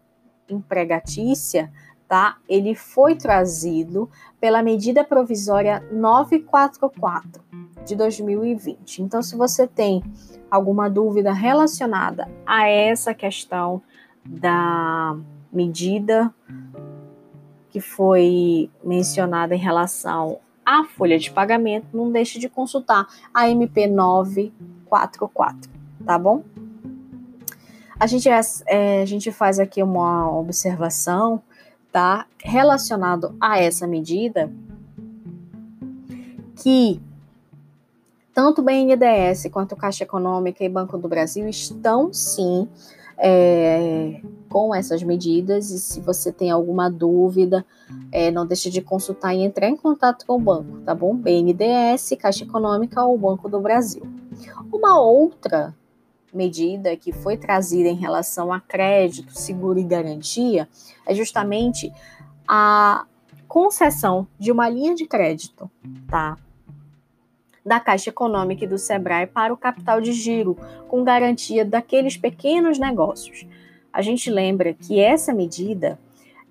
empregatícia, 0.48 1.72
tá? 2.08 2.38
Ele 2.48 2.74
foi 2.74 3.16
trazido 3.16 4.08
pela 4.40 4.62
medida 4.62 5.02
provisória 5.02 5.82
944 5.90 7.42
de 7.84 7.96
2020. 7.96 9.02
Então, 9.02 9.22
se 9.22 9.36
você 9.36 9.66
tem 9.66 10.02
alguma 10.50 10.88
dúvida 10.88 11.32
relacionada 11.32 12.30
a 12.46 12.68
essa 12.68 13.12
questão 13.12 13.82
da 14.24 15.16
medida 15.54 16.32
que 17.70 17.80
foi 17.80 18.70
mencionada 18.82 19.54
em 19.54 19.58
relação 19.58 20.38
à 20.64 20.84
folha 20.84 21.18
de 21.18 21.30
pagamento, 21.30 21.88
não 21.92 22.10
deixe 22.10 22.38
de 22.38 22.48
consultar 22.48 23.06
a 23.32 23.48
MP 23.48 23.86
944, 23.86 25.70
tá 26.04 26.18
bom? 26.18 26.44
A 27.98 28.06
gente, 28.06 28.28
é, 28.28 29.02
a 29.02 29.04
gente 29.04 29.30
faz 29.30 29.58
aqui 29.58 29.82
uma 29.82 30.30
observação, 30.30 31.42
tá? 31.92 32.26
Relacionado 32.38 33.36
a 33.40 33.58
essa 33.58 33.86
medida, 33.86 34.52
que 36.56 37.00
tanto 38.32 38.60
o 38.60 38.64
BNDES 38.64 39.48
quanto 39.52 39.76
Caixa 39.76 40.02
Econômica 40.02 40.64
e 40.64 40.68
Banco 40.68 40.98
do 40.98 41.08
Brasil 41.08 41.48
estão 41.48 42.12
sim 42.12 42.68
é, 43.18 44.20
com 44.48 44.74
essas 44.74 45.02
medidas. 45.02 45.70
E 45.70 45.78
se 45.78 46.00
você 46.00 46.32
tem 46.32 46.50
alguma 46.50 46.90
dúvida, 46.90 47.64
é, 48.12 48.30
não 48.30 48.46
deixe 48.46 48.70
de 48.70 48.80
consultar 48.80 49.34
e 49.34 49.42
entrar 49.42 49.68
em 49.68 49.76
contato 49.76 50.26
com 50.26 50.34
o 50.34 50.40
banco, 50.40 50.80
tá 50.80 50.94
bom? 50.94 51.14
BNDES, 51.16 52.16
Caixa 52.18 52.44
Econômica 52.44 53.04
ou 53.04 53.18
Banco 53.18 53.48
do 53.48 53.60
Brasil. 53.60 54.02
Uma 54.72 55.00
outra 55.00 55.74
medida 56.32 56.96
que 56.96 57.12
foi 57.12 57.36
trazida 57.36 57.88
em 57.88 57.94
relação 57.94 58.52
a 58.52 58.60
crédito, 58.60 59.38
seguro 59.38 59.78
e 59.78 59.84
garantia 59.84 60.68
é 61.06 61.14
justamente 61.14 61.92
a 62.46 63.06
concessão 63.46 64.26
de 64.38 64.50
uma 64.50 64.68
linha 64.68 64.94
de 64.94 65.06
crédito, 65.06 65.70
tá? 66.08 66.36
Da 67.64 67.80
Caixa 67.80 68.10
Econômica 68.10 68.64
e 68.64 68.68
do 68.68 68.76
Sebrae 68.76 69.26
para 69.26 69.52
o 69.52 69.56
capital 69.56 70.00
de 70.00 70.12
giro, 70.12 70.56
com 70.86 71.02
garantia 71.02 71.64
daqueles 71.64 72.16
pequenos 72.16 72.78
negócios. 72.78 73.46
A 73.92 74.02
gente 74.02 74.30
lembra 74.30 74.74
que 74.74 75.00
essa 75.00 75.32
medida 75.32 75.98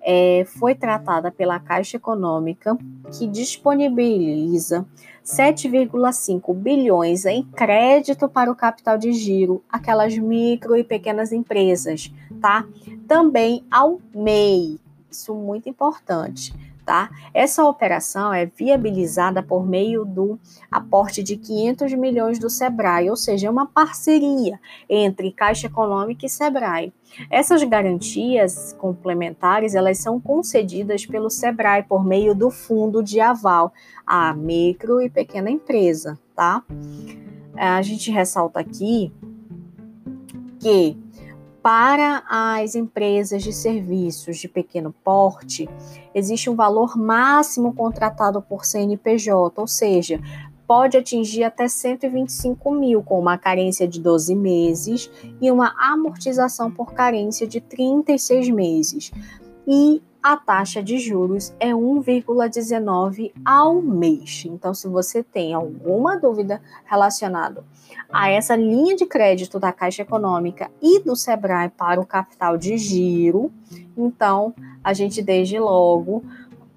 é, 0.00 0.44
foi 0.46 0.74
tratada 0.74 1.30
pela 1.30 1.60
Caixa 1.60 1.96
Econômica, 1.96 2.76
que 3.16 3.26
disponibiliza 3.26 4.84
7,5 5.24 6.54
bilhões 6.54 7.24
em 7.24 7.42
crédito 7.42 8.28
para 8.28 8.50
o 8.50 8.56
capital 8.56 8.98
de 8.98 9.12
giro, 9.12 9.62
aquelas 9.70 10.16
micro 10.18 10.76
e 10.76 10.84
pequenas 10.84 11.32
empresas, 11.32 12.12
tá? 12.40 12.66
Também 13.06 13.64
ao 13.70 14.00
MEI, 14.14 14.78
isso 15.10 15.34
muito 15.34 15.68
importante 15.68 16.52
tá? 16.84 17.10
Essa 17.32 17.64
operação 17.64 18.32
é 18.32 18.46
viabilizada 18.46 19.42
por 19.42 19.66
meio 19.66 20.04
do 20.04 20.38
aporte 20.70 21.22
de 21.22 21.36
500 21.36 21.94
milhões 21.94 22.38
do 22.38 22.50
Sebrae, 22.50 23.10
ou 23.10 23.16
seja, 23.16 23.48
é 23.48 23.50
uma 23.50 23.66
parceria 23.66 24.60
entre 24.88 25.32
Caixa 25.32 25.66
Econômica 25.66 26.26
e 26.26 26.28
Sebrae. 26.28 26.92
Essas 27.30 27.62
garantias 27.62 28.74
complementares, 28.78 29.74
elas 29.74 29.98
são 29.98 30.20
concedidas 30.20 31.06
pelo 31.06 31.30
Sebrae 31.30 31.82
por 31.82 32.04
meio 32.04 32.34
do 32.34 32.50
fundo 32.50 33.02
de 33.02 33.20
aval 33.20 33.72
à 34.06 34.34
micro 34.34 35.00
e 35.00 35.08
pequena 35.08 35.50
empresa, 35.50 36.18
tá? 36.34 36.62
A 37.56 37.80
gente 37.82 38.10
ressalta 38.10 38.60
aqui 38.60 39.12
que 40.58 40.96
para 41.64 42.22
as 42.28 42.74
empresas 42.74 43.42
de 43.42 43.50
serviços 43.50 44.36
de 44.36 44.46
pequeno 44.46 44.94
porte, 45.02 45.66
existe 46.14 46.50
um 46.50 46.54
valor 46.54 46.94
máximo 46.94 47.72
contratado 47.72 48.42
por 48.42 48.66
CNPJ, 48.66 49.58
ou 49.58 49.66
seja, 49.66 50.20
pode 50.66 50.98
atingir 50.98 51.42
até 51.42 51.66
125 51.66 52.70
mil, 52.70 53.02
com 53.02 53.18
uma 53.18 53.38
carência 53.38 53.88
de 53.88 53.98
12 53.98 54.34
meses 54.34 55.10
e 55.40 55.50
uma 55.50 55.74
amortização 55.78 56.70
por 56.70 56.92
carência 56.92 57.46
de 57.46 57.62
36 57.62 58.50
meses. 58.50 59.10
E 59.66 60.02
a 60.22 60.36
taxa 60.36 60.82
de 60.82 60.98
juros 60.98 61.54
é 61.58 61.70
1,19 61.70 63.32
ao 63.42 63.80
mês. 63.80 64.44
Então, 64.46 64.74
se 64.74 64.86
você 64.86 65.22
tem 65.22 65.54
alguma 65.54 66.18
dúvida 66.18 66.60
relacionada 66.84 67.64
a 68.12 68.30
essa 68.30 68.54
linha 68.56 68.96
de 68.96 69.06
crédito 69.06 69.58
da 69.58 69.72
Caixa 69.72 70.02
Econômica 70.02 70.70
e 70.80 71.00
do 71.00 71.16
Sebrae 71.16 71.68
para 71.68 72.00
o 72.00 72.06
capital 72.06 72.56
de 72.56 72.76
giro, 72.76 73.52
então 73.96 74.54
a 74.82 74.92
gente 74.92 75.22
desde 75.22 75.58
logo 75.58 76.24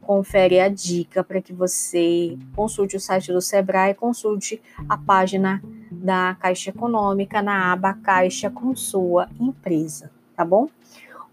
confere 0.02 0.60
a 0.62 0.70
dica 0.70 1.22
para 1.22 1.42
que 1.42 1.52
você 1.52 2.38
consulte 2.56 2.96
o 2.96 3.00
site 3.00 3.34
do 3.34 3.42
Sebrae, 3.42 3.94
consulte 3.94 4.62
a 4.88 4.98
página 4.98 5.62
da 5.92 6.36
Caixa 6.40 6.70
Econômica 6.70 7.42
na 7.42 7.74
aba 7.74 7.94
Caixa 7.94 8.50
com 8.50 8.74
sua 8.74 9.28
empresa, 9.38 10.10
tá 10.36 10.46
bom? 10.46 10.70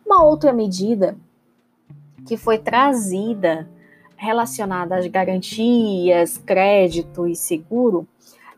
Uma 0.05 0.24
outra 0.24 0.53
medida 0.53 1.16
que 2.26 2.37
foi 2.37 2.59
trazida 2.59 3.70
relacionada 4.16 4.97
às 4.97 5.07
garantias, 5.07 6.39
crédito 6.39 7.28
e 7.28 7.37
seguro 7.37 8.09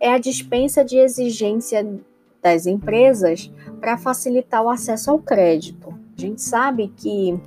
é 0.00 0.12
a 0.12 0.18
dispensa 0.18 0.84
de 0.84 0.98
exigência 0.98 1.86
das 2.42 2.66
empresas 2.66 3.50
para 3.80 3.98
facilitar 3.98 4.62
o 4.62 4.68
acesso 4.68 5.10
ao 5.10 5.18
crédito. 5.18 5.88
A 6.16 6.20
gente 6.20 6.40
sabe 6.42 6.92
que 6.96 7.38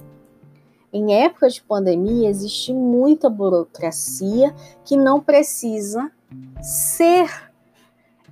em 0.92 1.14
época 1.24 1.50
de 1.50 1.62
pandemia 1.62 2.30
existe 2.30 2.74
muita 2.74 3.30
burocracia 3.30 4.54
que 4.84 4.98
não 4.98 5.22
precisa 5.22 6.12
ser 6.62 7.50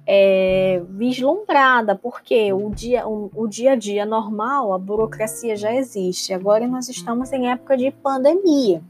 é, 0.06 0.82
vislumbrada, 0.90 1.96
porque 1.96 2.52
o 2.54 2.70
dia, 2.70 3.08
o, 3.08 3.30
o 3.36 3.48
dia 3.48 3.74
a 3.74 3.76
dia 3.76 4.06
normal, 4.06 4.74
a 4.74 4.78
burocracia 4.78 5.56
já 5.56 5.74
existe. 5.74 6.34
Agora 6.34 6.66
nós 6.68 6.88
estamos 6.88 7.32
em 7.34 7.52
época 7.52 7.76
de 7.76 7.92
pandemia. 7.92 8.82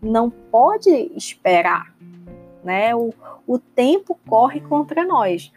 Não 0.00 0.30
pode 0.30 0.90
esperar, 1.14 1.93
né? 2.64 2.94
O, 2.94 3.12
o 3.46 3.58
tempo 3.58 4.18
corre 4.26 4.60
contra 4.60 5.04
nós. 5.04 5.52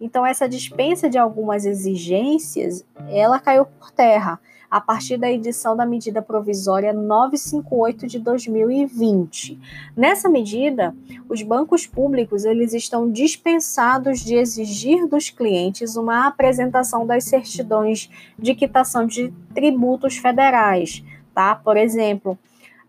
Então 0.00 0.24
essa 0.24 0.48
dispensa 0.48 1.10
de 1.10 1.18
algumas 1.18 1.64
exigências, 1.66 2.84
ela 3.08 3.38
caiu 3.38 3.66
por 3.66 3.90
terra 3.90 4.40
a 4.70 4.80
partir 4.80 5.16
da 5.16 5.30
edição 5.30 5.76
da 5.76 5.84
medida 5.84 6.22
provisória 6.22 6.92
958 6.92 8.06
de 8.06 8.18
2020. 8.20 9.58
Nessa 9.96 10.28
medida, 10.28 10.94
os 11.28 11.42
bancos 11.42 11.86
públicos 11.86 12.44
eles 12.44 12.72
estão 12.72 13.10
dispensados 13.10 14.20
de 14.20 14.36
exigir 14.36 15.08
dos 15.08 15.28
clientes 15.28 15.96
uma 15.96 16.28
apresentação 16.28 17.04
das 17.04 17.24
certidões 17.24 18.08
de 18.38 18.54
quitação 18.54 19.06
de 19.06 19.34
tributos 19.52 20.16
federais, 20.16 21.02
tá? 21.34 21.56
Por 21.56 21.76
exemplo, 21.76 22.38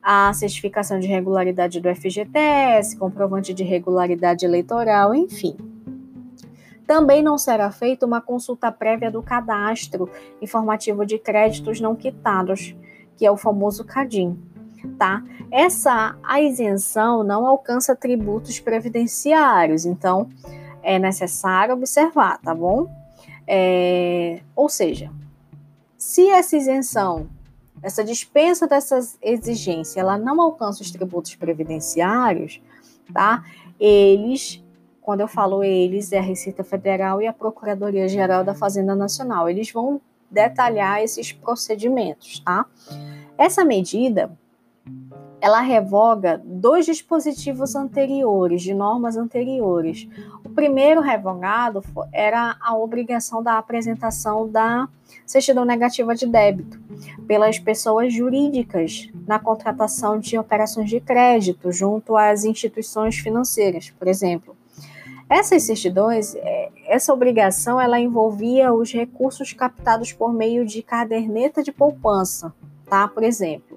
a 0.01 0.33
certificação 0.33 0.99
de 0.99 1.07
regularidade 1.07 1.79
do 1.79 1.93
FGTS, 1.93 2.97
comprovante 2.97 3.53
de 3.53 3.63
regularidade 3.63 4.45
eleitoral, 4.45 5.13
enfim. 5.13 5.55
Também 6.87 7.23
não 7.23 7.37
será 7.37 7.71
feita 7.71 8.05
uma 8.05 8.19
consulta 8.19 8.71
prévia 8.71 9.11
do 9.11 9.21
cadastro 9.21 10.09
informativo 10.41 11.05
de 11.05 11.17
créditos 11.17 11.79
não 11.79 11.95
quitados, 11.95 12.75
que 13.15 13.25
é 13.25 13.31
o 13.31 13.37
famoso 13.37 13.85
CADIM. 13.85 14.37
Tá? 14.97 15.23
Essa 15.51 16.17
a 16.23 16.41
isenção 16.41 17.23
não 17.23 17.45
alcança 17.45 17.95
tributos 17.95 18.59
previdenciários, 18.59 19.85
então 19.85 20.27
é 20.81 20.97
necessário 20.97 21.75
observar, 21.75 22.39
tá 22.39 22.55
bom? 22.55 22.89
É, 23.47 24.41
ou 24.55 24.67
seja, 24.67 25.11
se 25.95 26.27
essa 26.29 26.57
isenção, 26.57 27.27
essa 27.81 28.03
dispensa 28.03 28.67
dessas 28.67 29.17
exigências, 29.21 29.97
ela 29.97 30.17
não 30.17 30.39
alcança 30.41 30.81
os 30.81 30.91
tributos 30.91 31.35
previdenciários, 31.35 32.61
tá? 33.13 33.43
Eles 33.79 34.63
quando 35.01 35.21
eu 35.21 35.27
falo 35.27 35.63
eles, 35.63 36.11
é 36.13 36.19
a 36.19 36.21
Receita 36.21 36.63
Federal 36.63 37.21
e 37.21 37.27
a 37.27 37.33
Procuradoria-Geral 37.33 38.43
da 38.43 38.53
Fazenda 38.53 38.95
Nacional. 38.95 39.49
Eles 39.49 39.71
vão 39.71 39.99
detalhar 40.29 41.01
esses 41.01 41.31
procedimentos, 41.31 42.39
tá? 42.39 42.65
Essa 43.37 43.65
medida, 43.65 44.31
ela 45.41 45.59
revoga 45.59 46.39
dois 46.45 46.85
dispositivos 46.85 47.75
anteriores, 47.75 48.61
de 48.61 48.75
normas 48.75 49.17
anteriores. 49.17 50.07
O 50.45 50.49
primeiro 50.49 51.01
revogado 51.01 51.83
era 52.13 52.55
a 52.61 52.75
obrigação 52.77 53.41
da 53.41 53.57
apresentação 53.57 54.47
da 54.47 54.87
certidão 55.25 55.65
negativa 55.65 56.13
de 56.13 56.27
débito 56.27 56.79
pelas 57.27 57.57
pessoas 57.57 58.13
jurídicas 58.13 59.09
na 59.27 59.39
contratação 59.39 60.19
de 60.19 60.37
operações 60.37 60.89
de 60.89 60.99
crédito 60.99 61.71
junto 61.71 62.15
às 62.15 62.45
instituições 62.45 63.17
financeiras, 63.17 63.89
por 63.89 64.07
exemplo. 64.07 64.55
Essas 65.27 65.63
certidões, 65.63 66.35
é, 66.35 66.69
essa 66.85 67.13
obrigação, 67.13 67.79
ela 67.79 67.99
envolvia 67.99 68.73
os 68.73 68.91
recursos 68.91 69.53
captados 69.53 70.11
por 70.11 70.33
meio 70.33 70.65
de 70.65 70.83
caderneta 70.83 71.63
de 71.63 71.71
poupança, 71.71 72.53
tá? 72.85 73.07
Por 73.07 73.23
exemplo. 73.23 73.70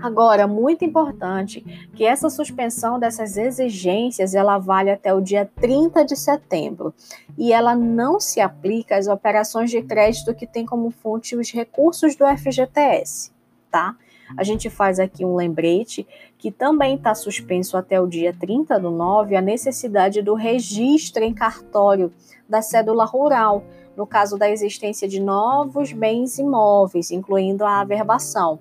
Agora, 0.00 0.46
muito 0.46 0.84
importante 0.84 1.60
que 1.94 2.04
essa 2.04 2.30
suspensão 2.30 2.98
dessas 2.98 3.36
exigências 3.36 4.34
ela 4.34 4.58
vale 4.58 4.90
até 4.90 5.12
o 5.12 5.20
dia 5.20 5.50
30 5.60 6.04
de 6.04 6.16
setembro 6.16 6.94
e 7.36 7.52
ela 7.52 7.74
não 7.74 8.20
se 8.20 8.40
aplica 8.40 8.96
às 8.96 9.08
operações 9.08 9.70
de 9.70 9.82
crédito 9.82 10.34
que 10.34 10.46
têm 10.46 10.64
como 10.64 10.90
fonte 10.90 11.36
os 11.36 11.50
recursos 11.50 12.14
do 12.14 12.24
FGTS, 12.24 13.32
tá? 13.70 13.96
A 14.36 14.44
gente 14.44 14.68
faz 14.68 15.00
aqui 15.00 15.24
um 15.24 15.34
lembrete 15.34 16.06
que 16.36 16.50
também 16.50 16.96
está 16.96 17.14
suspenso 17.14 17.76
até 17.76 18.00
o 18.00 18.06
dia 18.06 18.34
30 18.38 18.78
do 18.78 18.90
9 18.90 19.34
a 19.34 19.40
necessidade 19.40 20.20
do 20.22 20.34
registro 20.34 21.24
em 21.24 21.32
cartório 21.32 22.12
da 22.48 22.60
cédula 22.62 23.04
rural, 23.04 23.64
no 23.96 24.06
caso 24.06 24.38
da 24.38 24.48
existência 24.48 25.08
de 25.08 25.20
novos 25.20 25.92
bens 25.92 26.38
imóveis, 26.38 27.10
incluindo 27.10 27.64
a 27.64 27.80
averbação, 27.80 28.58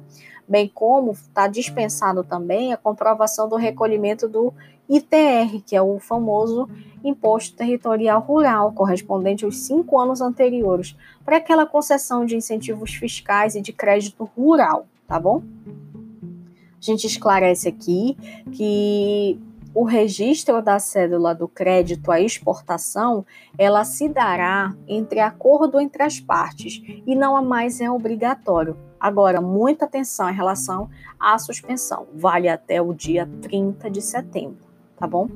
bem 0.47 0.71
como 0.73 1.11
está 1.11 1.47
dispensado 1.47 2.23
também 2.23 2.71
a 2.71 2.77
comprovação 2.77 3.49
do 3.49 3.55
recolhimento 3.55 4.27
do 4.27 4.53
ITR, 4.89 5.61
que 5.65 5.75
é 5.75 5.81
o 5.81 5.99
famoso 5.99 6.69
Imposto 7.03 7.55
Territorial 7.55 8.21
Rural, 8.21 8.71
correspondente 8.71 9.45
aos 9.45 9.57
cinco 9.57 9.99
anos 9.99 10.21
anteriores, 10.21 10.95
para 11.25 11.37
aquela 11.37 11.65
concessão 11.65 12.25
de 12.25 12.35
incentivos 12.35 12.93
fiscais 12.93 13.55
e 13.55 13.61
de 13.61 13.73
crédito 13.73 14.23
rural 14.35 14.85
tá 15.07 15.19
bom? 15.19 15.41
A 15.65 16.81
gente 16.81 17.07
esclarece 17.07 17.67
aqui 17.69 18.15
que 18.51 19.39
o 19.73 19.83
registro 19.83 20.61
da 20.61 20.79
cédula 20.79 21.33
do 21.33 21.47
crédito 21.47 22.11
à 22.11 22.19
exportação, 22.19 23.25
ela 23.57 23.83
se 23.83 24.09
dará 24.09 24.75
entre 24.87 25.19
acordo 25.19 25.79
entre 25.79 26.03
as 26.03 26.19
partes 26.19 26.81
e 27.05 27.15
não 27.15 27.43
mais 27.43 27.79
é 27.79 27.89
obrigatório. 27.89 28.77
Agora, 29.07 29.39
muita 29.39 29.85
atenção 29.85 30.29
em 30.29 30.33
relação 30.33 30.89
à 31.17 31.39
suspensão. 31.39 32.07
Vale 32.13 32.49
até 32.49 32.81
o 32.81 32.93
dia 32.93 33.25
30 33.41 33.89
de 33.89 34.01
setembro, 34.01 34.57
tá 34.97 35.07
bom? 35.07 35.29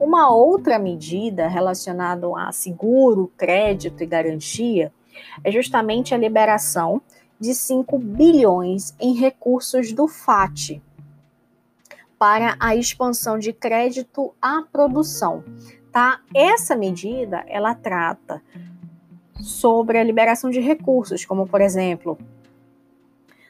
Uma 0.00 0.34
outra 0.34 0.78
medida 0.78 1.46
relacionada 1.46 2.26
a 2.34 2.50
seguro, 2.52 3.30
crédito 3.36 4.02
e 4.02 4.06
garantia 4.06 4.90
é 5.44 5.52
justamente 5.52 6.14
a 6.14 6.16
liberação 6.16 7.02
de 7.38 7.54
5 7.54 7.98
bilhões 7.98 8.94
em 8.98 9.12
recursos 9.12 9.92
do 9.92 10.08
FAT 10.08 10.80
para 12.18 12.56
a 12.58 12.74
expansão 12.74 13.38
de 13.38 13.52
crédito 13.52 14.34
à 14.40 14.62
produção, 14.72 15.44
tá? 15.92 16.22
Essa 16.34 16.74
medida, 16.74 17.44
ela 17.46 17.74
trata 17.74 18.42
sobre 19.38 19.98
a 19.98 20.02
liberação 20.02 20.48
de 20.48 20.60
recursos, 20.60 21.26
como 21.26 21.46
por 21.46 21.60
exemplo, 21.60 22.16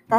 tá, 0.08 0.18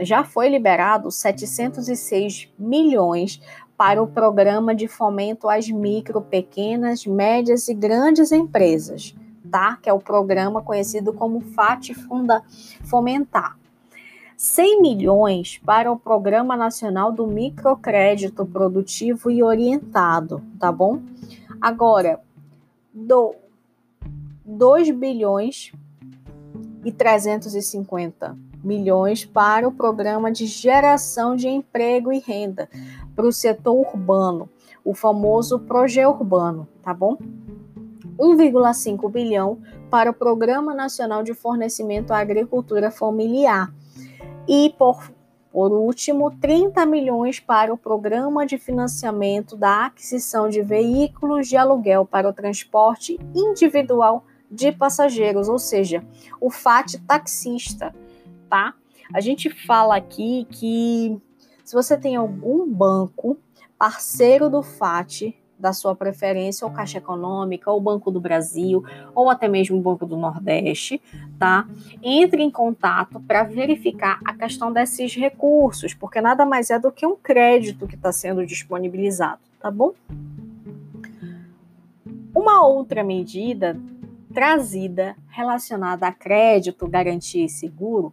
já 0.00 0.24
foi 0.24 0.48
liberado 0.48 1.10
706 1.10 2.48
milhões 2.58 3.40
para 3.76 4.02
o 4.02 4.06
programa 4.06 4.74
de 4.74 4.88
fomento 4.88 5.48
às 5.48 5.68
micro, 5.68 6.20
pequenas, 6.20 7.06
médias 7.06 7.68
e 7.68 7.74
grandes 7.74 8.32
empresas 8.32 9.14
Fomentar, 9.46 9.80
que 9.80 9.88
é 9.88 9.92
o 9.92 9.98
programa 9.98 10.62
conhecido 10.62 11.12
como 11.12 11.40
FAT 11.40 11.94
Funda 11.94 12.42
Fomentar. 12.84 13.56
100 14.36 14.82
milhões 14.82 15.58
para 15.64 15.90
o 15.90 15.98
Programa 15.98 16.56
Nacional 16.56 17.10
do 17.10 17.26
Microcrédito 17.26 18.44
Produtivo 18.44 19.30
e 19.30 19.42
Orientado, 19.42 20.42
tá 20.60 20.70
bom? 20.70 21.00
Agora, 21.58 22.20
do 22.92 23.34
2 24.44 24.90
bilhões 24.90 25.72
e 26.84 26.92
350 26.92 28.36
milhões 28.66 29.24
para 29.24 29.66
o 29.66 29.72
Programa 29.72 30.32
de 30.32 30.46
Geração 30.46 31.36
de 31.36 31.48
Emprego 31.48 32.12
e 32.12 32.18
Renda 32.18 32.68
para 33.14 33.26
o 33.26 33.32
setor 33.32 33.74
urbano, 33.74 34.48
o 34.84 34.92
famoso 34.92 35.60
Proje 35.60 36.04
Urbano, 36.04 36.68
tá 36.82 36.92
bom? 36.92 37.16
1,5 38.18 39.10
bilhão 39.10 39.58
para 39.90 40.10
o 40.10 40.14
Programa 40.14 40.74
Nacional 40.74 41.22
de 41.22 41.32
Fornecimento 41.32 42.12
à 42.12 42.18
Agricultura 42.18 42.90
Familiar 42.90 43.72
e, 44.48 44.74
por, 44.76 45.12
por 45.52 45.70
último, 45.70 46.30
30 46.30 46.84
milhões 46.86 47.38
para 47.38 47.72
o 47.72 47.78
Programa 47.78 48.44
de 48.44 48.58
Financiamento 48.58 49.56
da 49.56 49.86
Aquisição 49.86 50.48
de 50.48 50.60
Veículos 50.60 51.46
de 51.46 51.56
Aluguel 51.56 52.04
para 52.04 52.28
o 52.28 52.32
Transporte 52.32 53.18
Individual 53.34 54.24
de 54.50 54.72
Passageiros, 54.72 55.48
ou 55.48 55.58
seja, 55.58 56.04
o 56.40 56.50
FAT 56.50 56.98
taxista, 57.06 57.94
tá? 58.48 58.74
A 59.12 59.20
gente 59.20 59.50
fala 59.50 59.96
aqui 59.96 60.46
que 60.50 61.20
se 61.64 61.74
você 61.74 61.96
tem 61.96 62.16
algum 62.16 62.68
banco 62.68 63.36
parceiro 63.78 64.48
do 64.48 64.62
FAT, 64.62 65.34
da 65.58 65.72
sua 65.72 65.96
preferência, 65.96 66.66
ou 66.66 66.72
Caixa 66.72 66.98
Econômica, 66.98 67.70
ou 67.70 67.80
Banco 67.80 68.10
do 68.10 68.20
Brasil, 68.20 68.84
ou 69.14 69.30
até 69.30 69.48
mesmo 69.48 69.78
o 69.78 69.80
Banco 69.80 70.06
do 70.06 70.16
Nordeste, 70.16 71.00
tá? 71.38 71.66
Entre 72.02 72.42
em 72.42 72.50
contato 72.50 73.18
para 73.20 73.42
verificar 73.42 74.20
a 74.24 74.34
questão 74.34 74.72
desses 74.72 75.14
recursos, 75.14 75.94
porque 75.94 76.20
nada 76.20 76.44
mais 76.44 76.70
é 76.70 76.78
do 76.78 76.92
que 76.92 77.06
um 77.06 77.16
crédito 77.16 77.86
que 77.86 77.94
está 77.94 78.12
sendo 78.12 78.44
disponibilizado, 78.44 79.40
tá 79.60 79.70
bom? 79.70 79.94
Uma 82.34 82.66
outra 82.66 83.02
medida 83.02 83.80
trazida 84.36 85.16
relacionada 85.28 86.06
a 86.06 86.12
crédito, 86.12 86.86
garantia 86.86 87.46
e 87.46 87.48
seguro 87.48 88.12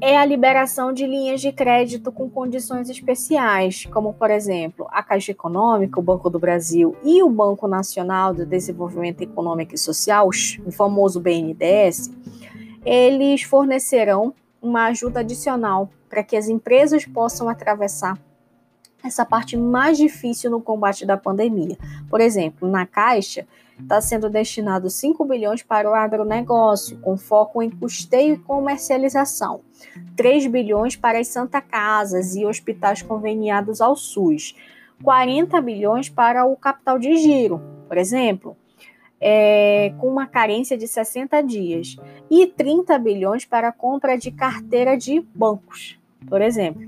é 0.00 0.18
a 0.18 0.24
liberação 0.24 0.92
de 0.92 1.06
linhas 1.06 1.40
de 1.40 1.52
crédito 1.52 2.10
com 2.10 2.28
condições 2.28 2.90
especiais, 2.90 3.86
como, 3.86 4.12
por 4.12 4.28
exemplo, 4.28 4.88
a 4.90 5.04
Caixa 5.04 5.30
Econômica, 5.30 6.00
o 6.00 6.02
Banco 6.02 6.28
do 6.28 6.40
Brasil 6.40 6.96
e 7.04 7.22
o 7.22 7.30
Banco 7.30 7.68
Nacional 7.68 8.34
de 8.34 8.44
Desenvolvimento 8.44 9.22
Econômico 9.22 9.72
e 9.72 9.78
Social, 9.78 10.28
o 10.66 10.72
famoso 10.72 11.20
BNDES, 11.20 12.10
eles 12.84 13.44
fornecerão 13.44 14.34
uma 14.60 14.86
ajuda 14.86 15.20
adicional 15.20 15.88
para 16.10 16.24
que 16.24 16.36
as 16.36 16.48
empresas 16.48 17.06
possam 17.06 17.48
atravessar 17.48 18.18
essa 19.04 19.24
parte 19.24 19.56
mais 19.56 19.96
difícil 19.96 20.50
no 20.50 20.60
combate 20.60 21.06
da 21.06 21.16
pandemia. 21.16 21.78
Por 22.10 22.20
exemplo, 22.20 22.68
na 22.68 22.84
Caixa, 22.84 23.46
está 23.78 24.00
sendo 24.00 24.30
destinado 24.30 24.88
5 24.88 25.24
bilhões 25.24 25.62
para 25.62 25.90
o 25.90 25.94
agronegócio, 25.94 26.98
com 26.98 27.16
foco 27.16 27.62
em 27.62 27.70
custeio 27.70 28.34
e 28.34 28.38
comercialização, 28.38 29.60
3 30.16 30.46
bilhões 30.46 30.96
para 30.96 31.18
as 31.18 31.28
Santa 31.28 31.60
Casas 31.60 32.34
e 32.34 32.44
hospitais 32.44 33.02
conveniados 33.02 33.80
ao 33.80 33.94
SUS, 33.96 34.54
40 35.02 35.60
bilhões 35.60 36.08
para 36.08 36.44
o 36.46 36.56
capital 36.56 36.98
de 36.98 37.16
giro, 37.16 37.60
por 37.86 37.98
exemplo, 37.98 38.56
é, 39.20 39.92
com 39.98 40.08
uma 40.08 40.26
carência 40.26 40.76
de 40.76 40.86
60 40.86 41.42
dias, 41.42 41.96
e 42.30 42.46
30 42.46 42.98
bilhões 42.98 43.44
para 43.44 43.68
a 43.68 43.72
compra 43.72 44.16
de 44.16 44.30
carteira 44.30 44.96
de 44.96 45.20
bancos, 45.34 45.98
por 46.28 46.40
exemplo. 46.40 46.82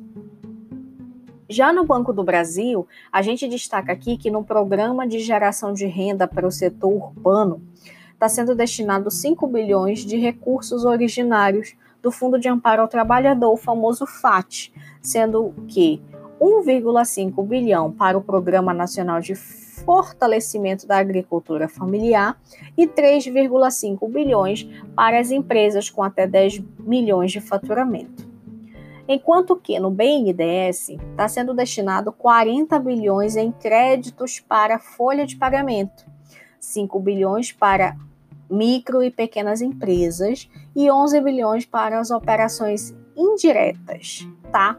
Já 1.50 1.72
no 1.72 1.82
Banco 1.82 2.12
do 2.12 2.22
Brasil, 2.22 2.86
a 3.10 3.22
gente 3.22 3.48
destaca 3.48 3.90
aqui 3.90 4.18
que 4.18 4.30
no 4.30 4.44
programa 4.44 5.08
de 5.08 5.18
geração 5.18 5.72
de 5.72 5.86
renda 5.86 6.28
para 6.28 6.46
o 6.46 6.50
setor 6.50 6.92
urbano 6.92 7.62
está 8.12 8.28
sendo 8.28 8.54
destinado 8.54 9.10
5 9.10 9.46
bilhões 9.46 10.00
de 10.00 10.18
recursos 10.18 10.84
originários 10.84 11.74
do 12.02 12.12
Fundo 12.12 12.38
de 12.38 12.50
Amparo 12.50 12.82
ao 12.82 12.88
Trabalhador, 12.88 13.50
o 13.50 13.56
famoso 13.56 14.04
FAT, 14.04 14.70
sendo 15.00 15.54
que 15.68 16.02
1,5 16.38 17.42
bilhão 17.46 17.90
para 17.90 18.18
o 18.18 18.22
Programa 18.22 18.74
Nacional 18.74 19.18
de 19.18 19.34
Fortalecimento 19.34 20.86
da 20.86 20.98
Agricultura 20.98 21.66
Familiar 21.66 22.38
e 22.76 22.86
3,5 22.86 24.06
bilhões 24.06 24.68
para 24.94 25.18
as 25.18 25.30
empresas 25.30 25.88
com 25.88 26.02
até 26.02 26.26
10 26.26 26.62
milhões 26.78 27.32
de 27.32 27.40
faturamento 27.40 28.28
enquanto 29.08 29.56
que 29.56 29.80
no 29.80 29.90
BNDES 29.90 30.90
está 30.90 31.26
sendo 31.26 31.54
destinado 31.54 32.12
40 32.12 32.78
bilhões 32.78 33.36
em 33.36 33.50
créditos 33.50 34.38
para 34.38 34.78
folha 34.78 35.26
de 35.26 35.36
pagamento, 35.36 36.04
5 36.60 37.00
bilhões 37.00 37.50
para 37.50 37.96
micro 38.50 39.02
e 39.02 39.10
pequenas 39.10 39.62
empresas 39.62 40.48
e 40.76 40.90
11 40.90 41.20
bilhões 41.22 41.64
para 41.64 41.98
as 41.98 42.10
operações 42.10 42.94
indiretas, 43.16 44.28
tá? 44.52 44.78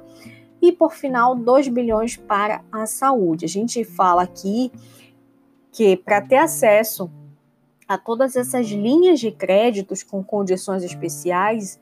E 0.62 0.72
por 0.72 0.94
final, 0.94 1.36
2 1.36 1.68
bilhões 1.70 2.16
para 2.16 2.62
a 2.72 2.86
saúde. 2.86 3.46
A 3.46 3.50
gente 3.50 3.84
fala 3.84 4.24
aqui 4.24 4.72
que 5.72 5.96
para 5.98 6.22
ter 6.22 6.38
acesso 6.38 7.10
a 7.88 7.98
todas 7.98 8.36
essas 8.36 8.68
linhas 8.68 9.20
de 9.20 9.32
créditos 9.32 10.04
com 10.04 10.24
condições 10.24 10.84
especiais, 10.84 11.80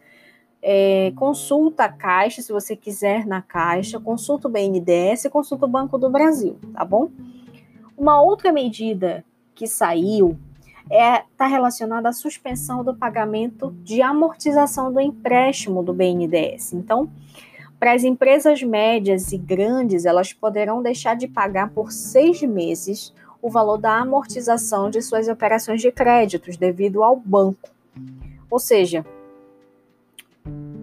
é, 0.69 1.13
consulta 1.15 1.85
a 1.85 1.89
Caixa, 1.89 2.41
se 2.41 2.51
você 2.51 2.75
quiser 2.75 3.25
na 3.25 3.41
Caixa, 3.41 4.01
consulta 4.01 4.49
o 4.49 4.51
BNDES, 4.51 5.29
consulta 5.31 5.65
o 5.65 5.69
Banco 5.69 5.97
do 5.97 6.09
Brasil, 6.09 6.59
tá 6.73 6.83
bom? 6.83 7.09
Uma 7.97 8.21
outra 8.21 8.51
medida 8.51 9.23
que 9.55 9.65
saiu 9.65 10.37
está 10.91 10.93
é, 10.93 11.23
tá 11.37 11.47
relacionada 11.47 12.09
à 12.09 12.11
suspensão 12.11 12.83
do 12.83 12.93
pagamento 12.93 13.73
de 13.81 14.01
amortização 14.01 14.91
do 14.91 14.99
empréstimo 14.99 15.81
do 15.81 15.93
BNDES. 15.93 16.73
Então, 16.73 17.09
para 17.79 17.93
as 17.93 18.03
empresas 18.03 18.61
médias 18.61 19.31
e 19.31 19.37
grandes, 19.37 20.03
elas 20.03 20.33
poderão 20.33 20.83
deixar 20.83 21.15
de 21.15 21.29
pagar 21.29 21.69
por 21.69 21.93
seis 21.93 22.41
meses 22.41 23.13
o 23.41 23.49
valor 23.49 23.77
da 23.77 24.01
amortização 24.01 24.89
de 24.89 25.01
suas 25.01 25.29
operações 25.29 25.79
de 25.79 25.93
créditos 25.93 26.57
devido 26.57 27.03
ao 27.03 27.15
banco. 27.15 27.69
Ou 28.51 28.59
seja, 28.59 29.05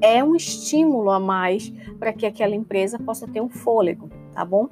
é 0.04 0.22
um 0.22 0.36
estímulo 0.36 1.10
a 1.10 1.18
mais 1.18 1.72
para 1.98 2.12
que 2.12 2.26
aquela 2.26 2.54
empresa 2.54 2.98
possa 2.98 3.26
ter 3.26 3.40
um 3.40 3.48
fôlego, 3.48 4.10
tá 4.34 4.44
bom? 4.44 4.68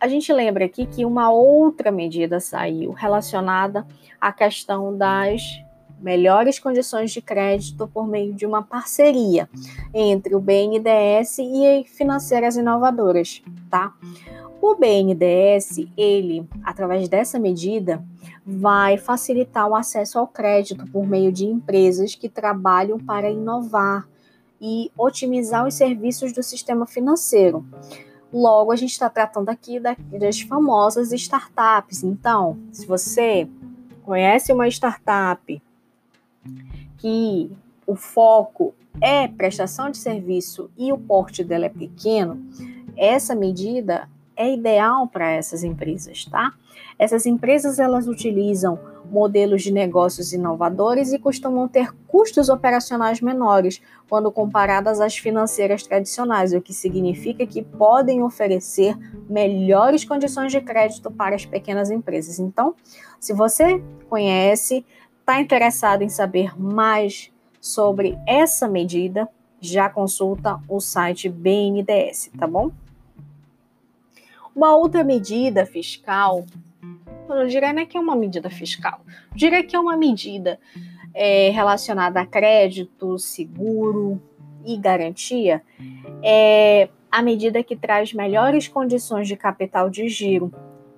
A 0.00 0.08
gente 0.08 0.32
lembra 0.32 0.64
aqui 0.64 0.86
que 0.86 1.04
uma 1.04 1.30
outra 1.30 1.92
medida 1.92 2.40
saiu 2.40 2.90
relacionada 2.90 3.86
à 4.20 4.32
questão 4.32 4.96
das 4.96 5.62
melhores 6.00 6.58
condições 6.58 7.12
de 7.12 7.22
crédito 7.22 7.86
por 7.86 8.08
meio 8.08 8.34
de 8.34 8.44
uma 8.44 8.60
parceria 8.60 9.48
entre 9.94 10.34
o 10.34 10.40
BNDES 10.40 11.38
e 11.38 11.84
financeiras 11.84 12.56
inovadoras, 12.56 13.42
tá? 13.70 13.92
O 14.60 14.74
BNDES, 14.74 15.86
ele, 15.96 16.44
através 16.64 17.08
dessa 17.08 17.38
medida, 17.38 18.02
vai 18.44 18.96
facilitar 18.96 19.68
o 19.68 19.76
acesso 19.76 20.18
ao 20.18 20.26
crédito 20.26 20.84
por 20.90 21.06
meio 21.06 21.30
de 21.30 21.46
empresas 21.46 22.16
que 22.16 22.28
trabalham 22.28 22.98
para 22.98 23.30
inovar 23.30 24.08
e 24.60 24.90
otimizar 24.96 25.66
os 25.66 25.74
serviços 25.74 26.32
do 26.32 26.42
sistema 26.42 26.86
financeiro. 26.86 27.64
Logo, 28.32 28.70
a 28.70 28.76
gente 28.76 28.92
está 28.92 29.08
tratando 29.08 29.48
aqui 29.48 29.80
das 29.80 30.40
famosas 30.40 31.12
startups. 31.12 32.04
Então, 32.04 32.58
se 32.70 32.86
você 32.86 33.48
conhece 34.04 34.52
uma 34.52 34.68
startup 34.68 35.62
que 36.98 37.50
o 37.86 37.96
foco 37.96 38.74
é 39.00 39.26
prestação 39.26 39.90
de 39.90 39.98
serviço 39.98 40.70
e 40.76 40.92
o 40.92 40.98
porte 40.98 41.42
dela 41.42 41.66
é 41.66 41.70
pequeno, 41.70 42.44
essa 42.96 43.34
medida 43.34 44.08
é 44.36 44.52
ideal 44.52 45.06
para 45.06 45.30
essas 45.30 45.64
empresas, 45.64 46.24
tá? 46.24 46.52
Essas 46.98 47.26
empresas 47.26 47.78
elas 47.78 48.06
utilizam 48.06 48.78
modelos 49.10 49.62
de 49.62 49.72
negócios 49.72 50.32
inovadores 50.32 51.12
e 51.12 51.18
costumam 51.18 51.66
ter 51.68 51.92
custos 52.06 52.48
operacionais 52.48 53.20
menores 53.20 53.82
quando 54.08 54.30
comparadas 54.30 55.00
às 55.00 55.16
financeiras 55.16 55.82
tradicionais, 55.82 56.52
o 56.52 56.60
que 56.60 56.72
significa 56.72 57.46
que 57.46 57.62
podem 57.62 58.22
oferecer 58.22 58.96
melhores 59.28 60.04
condições 60.04 60.52
de 60.52 60.60
crédito 60.60 61.10
para 61.10 61.34
as 61.34 61.44
pequenas 61.44 61.90
empresas. 61.90 62.38
Então, 62.38 62.74
se 63.18 63.32
você 63.32 63.82
conhece, 64.08 64.84
está 65.20 65.40
interessado 65.40 66.02
em 66.02 66.08
saber 66.08 66.58
mais 66.60 67.30
sobre 67.60 68.18
essa 68.26 68.66
medida, 68.66 69.28
já 69.60 69.90
consulta 69.90 70.58
o 70.68 70.80
site 70.80 71.28
BNDES, 71.28 72.30
tá 72.38 72.46
bom? 72.46 72.70
Uma 74.54 74.74
outra 74.74 75.04
medida 75.04 75.64
fiscal 75.66 76.44
eu 76.82 77.34
não 77.34 77.46
diria 77.46 77.72
nem 77.72 77.86
que 77.86 77.96
é 77.96 78.00
uma 78.00 78.16
medida 78.16 78.50
fiscal, 78.50 79.00
eu 79.30 79.36
diria 79.36 79.62
que 79.62 79.76
é 79.76 79.80
uma 79.80 79.96
medida 79.96 80.58
é, 81.14 81.50
relacionada 81.50 82.20
a 82.20 82.26
crédito, 82.26 83.18
seguro 83.18 84.20
e 84.64 84.76
garantia, 84.76 85.62
é 86.22 86.88
a 87.10 87.22
medida 87.22 87.62
que 87.62 87.74
traz 87.74 88.12
melhores 88.12 88.68
condições 88.68 89.26
de 89.26 89.36
capital 89.36 89.90
de 89.90 90.08
giro, 90.08 90.52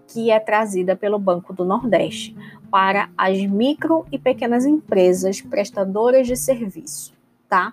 que 0.07 0.31
é 0.31 0.39
trazida 0.39 0.95
pelo 0.95 1.19
Banco 1.19 1.55
do 1.55 1.65
Nordeste 1.65 2.37
para 2.71 3.11
as 3.17 3.39
micro 3.41 4.07
e 4.13 4.19
pequenas 4.19 4.67
empresas 4.67 5.41
prestadoras 5.41 6.27
de 6.27 6.37
serviço, 6.37 7.15
tá? 7.49 7.73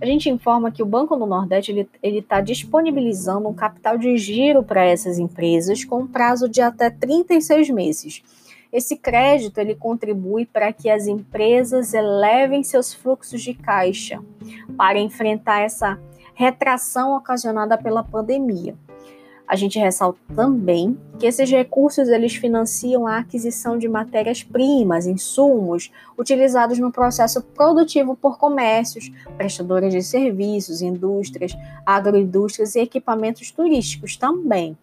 A 0.00 0.04
gente 0.04 0.28
informa 0.28 0.70
que 0.70 0.82
o 0.82 0.86
Banco 0.86 1.16
do 1.16 1.26
Nordeste 1.26 1.88
ele 2.02 2.18
está 2.18 2.40
disponibilizando 2.40 3.48
um 3.48 3.54
capital 3.54 3.96
de 3.96 4.16
giro 4.16 4.62
para 4.62 4.84
essas 4.84 5.18
empresas 5.18 5.84
com 5.84 6.00
um 6.00 6.06
prazo 6.06 6.48
de 6.48 6.60
até 6.60 6.90
36 6.90 7.70
meses. 7.70 8.22
Esse 8.72 8.96
crédito 8.96 9.58
ele 9.58 9.74
contribui 9.74 10.46
para 10.46 10.72
que 10.72 10.88
as 10.88 11.06
empresas 11.06 11.92
elevem 11.92 12.62
seus 12.62 12.92
fluxos 12.94 13.42
de 13.42 13.54
caixa 13.54 14.22
para 14.76 14.98
enfrentar 14.98 15.60
essa 15.60 15.98
retração 16.34 17.16
ocasionada 17.16 17.76
pela 17.76 18.04
pandemia. 18.04 18.76
A 19.50 19.56
gente 19.56 19.80
ressalta 19.80 20.20
também 20.32 20.96
que 21.18 21.26
esses 21.26 21.50
recursos 21.50 22.08
eles 22.08 22.36
financiam 22.36 23.04
a 23.04 23.18
aquisição 23.18 23.76
de 23.76 23.88
matérias-primas, 23.88 25.08
insumos 25.08 25.90
utilizados 26.16 26.78
no 26.78 26.92
processo 26.92 27.42
produtivo 27.42 28.14
por 28.14 28.38
comércios, 28.38 29.10
prestadores 29.36 29.92
de 29.92 30.04
serviços, 30.04 30.82
indústrias, 30.82 31.52
agroindústrias 31.84 32.76
e 32.76 32.78
equipamentos 32.78 33.50
turísticos 33.50 34.16
também. 34.16 34.78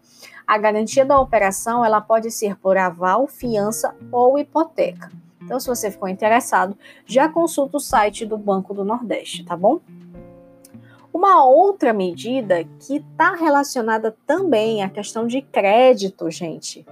A 0.46 0.58
garantia 0.58 1.02
da 1.02 1.18
operação 1.18 1.82
ela 1.82 2.02
pode 2.02 2.30
ser 2.30 2.54
por 2.54 2.76
aval, 2.76 3.26
fiança 3.26 3.96
ou 4.12 4.38
hipoteca. 4.38 5.10
Então, 5.42 5.58
se 5.58 5.66
você 5.66 5.90
ficou 5.90 6.10
interessado, 6.10 6.76
já 7.06 7.26
consulta 7.26 7.78
o 7.78 7.80
site 7.80 8.26
do 8.26 8.36
Banco 8.36 8.74
do 8.74 8.84
Nordeste, 8.84 9.46
tá 9.46 9.56
bom? 9.56 9.80
Uma 11.12 11.44
outra 11.44 11.92
medida 11.92 12.64
que 12.64 12.96
está 12.96 13.34
relacionada 13.34 14.16
também 14.26 14.82
à 14.82 14.88
questão 14.88 15.26
de 15.26 15.42
crédito, 15.42 16.30
gente, 16.30 16.86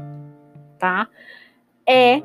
tá? 0.79 1.09
É 1.87 2.23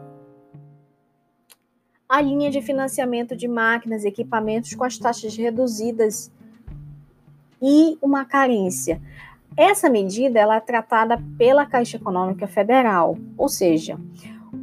a 2.07 2.21
linha 2.21 2.49
de 2.49 2.61
financiamento 2.61 3.35
de 3.37 3.47
máquinas 3.47 4.03
e 4.03 4.07
equipamentos 4.07 4.73
com 4.73 4.83
as 4.83 4.97
taxas 4.97 5.35
reduzidas 5.37 6.31
e 7.61 7.97
uma 8.01 8.25
carência. 8.25 9.01
Essa 9.55 9.89
medida 9.89 10.39
ela 10.39 10.55
é 10.55 10.59
tratada 10.59 11.21
pela 11.37 11.65
Caixa 11.65 11.97
Econômica 11.97 12.47
Federal, 12.47 13.17
ou 13.37 13.47
seja, 13.47 13.97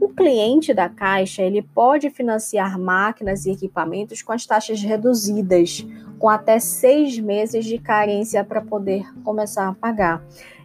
o 0.01 0.09
cliente 0.09 0.75
da 0.75 0.89
Caixa 0.89 1.43
ele 1.43 1.63
pode 1.63 2.11
financiar 2.11 2.79
máquinas 2.79 3.47
e 3.47 3.53
equipamentos 3.53 4.23
com 4.23 4.33
as 4.33 4.45
taxas 4.45 4.83
reduzidas, 4.83 5.87
com 6.19 6.29
até 6.29 6.59
seis 6.59 7.19
meses 7.19 7.65
de 7.65 7.79
carência 7.79 8.45
para 8.45 8.61
poder 8.61 9.07
começar 9.25 9.69
a 9.69 9.75
pagar, 9.75 10.23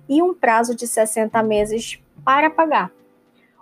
e 0.09 0.21
um 0.21 0.34
prazo 0.34 0.76
de 0.76 0.86
60 0.86 1.41
meses 1.43 1.99
para 2.24 2.49
pagar. 2.49 2.91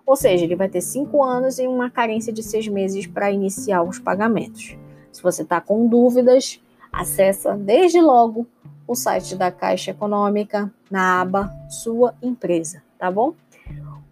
Ou 0.06 0.16
seja, 0.16 0.44
ele 0.44 0.56
vai 0.56 0.68
ter 0.68 0.82
cinco 0.82 1.24
anos 1.24 1.60
e 1.60 1.68
uma 1.68 1.90
carência 1.90 2.34
de 2.34 2.42
seis 2.42 2.68
meses 2.68 3.06
para 3.06 3.32
iniciar 3.32 3.84
os 3.84 4.00
pagamentos. 4.00 4.76
Se 5.12 5.22
você 5.22 5.44
está 5.44 5.62
com 5.62 5.88
dúvidas, 5.88 6.62
acessa 6.92 7.56
desde 7.56 8.02
logo 8.02 8.48
o 8.88 8.96
site 8.96 9.36
da 9.36 9.52
Caixa 9.52 9.92
Econômica 9.92 10.74
na 10.90 11.22
aba 11.22 11.50
Sua 11.70 12.16
Empresa, 12.22 12.84
tá 12.98 13.12
bom? 13.12 13.34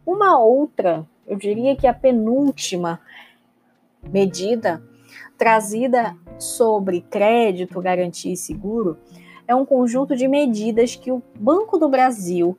Uma 0.05 0.39
outra, 0.39 1.05
eu 1.29 1.37
diria 1.37 1.75
que 1.75 1.87
a 1.87 1.93
penúltima 1.93 2.99
medida 4.11 4.83
trazida 5.37 6.17
sobre 6.37 7.01
crédito, 7.01 7.79
garantia 7.79 8.33
e 8.33 8.37
seguro 8.37 8.97
é 9.47 9.55
um 9.55 9.65
conjunto 9.65 10.15
de 10.15 10.27
medidas 10.27 10.95
que 10.95 11.11
o 11.11 11.23
Banco 11.39 11.77
do 11.77 11.89
Brasil 11.89 12.55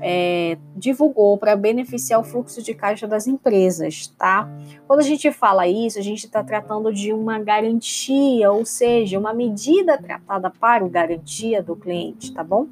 é, 0.00 0.56
divulgou 0.76 1.36
para 1.36 1.56
beneficiar 1.56 2.20
o 2.20 2.24
fluxo 2.24 2.62
de 2.62 2.74
caixa 2.74 3.08
das 3.08 3.26
empresas, 3.26 4.06
tá? 4.16 4.48
Quando 4.86 5.00
a 5.00 5.04
gente 5.04 5.32
fala 5.32 5.66
isso, 5.66 5.98
a 5.98 6.02
gente 6.02 6.26
está 6.26 6.44
tratando 6.44 6.92
de 6.92 7.12
uma 7.12 7.40
garantia, 7.40 8.52
ou 8.52 8.64
seja, 8.64 9.18
uma 9.18 9.34
medida 9.34 9.98
tratada 9.98 10.48
para 10.48 10.84
o 10.84 10.88
garantia 10.88 11.60
do 11.60 11.74
cliente, 11.74 12.32
tá 12.32 12.44
bom? 12.44 12.68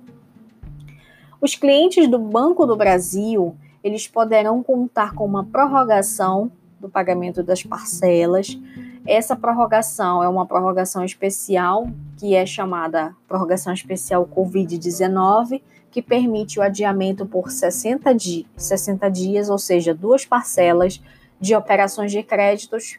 Os 1.41 1.57
clientes 1.57 2.09
do 2.09 2.21
Banco 2.21 2.67
do 2.67 2.77
Brasil, 2.77 3.57
eles 3.83 4.07
poderão 4.07 4.63
contar 4.63 5.15
com 5.15 5.25
uma 5.25 5.45
prorrogação 5.45 6.51
do 6.81 6.89
pagamento 6.89 7.43
das 7.43 7.63
parcelas, 7.63 8.59
essa 9.07 9.37
prorrogação 9.37 10.23
é 10.23 10.29
uma 10.29 10.45
prorrogação 10.45 11.05
especial, 11.05 11.87
que 12.19 12.35
é 12.35 12.45
chamada 12.45 13.15
prorrogação 13.29 13.73
especial 13.73 14.27
Covid-19, 14.27 15.63
que 15.93 16.03
permite 16.03 16.59
o 16.59 16.63
adiamento 16.63 17.25
por 17.25 17.51
60, 17.51 18.13
di 18.15 18.47
60 18.57 19.09
dias, 19.09 19.49
ou 19.49 19.59
seja, 19.59 19.95
duas 19.95 20.27
parcelas 20.27 21.01
de 21.41 21.55
operações 21.55 22.11
de 22.11 22.23
créditos 22.23 22.99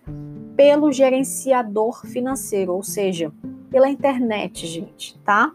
pelo 0.55 0.91
gerenciador 0.93 2.05
financeiro, 2.07 2.73
ou 2.73 2.83
seja, 2.83 3.31
pela 3.69 3.89
internet, 3.89 4.65
gente, 4.65 5.17
tá? 5.19 5.51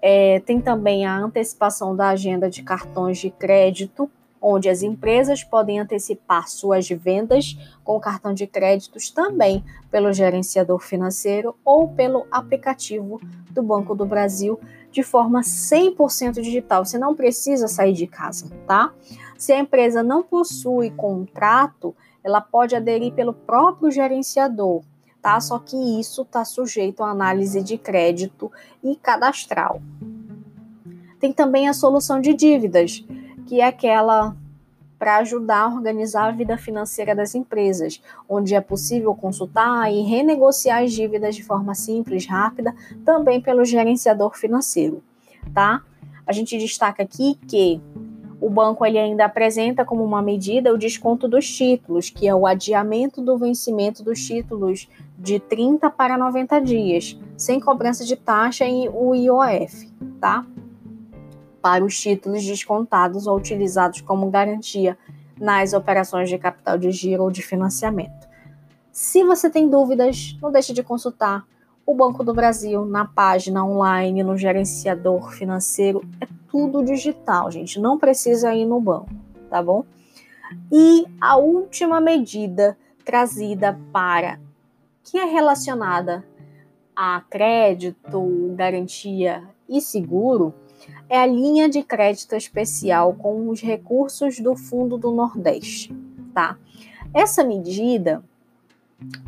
É, 0.00 0.40
tem 0.40 0.60
também 0.60 1.04
a 1.04 1.16
antecipação 1.16 1.94
da 1.94 2.08
agenda 2.08 2.48
de 2.48 2.62
cartões 2.62 3.18
de 3.18 3.30
crédito 3.30 4.10
onde 4.46 4.68
as 4.68 4.82
empresas 4.82 5.42
podem 5.42 5.80
antecipar 5.80 6.48
suas 6.48 6.86
vendas 6.86 7.56
com 7.82 7.98
cartão 7.98 8.34
de 8.34 8.46
créditos 8.46 9.10
também 9.10 9.64
pelo 9.90 10.12
gerenciador 10.12 10.80
financeiro 10.80 11.56
ou 11.64 11.88
pelo 11.88 12.26
aplicativo 12.30 13.18
do 13.50 13.62
Banco 13.62 13.94
do 13.94 14.04
Brasil 14.04 14.60
de 14.90 15.02
forma 15.02 15.40
100% 15.40 16.42
digital. 16.42 16.84
Você 16.84 16.98
não 16.98 17.14
precisa 17.14 17.66
sair 17.66 17.94
de 17.94 18.06
casa, 18.06 18.50
tá? 18.66 18.92
Se 19.38 19.50
a 19.50 19.58
empresa 19.58 20.02
não 20.02 20.22
possui 20.22 20.90
contrato, 20.90 21.96
ela 22.22 22.42
pode 22.42 22.76
aderir 22.76 23.14
pelo 23.14 23.32
próprio 23.32 23.90
gerenciador, 23.90 24.82
tá? 25.22 25.40
Só 25.40 25.58
que 25.58 25.74
isso 25.98 26.20
está 26.20 26.44
sujeito 26.44 27.02
à 27.02 27.10
análise 27.10 27.62
de 27.62 27.78
crédito 27.78 28.52
e 28.82 28.94
cadastral. 28.94 29.80
Tem 31.18 31.32
também 31.32 31.66
a 31.66 31.72
solução 31.72 32.20
de 32.20 32.34
dívidas, 32.34 33.02
que 33.46 33.60
é 33.60 33.66
aquela 33.66 34.36
para 34.98 35.18
ajudar 35.18 35.62
a 35.62 35.74
organizar 35.74 36.28
a 36.28 36.32
vida 36.32 36.56
financeira 36.56 37.14
das 37.14 37.34
empresas, 37.34 38.00
onde 38.28 38.54
é 38.54 38.60
possível 38.60 39.14
consultar 39.14 39.92
e 39.92 40.02
renegociar 40.02 40.82
as 40.82 40.92
dívidas 40.92 41.34
de 41.34 41.42
forma 41.42 41.74
simples, 41.74 42.26
rápida, 42.26 42.74
também 43.04 43.40
pelo 43.40 43.64
gerenciador 43.64 44.36
financeiro, 44.36 45.02
tá? 45.52 45.82
A 46.26 46.32
gente 46.32 46.56
destaca 46.56 47.02
aqui 47.02 47.38
que 47.46 47.82
o 48.40 48.48
banco 48.48 48.84
ele 48.84 48.98
ainda 48.98 49.24
apresenta 49.24 49.84
como 49.84 50.04
uma 50.04 50.22
medida 50.22 50.72
o 50.72 50.78
desconto 50.78 51.28
dos 51.28 51.46
títulos, 51.46 52.10
que 52.10 52.26
é 52.26 52.34
o 52.34 52.46
adiamento 52.46 53.20
do 53.20 53.36
vencimento 53.36 54.02
dos 54.02 54.24
títulos 54.24 54.88
de 55.18 55.38
30 55.38 55.90
para 55.90 56.16
90 56.18 56.60
dias, 56.60 57.18
sem 57.36 57.60
cobrança 57.60 58.04
de 58.04 58.16
taxa 58.16 58.66
e 58.66 58.88
o 58.88 59.14
IOF, 59.14 59.90
tá? 60.20 60.46
Para 61.64 61.82
os 61.82 61.98
títulos 61.98 62.44
descontados 62.44 63.26
ou 63.26 63.38
utilizados 63.38 64.02
como 64.02 64.28
garantia 64.28 64.98
nas 65.40 65.72
operações 65.72 66.28
de 66.28 66.36
capital 66.36 66.76
de 66.76 66.90
giro 66.90 67.22
ou 67.22 67.30
de 67.30 67.40
financiamento. 67.40 68.28
Se 68.92 69.24
você 69.24 69.48
tem 69.48 69.66
dúvidas, 69.70 70.36
não 70.42 70.52
deixe 70.52 70.74
de 70.74 70.82
consultar 70.82 71.42
o 71.86 71.94
Banco 71.94 72.22
do 72.22 72.34
Brasil 72.34 72.84
na 72.84 73.06
página 73.06 73.64
online, 73.64 74.22
no 74.22 74.36
gerenciador 74.36 75.32
financeiro. 75.32 76.06
É 76.20 76.28
tudo 76.50 76.84
digital, 76.84 77.50
gente. 77.50 77.80
Não 77.80 77.98
precisa 77.98 78.54
ir 78.54 78.66
no 78.66 78.78
banco, 78.78 79.14
tá 79.48 79.62
bom? 79.62 79.86
E 80.70 81.06
a 81.18 81.38
última 81.38 81.98
medida 81.98 82.76
trazida 83.06 83.80
para 83.90 84.38
que 85.02 85.16
é 85.16 85.24
relacionada 85.24 86.26
a 86.94 87.22
crédito, 87.30 88.52
garantia 88.54 89.42
e 89.66 89.80
seguro 89.80 90.52
é 91.14 91.16
a 91.16 91.26
linha 91.26 91.68
de 91.68 91.80
crédito 91.80 92.34
especial 92.34 93.14
com 93.14 93.48
os 93.48 93.60
recursos 93.60 94.40
do 94.40 94.56
Fundo 94.56 94.98
do 94.98 95.12
Nordeste, 95.12 95.94
tá? 96.34 96.58
Essa 97.14 97.44
medida 97.44 98.20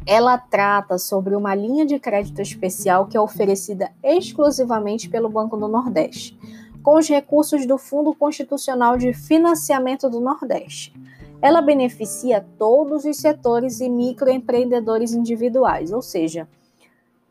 ela 0.05 0.37
trata 0.37 0.99
sobre 0.99 1.37
uma 1.37 1.55
linha 1.55 1.87
de 1.87 2.01
crédito 2.01 2.43
especial 2.43 3.07
que 3.07 3.16
é 3.16 3.20
oferecida 3.20 3.93
exclusivamente 4.03 5.09
pelo 5.09 5.28
Banco 5.28 5.57
do 5.57 5.68
Nordeste, 5.68 6.37
com 6.82 6.97
os 6.97 7.09
recursos 7.09 7.64
do 7.66 7.78
Fundo 7.78 8.12
Constitucional 8.12 8.99
de 8.99 9.12
Financiamento 9.12 10.11
do 10.11 10.18
Nordeste. 10.18 10.93
Ela 11.41 11.61
beneficia 11.61 12.45
todos 12.59 13.05
os 13.05 13.16
setores 13.16 13.78
e 13.78 13.89
microempreendedores 13.89 15.12
individuais, 15.12 15.93
ou 15.93 16.03
seja, 16.03 16.49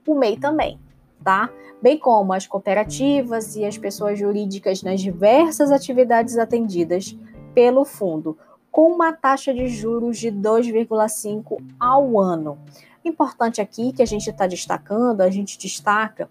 o 0.07 0.15
MEI 0.15 0.37
também, 0.37 0.79
tá? 1.23 1.49
bem 1.85 1.99
como 1.99 2.33
as 2.33 2.47
cooperativas 2.47 3.55
e 3.55 3.63
as 3.63 3.77
pessoas 3.77 4.17
jurídicas 4.17 4.81
nas 4.81 5.01
diversas 5.01 5.71
atividades 5.71 6.35
atendidas 6.37 7.15
pelo 7.53 7.85
fundo, 7.85 8.37
com 8.71 8.91
uma 8.91 9.13
taxa 9.13 9.53
de 9.53 9.67
juros 9.67 10.17
de 10.17 10.31
2,5 10.31 11.61
ao 11.79 12.19
ano. 12.19 12.57
Importante 13.03 13.61
aqui 13.61 13.93
que 13.93 14.01
a 14.01 14.05
gente 14.05 14.29
está 14.29 14.47
destacando, 14.47 15.21
a 15.21 15.29
gente 15.29 15.59
destaca 15.59 16.27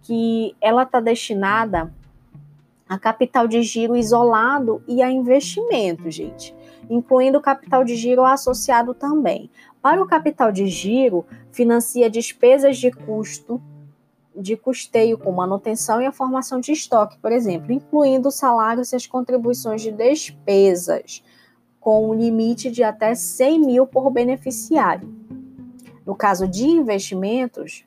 que 0.00 0.56
ela 0.58 0.84
está 0.84 1.00
destinada 1.00 1.92
a 2.88 2.98
capital 2.98 3.46
de 3.46 3.62
giro 3.62 3.94
isolado 3.96 4.82
e 4.88 5.02
a 5.02 5.10
investimento, 5.10 6.10
gente, 6.10 6.54
incluindo 6.88 7.42
capital 7.42 7.84
de 7.84 7.94
giro 7.94 8.24
associado 8.24 8.94
também. 8.94 9.50
Para 9.82 10.02
o 10.02 10.06
capital 10.06 10.50
de 10.50 10.66
giro, 10.66 11.26
financia 11.52 12.08
despesas 12.08 12.78
de 12.78 12.90
custo 12.90 13.60
de 14.36 14.56
custeio 14.56 15.18
com 15.18 15.30
manutenção 15.32 16.00
e 16.00 16.06
a 16.06 16.12
formação 16.12 16.60
de 16.60 16.72
estoque, 16.72 17.18
por 17.18 17.32
exemplo, 17.32 17.72
incluindo 17.72 18.30
salários 18.30 18.92
e 18.92 18.96
as 18.96 19.06
contribuições 19.06 19.82
de 19.82 19.92
despesas, 19.92 21.22
com 21.80 22.08
um 22.08 22.14
limite 22.14 22.70
de 22.70 22.82
até 22.82 23.14
100 23.14 23.60
mil 23.60 23.86
por 23.86 24.10
beneficiário. 24.10 25.14
No 26.04 26.14
caso 26.14 26.48
de 26.48 26.64
investimentos, 26.64 27.84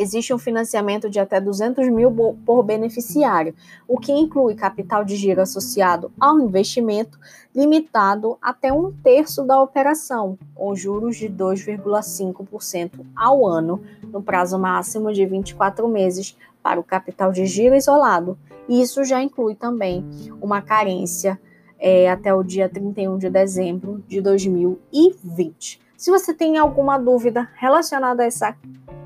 existe 0.00 0.32
um 0.32 0.38
financiamento 0.38 1.10
de 1.10 1.20
até 1.20 1.38
200 1.38 1.88
mil 1.90 2.10
por 2.46 2.62
beneficiário, 2.62 3.54
o 3.86 3.98
que 3.98 4.10
inclui 4.10 4.54
capital 4.54 5.04
de 5.04 5.14
giro 5.14 5.42
associado 5.42 6.10
ao 6.18 6.40
investimento, 6.40 7.18
limitado 7.54 8.38
até 8.40 8.72
um 8.72 8.90
terço 8.90 9.44
da 9.44 9.60
operação, 9.60 10.38
com 10.54 10.74
juros 10.74 11.16
de 11.16 11.28
2,5% 11.28 13.04
ao 13.14 13.46
ano, 13.46 13.82
no 14.04 14.22
prazo 14.22 14.58
máximo 14.58 15.12
de 15.12 15.26
24 15.26 15.86
meses 15.86 16.34
para 16.62 16.80
o 16.80 16.84
capital 16.84 17.30
de 17.30 17.44
giro 17.44 17.76
isolado. 17.76 18.38
Isso 18.66 19.04
já 19.04 19.22
inclui 19.22 19.54
também 19.54 20.04
uma 20.40 20.62
carência 20.62 21.38
é, 21.78 22.10
até 22.10 22.32
o 22.32 22.42
dia 22.42 22.68
31 22.68 23.18
de 23.18 23.28
dezembro 23.28 24.02
de 24.08 24.20
2020. 24.22 25.89
Se 26.00 26.10
você 26.10 26.32
tem 26.32 26.56
alguma 26.56 26.96
dúvida 26.96 27.50
relacionada 27.56 28.22
a 28.22 28.26
essa 28.26 28.56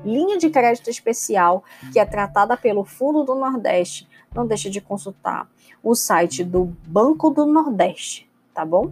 linha 0.05 0.37
de 0.37 0.49
crédito 0.49 0.89
especial 0.89 1.61
que 1.91 1.99
é 1.99 2.05
tratada 2.05 2.55
pelo 2.55 2.85
Fundo 2.85 3.21
do 3.25 3.35
Nordeste, 3.35 4.07
não 4.33 4.47
deixe 4.47 4.69
de 4.69 4.79
consultar 4.79 5.45
o 5.83 5.93
site 5.93 6.41
do 6.41 6.73
Banco 6.87 7.29
do 7.29 7.45
Nordeste, 7.45 8.29
tá 8.53 8.63
bom? 8.63 8.89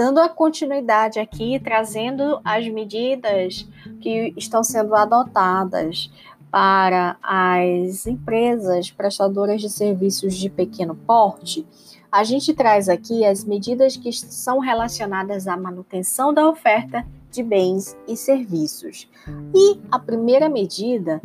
dando 0.00 0.18
a 0.18 0.30
continuidade 0.30 1.20
aqui, 1.20 1.60
trazendo 1.60 2.40
as 2.42 2.66
medidas 2.66 3.68
que 4.00 4.32
estão 4.36 4.64
sendo 4.64 4.94
adotadas 4.94 6.10
para 6.50 7.16
as 7.22 8.06
empresas 8.06 8.90
prestadoras 8.90 9.60
de 9.60 9.70
serviços 9.70 10.34
de 10.34 10.50
pequeno 10.50 10.94
porte, 10.94 11.64
a 12.10 12.24
gente 12.24 12.52
traz 12.52 12.88
aqui 12.88 13.24
as 13.24 13.44
medidas 13.44 13.96
que 13.96 14.12
são 14.12 14.58
relacionadas 14.58 15.46
à 15.46 15.56
manutenção 15.56 16.34
da 16.34 16.48
oferta 16.48 17.06
de 17.30 17.42
bens 17.42 17.96
e 18.08 18.16
serviços. 18.16 19.08
E 19.54 19.80
a 19.90 19.98
primeira 19.98 20.48
medida 20.48 21.22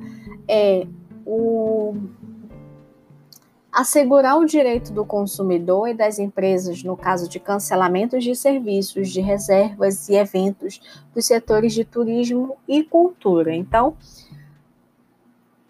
é 0.47 0.85
o 1.25 1.95
assegurar 3.75 4.37
o 4.37 4.45
direito 4.45 4.93
do 4.93 5.05
consumidor 5.05 5.89
e 5.89 5.93
das 5.93 6.17
empresas 6.17 6.81
no 6.81 6.95
caso 6.95 7.27
de 7.27 7.41
cancelamentos 7.41 8.23
de 8.23 8.33
serviços, 8.33 9.09
de 9.09 9.19
reservas 9.19 10.07
e 10.07 10.15
eventos 10.15 10.79
dos 11.13 11.25
setores 11.25 11.73
de 11.73 11.83
turismo 11.83 12.55
e 12.65 12.81
cultura. 12.83 13.53
Então, 13.53 13.97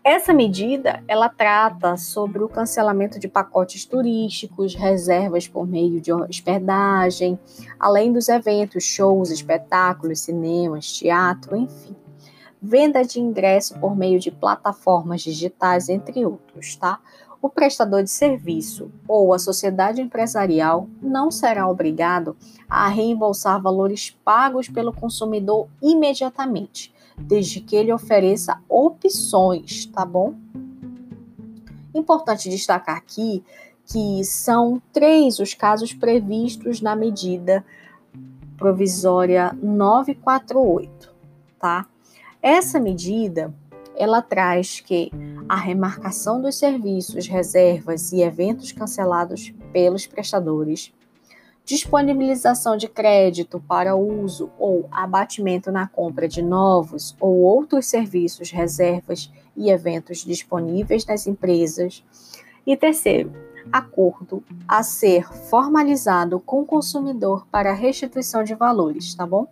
essa 0.03 0.31
medida, 0.31 1.03
ela 1.07 1.29
trata 1.29 1.97
sobre 1.97 2.43
o 2.43 2.47
cancelamento 2.47 3.19
de 3.19 3.27
pacotes 3.27 3.85
turísticos, 3.85 4.75
reservas 4.75 5.47
por 5.47 5.65
meio 5.65 5.99
de 5.99 6.13
hospedagem, 6.13 7.39
além 7.79 8.13
dos 8.13 8.29
eventos, 8.29 8.83
shows, 8.83 9.31
espetáculos, 9.31 10.19
cinemas, 10.19 10.93
teatro, 10.93 11.55
enfim. 11.55 11.95
Venda 12.61 13.03
de 13.03 13.19
ingresso 13.19 13.79
por 13.79 13.95
meio 13.95 14.19
de 14.19 14.29
plataformas 14.29 15.23
digitais, 15.23 15.89
entre 15.89 16.23
outros, 16.23 16.75
tá? 16.75 16.99
O 17.45 17.49
prestador 17.49 18.01
de 18.01 18.09
serviço 18.09 18.91
ou 19.07 19.31
a 19.31 19.37
sociedade 19.37 20.01
empresarial 20.01 20.89
não 20.99 21.29
será 21.29 21.69
obrigado 21.69 22.35
a 22.67 22.87
reembolsar 22.87 23.61
valores 23.61 24.09
pagos 24.09 24.67
pelo 24.67 24.91
consumidor 24.91 25.67
imediatamente 25.79 26.91
desde 27.15 27.61
que 27.61 27.75
ele 27.75 27.93
ofereça 27.93 28.59
opções, 28.67 29.85
tá 29.85 30.03
bom? 30.03 30.33
Importante 31.93 32.49
destacar 32.49 32.97
aqui 32.97 33.43
que 33.85 34.23
são 34.23 34.81
três 34.91 35.37
os 35.37 35.53
casos 35.53 35.93
previstos 35.93 36.81
na 36.81 36.95
medida 36.95 37.63
provisória 38.57 39.55
948, 39.61 41.13
tá? 41.59 41.85
Essa 42.41 42.79
medida 42.79 43.53
ela 43.97 44.21
traz 44.21 44.79
que 44.79 45.11
a 45.47 45.55
remarcação 45.55 46.41
dos 46.41 46.57
serviços, 46.57 47.27
reservas 47.27 48.11
e 48.11 48.21
eventos 48.21 48.71
cancelados 48.71 49.53
pelos 49.71 50.05
prestadores 50.05 50.93
disponibilização 51.65 52.77
de 52.77 52.87
crédito 52.87 53.59
para 53.59 53.95
uso 53.95 54.51
ou 54.59 54.87
abatimento 54.91 55.71
na 55.71 55.87
compra 55.87 56.27
de 56.27 56.41
novos 56.41 57.15
ou 57.19 57.37
outros 57.39 57.87
serviços, 57.87 58.51
reservas 58.51 59.31
e 59.57 59.71
eventos 59.71 60.19
disponíveis 60.19 61.05
nas 61.07 61.25
empresas. 61.25 62.03
E 62.67 62.77
terceiro, 62.77 63.33
acordo 63.73 64.43
a 64.67 64.83
ser 64.83 65.27
formalizado 65.49 66.39
com 66.39 66.61
o 66.61 66.65
consumidor 66.65 67.47
para 67.51 67.73
restituição 67.73 68.43
de 68.43 68.53
valores, 68.53 69.15
tá 69.15 69.25
bom? 69.25 69.47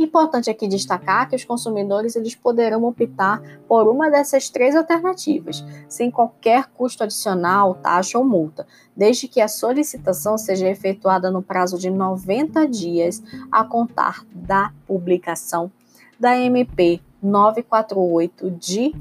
Importante 0.00 0.48
aqui 0.48 0.66
destacar 0.66 1.28
que 1.28 1.36
os 1.36 1.44
consumidores 1.44 2.16
eles 2.16 2.34
poderão 2.34 2.84
optar 2.84 3.42
por 3.68 3.86
uma 3.86 4.10
dessas 4.10 4.48
três 4.48 4.74
alternativas, 4.74 5.62
sem 5.90 6.10
qualquer 6.10 6.68
custo 6.68 7.04
adicional, 7.04 7.74
taxa 7.74 8.16
ou 8.16 8.24
multa, 8.24 8.66
desde 8.96 9.28
que 9.28 9.42
a 9.42 9.46
solicitação 9.46 10.38
seja 10.38 10.66
efetuada 10.70 11.30
no 11.30 11.42
prazo 11.42 11.76
de 11.76 11.90
90 11.90 12.66
dias 12.66 13.22
a 13.52 13.62
contar 13.62 14.24
da 14.32 14.72
publicação 14.86 15.70
da 16.18 16.34
MP 16.34 17.02
948 17.22 18.50
de 18.52 18.94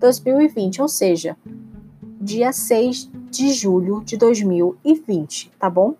2020, 0.00 0.80
ou 0.80 0.88
seja, 0.88 1.36
dia 2.18 2.50
6 2.50 3.10
de 3.30 3.52
julho 3.52 4.02
de 4.02 4.16
2020, 4.16 5.52
tá 5.58 5.68
bom? 5.68 5.96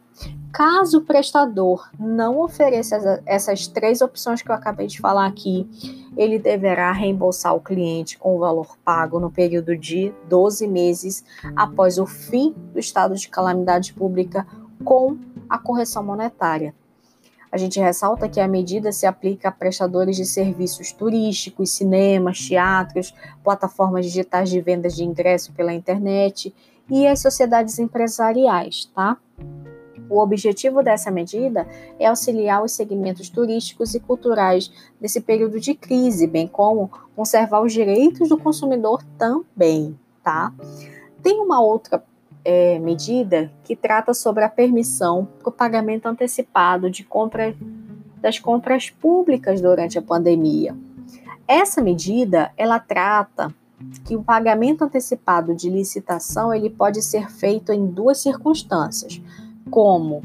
Caso 0.57 1.01
o 1.01 1.03
prestador 1.03 1.87
não 1.99 2.41
ofereça 2.41 3.23
essas 3.27 3.66
três 3.66 4.01
opções 4.01 4.41
que 4.41 4.51
eu 4.51 4.55
acabei 4.55 4.87
de 4.87 4.99
falar 4.99 5.27
aqui, 5.27 5.69
ele 6.16 6.39
deverá 6.39 6.93
reembolsar 6.93 7.55
o 7.55 7.61
cliente 7.61 8.16
com 8.16 8.35
o 8.35 8.39
valor 8.39 8.74
pago 8.83 9.20
no 9.20 9.31
período 9.31 9.77
de 9.77 10.15
12 10.31 10.66
meses 10.66 11.23
após 11.55 11.99
o 11.99 12.07
fim 12.07 12.55
do 12.73 12.78
estado 12.78 13.15
de 13.16 13.28
calamidade 13.28 13.93
pública 13.93 14.47
com 14.83 15.19
a 15.47 15.59
correção 15.59 16.03
monetária. 16.03 16.74
A 17.53 17.59
gente 17.59 17.78
ressalta 17.78 18.27
que 18.27 18.41
a 18.41 18.49
medida 18.49 18.91
se 18.93 19.05
aplica 19.05 19.51
a 19.51 19.53
prestadores 19.53 20.16
de 20.16 20.24
serviços 20.24 20.91
turísticos, 20.91 21.73
cinemas, 21.73 22.39
teatros, 22.41 23.15
plataformas 23.45 24.07
digitais 24.07 24.49
de 24.49 24.59
vendas 24.62 24.97
de 24.97 25.05
ingresso 25.05 25.53
pela 25.53 25.74
internet 25.74 26.55
e 26.91 27.07
as 27.07 27.20
sociedades 27.20 27.78
empresariais, 27.78 28.91
tá? 28.95 29.19
O 30.09 30.20
objetivo 30.20 30.83
dessa 30.83 31.11
medida 31.11 31.66
é 31.99 32.07
auxiliar 32.07 32.62
os 32.62 32.73
segmentos 32.73 33.28
turísticos 33.28 33.95
e 33.95 34.01
culturais 34.01 34.70
nesse 35.01 35.20
período 35.20 35.59
de 35.59 35.74
crise, 35.74 36.27
bem 36.27 36.47
como 36.47 36.91
conservar 37.15 37.61
os 37.61 37.73
direitos 37.73 38.28
do 38.28 38.39
consumidor 38.39 39.03
também, 39.19 39.99
tá? 40.23 40.53
Tem 41.23 41.41
uma 41.41 41.61
outra 41.61 42.03
é, 42.45 42.78
medida 42.78 43.51
que 43.65 43.74
trata 43.74 44.15
sobre 44.15 44.45
a 44.45 44.49
permissão 44.49 45.27
para 45.41 45.49
o 45.49 45.53
pagamento 45.53 46.07
antecipado 46.07 46.89
de 46.89 47.03
compra, 47.03 47.57
das 48.20 48.39
compras 48.39 48.91
públicas 48.91 49.61
durante 49.61 49.99
a 49.99 50.03
pandemia. 50.03 50.77
Essa 51.49 51.81
medida, 51.81 52.53
ela 52.57 52.78
trata 52.78 53.53
que 54.05 54.16
o 54.16 54.23
pagamento 54.23 54.85
antecipado 54.85 55.55
de 55.55 55.69
licitação 55.69 56.53
ele 56.53 56.70
pode 56.70 57.03
ser 57.03 57.31
feito 57.31 57.73
em 57.73 57.87
duas 57.87 58.19
circunstâncias 58.19 59.20
como 59.70 60.22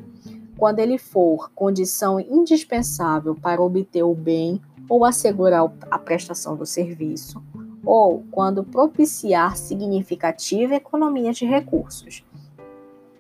quando 0.57 0.80
ele 0.80 0.97
for 0.97 1.51
condição 1.55 2.19
indispensável 2.19 3.35
para 3.35 3.61
obter 3.61 4.03
o 4.03 4.13
bem 4.13 4.61
ou 4.88 5.05
assegurar 5.05 5.72
a 5.89 5.97
prestação 5.97 6.55
do 6.55 6.65
serviço, 6.65 7.41
ou 7.85 8.23
quando 8.30 8.63
propiciar 8.63 9.57
significativa 9.57 10.76
economia 10.76 11.31
de 11.31 11.45
recursos. 11.45 12.23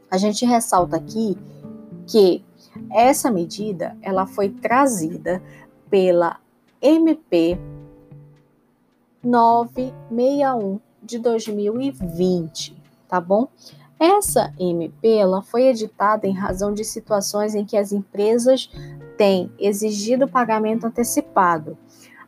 A 0.09 0.17
gente 0.17 0.45
ressalta 0.45 0.97
aqui 0.97 1.37
que 2.05 2.43
essa 2.91 3.31
medida 3.31 3.97
ela 4.01 4.25
foi 4.27 4.49
trazida 4.49 5.41
pela 5.89 6.39
MP 6.81 7.57
961 9.23 10.79
de 11.01 11.19
2020, 11.19 12.75
tá 13.07 13.19
bom? 13.21 13.47
Essa 14.01 14.51
MP 14.59 15.17
ela 15.17 15.43
foi 15.43 15.67
editada 15.67 16.25
em 16.25 16.33
razão 16.33 16.73
de 16.73 16.83
situações 16.83 17.53
em 17.53 17.63
que 17.63 17.77
as 17.77 17.91
empresas 17.91 18.67
têm 19.15 19.51
exigido 19.59 20.27
pagamento 20.27 20.87
antecipado. 20.87 21.77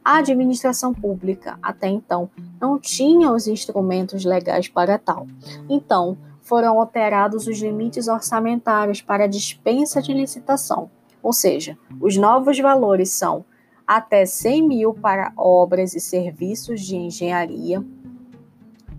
A 0.06 0.18
administração 0.18 0.94
pública, 0.94 1.58
até 1.64 1.88
então, 1.88 2.30
não 2.62 2.78
tinha 2.78 3.32
os 3.32 3.48
instrumentos 3.48 4.24
legais 4.24 4.68
para 4.68 5.00
tal. 5.00 5.26
Então, 5.68 6.16
foram 6.44 6.80
alterados 6.80 7.48
os 7.48 7.60
limites 7.60 8.08
orçamentários 8.08 9.02
para 9.02 9.26
dispensa 9.26 10.00
de 10.00 10.14
licitação, 10.14 10.92
ou 11.24 11.34
seja, 11.34 11.76
os 12.00 12.16
novos 12.18 12.60
valores 12.60 13.10
são 13.10 13.44
até 13.88 14.28
100 14.28 14.68
mil 14.68 14.94
para 14.94 15.34
obras 15.36 15.96
e 15.96 16.00
serviços 16.00 16.82
de 16.82 16.96
engenharia 16.96 17.84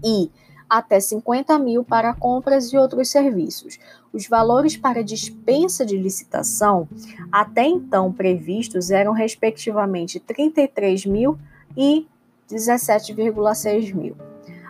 e 0.04 0.28
até 0.68 1.00
50 1.00 1.58
mil 1.58 1.84
para 1.84 2.14
compras 2.14 2.72
e 2.72 2.76
outros 2.76 3.08
serviços. 3.10 3.78
Os 4.12 4.26
valores 4.28 4.76
para 4.76 5.02
dispensa 5.02 5.84
de 5.84 5.96
licitação, 5.96 6.88
até 7.30 7.64
então 7.64 8.12
previstos, 8.12 8.90
eram 8.90 9.12
respectivamente 9.12 10.20
33 10.20 11.06
mil 11.06 11.38
e 11.76 12.06
17,6 12.50 13.94
mil. 13.94 14.16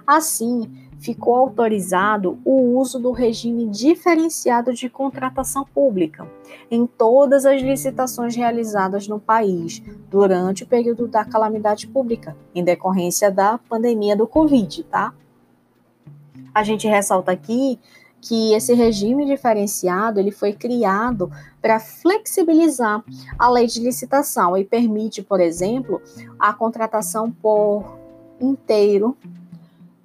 Assim, 0.07 0.71
ficou 1.05 1.37
autorizado 1.37 2.39
o 2.45 2.79
uso 2.79 2.99
do 2.99 3.13
regime 3.13 3.67
diferenciado 3.69 4.73
de 4.73 4.89
contratação 4.89 5.65
pública 5.65 6.27
em 6.71 6.87
todas 6.87 7.45
as 7.45 7.61
licitações 7.61 8.35
realizadas 8.35 9.07
no 9.07 9.21
país 9.21 9.83
durante 10.11 10.65
o 10.65 10.67
período 10.67 11.07
da 11.07 11.25
calamidade 11.25 11.87
pública, 11.87 12.35
em 12.55 12.65
decorrência 12.65 13.31
da 13.31 13.59
pandemia 13.59 14.17
do 14.17 14.27
Covid, 14.27 14.83
tá? 14.85 15.13
A 16.55 16.63
gente 16.63 16.87
ressalta 16.87 17.33
aqui 17.33 17.81
que 18.21 18.55
esse 18.55 18.73
regime 18.73 19.27
diferenciado 19.27 20.19
ele 20.19 20.31
foi 20.31 20.53
criado 20.55 21.31
para 21.61 21.79
flexibilizar 21.79 23.05
a 23.39 23.51
lei 23.51 23.67
de 23.67 23.81
licitação 23.81 24.57
e 24.57 24.65
permite, 24.65 25.21
por 25.23 25.41
exemplo, 25.41 26.01
a 26.39 26.55
contratação 26.55 27.31
por 27.31 27.99
inteiro 28.41 29.15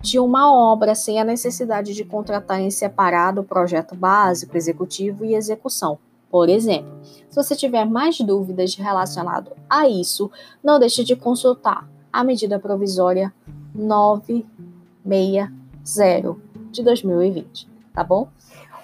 de 0.01 0.19
uma 0.19 0.53
obra 0.53 0.95
sem 0.95 1.19
a 1.19 1.23
necessidade 1.23 1.93
de 1.93 2.03
contratar 2.03 2.59
em 2.59 2.69
separado 2.71 3.39
o 3.41 3.45
projeto 3.45 3.95
básico, 3.95 4.57
executivo 4.57 5.23
e 5.23 5.35
execução. 5.35 5.97
Por 6.29 6.49
exemplo, 6.49 6.91
se 7.03 7.35
você 7.35 7.55
tiver 7.55 7.85
mais 7.85 8.19
dúvidas 8.19 8.75
relacionadas 8.75 9.53
a 9.69 9.87
isso, 9.87 10.29
não 10.63 10.77
deixe 10.79 11.03
de 11.03 11.15
consultar 11.15 11.87
a 12.11 12.23
medida 12.23 12.59
provisória 12.59 13.33
960 13.73 15.58
zero 15.85 16.41
de 16.71 16.83
2020, 16.83 17.67
tá 17.93 18.03
bom? 18.03 18.29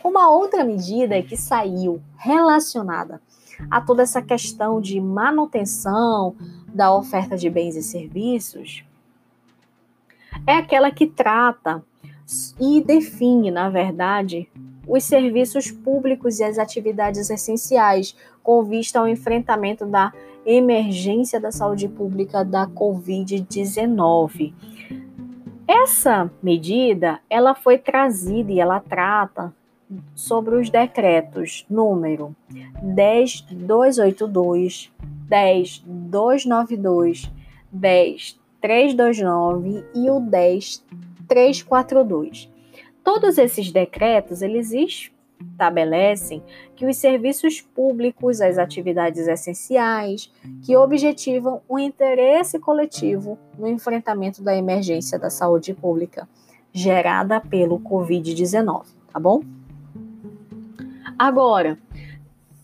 Uma 0.04 0.30
outra 0.30 0.64
medida 0.64 1.22
que 1.22 1.36
saiu 1.36 2.02
relacionada 2.18 3.22
a 3.72 3.82
toda 3.82 4.04
essa 4.04 4.22
questão 4.22 4.80
de 4.80 5.00
manutenção 5.00 6.36
da 6.68 6.94
oferta 6.94 7.38
de 7.38 7.50
bens 7.50 7.76
e 7.76 7.84
serviços 7.84 8.84
é 10.46 10.54
aquela 10.54 10.92
que 10.92 11.08
trata 11.08 11.84
e 12.60 12.82
define, 12.82 13.52
na 13.52 13.70
verdade, 13.70 14.50
os 14.88 15.04
serviços 15.04 15.72
públicos 15.72 16.40
e 16.40 16.44
as 16.44 16.58
atividades 16.58 17.30
essenciais 17.30 18.16
com 18.44 18.64
vista 18.64 19.00
ao 19.00 19.08
enfrentamento 19.08 19.86
da 19.86 20.12
emergência 20.46 21.40
da 21.40 21.52
saúde 21.52 21.88
pública 21.88 22.44
da 22.44 22.68
Covid-19. 22.68 24.54
Essa 25.68 26.32
medida, 26.44 27.20
ela 27.30 27.56
foi 27.56 27.78
trazida 27.78 28.52
e 28.52 28.60
ela 28.60 28.80
trata 28.80 29.54
sobre 30.14 30.56
os 30.56 30.70
decretos 30.70 31.66
número 31.70 32.36
10282, 32.82 34.92
10292, 35.28 37.32
10329 37.72 39.86
e 39.96 40.10
o 40.10 40.20
10342. 40.20 42.52
Todos 43.04 43.38
esses 43.38 43.72
decretos, 43.72 44.42
eles 44.42 44.72
estabelecem 45.52 46.44
que 46.76 46.86
os 46.86 46.98
serviços 46.98 47.62
públicos, 47.62 48.42
as 48.42 48.58
atividades 48.58 49.28
essenciais, 49.28 50.32
que 50.64 50.76
objetivam 50.76 51.62
o 51.68 51.80
interesse 51.80 52.60
coletivo 52.60 53.38
no 53.58 53.68
enfrentamento 53.68 54.44
da 54.44 54.56
emergência 54.56 55.18
da 55.18 55.30
saúde 55.30 55.74
pública 55.74 56.28
gerada 56.74 57.40
pelo 57.40 57.80
Covid-19, 57.80 58.86
tá 59.12 59.20
bom? 59.20 59.42
Agora, 61.18 61.78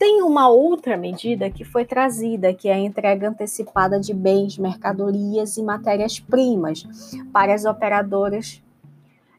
tem 0.01 0.23
uma 0.23 0.49
outra 0.49 0.97
medida 0.97 1.49
que 1.49 1.63
foi 1.63 1.85
trazida, 1.85 2.53
que 2.53 2.67
é 2.67 2.73
a 2.73 2.79
entrega 2.79 3.29
antecipada 3.29 3.99
de 3.99 4.13
bens, 4.13 4.57
mercadorias 4.57 5.57
e 5.57 5.63
matérias-primas 5.63 6.85
para 7.31 7.53
as 7.53 7.65
operadoras 7.65 8.61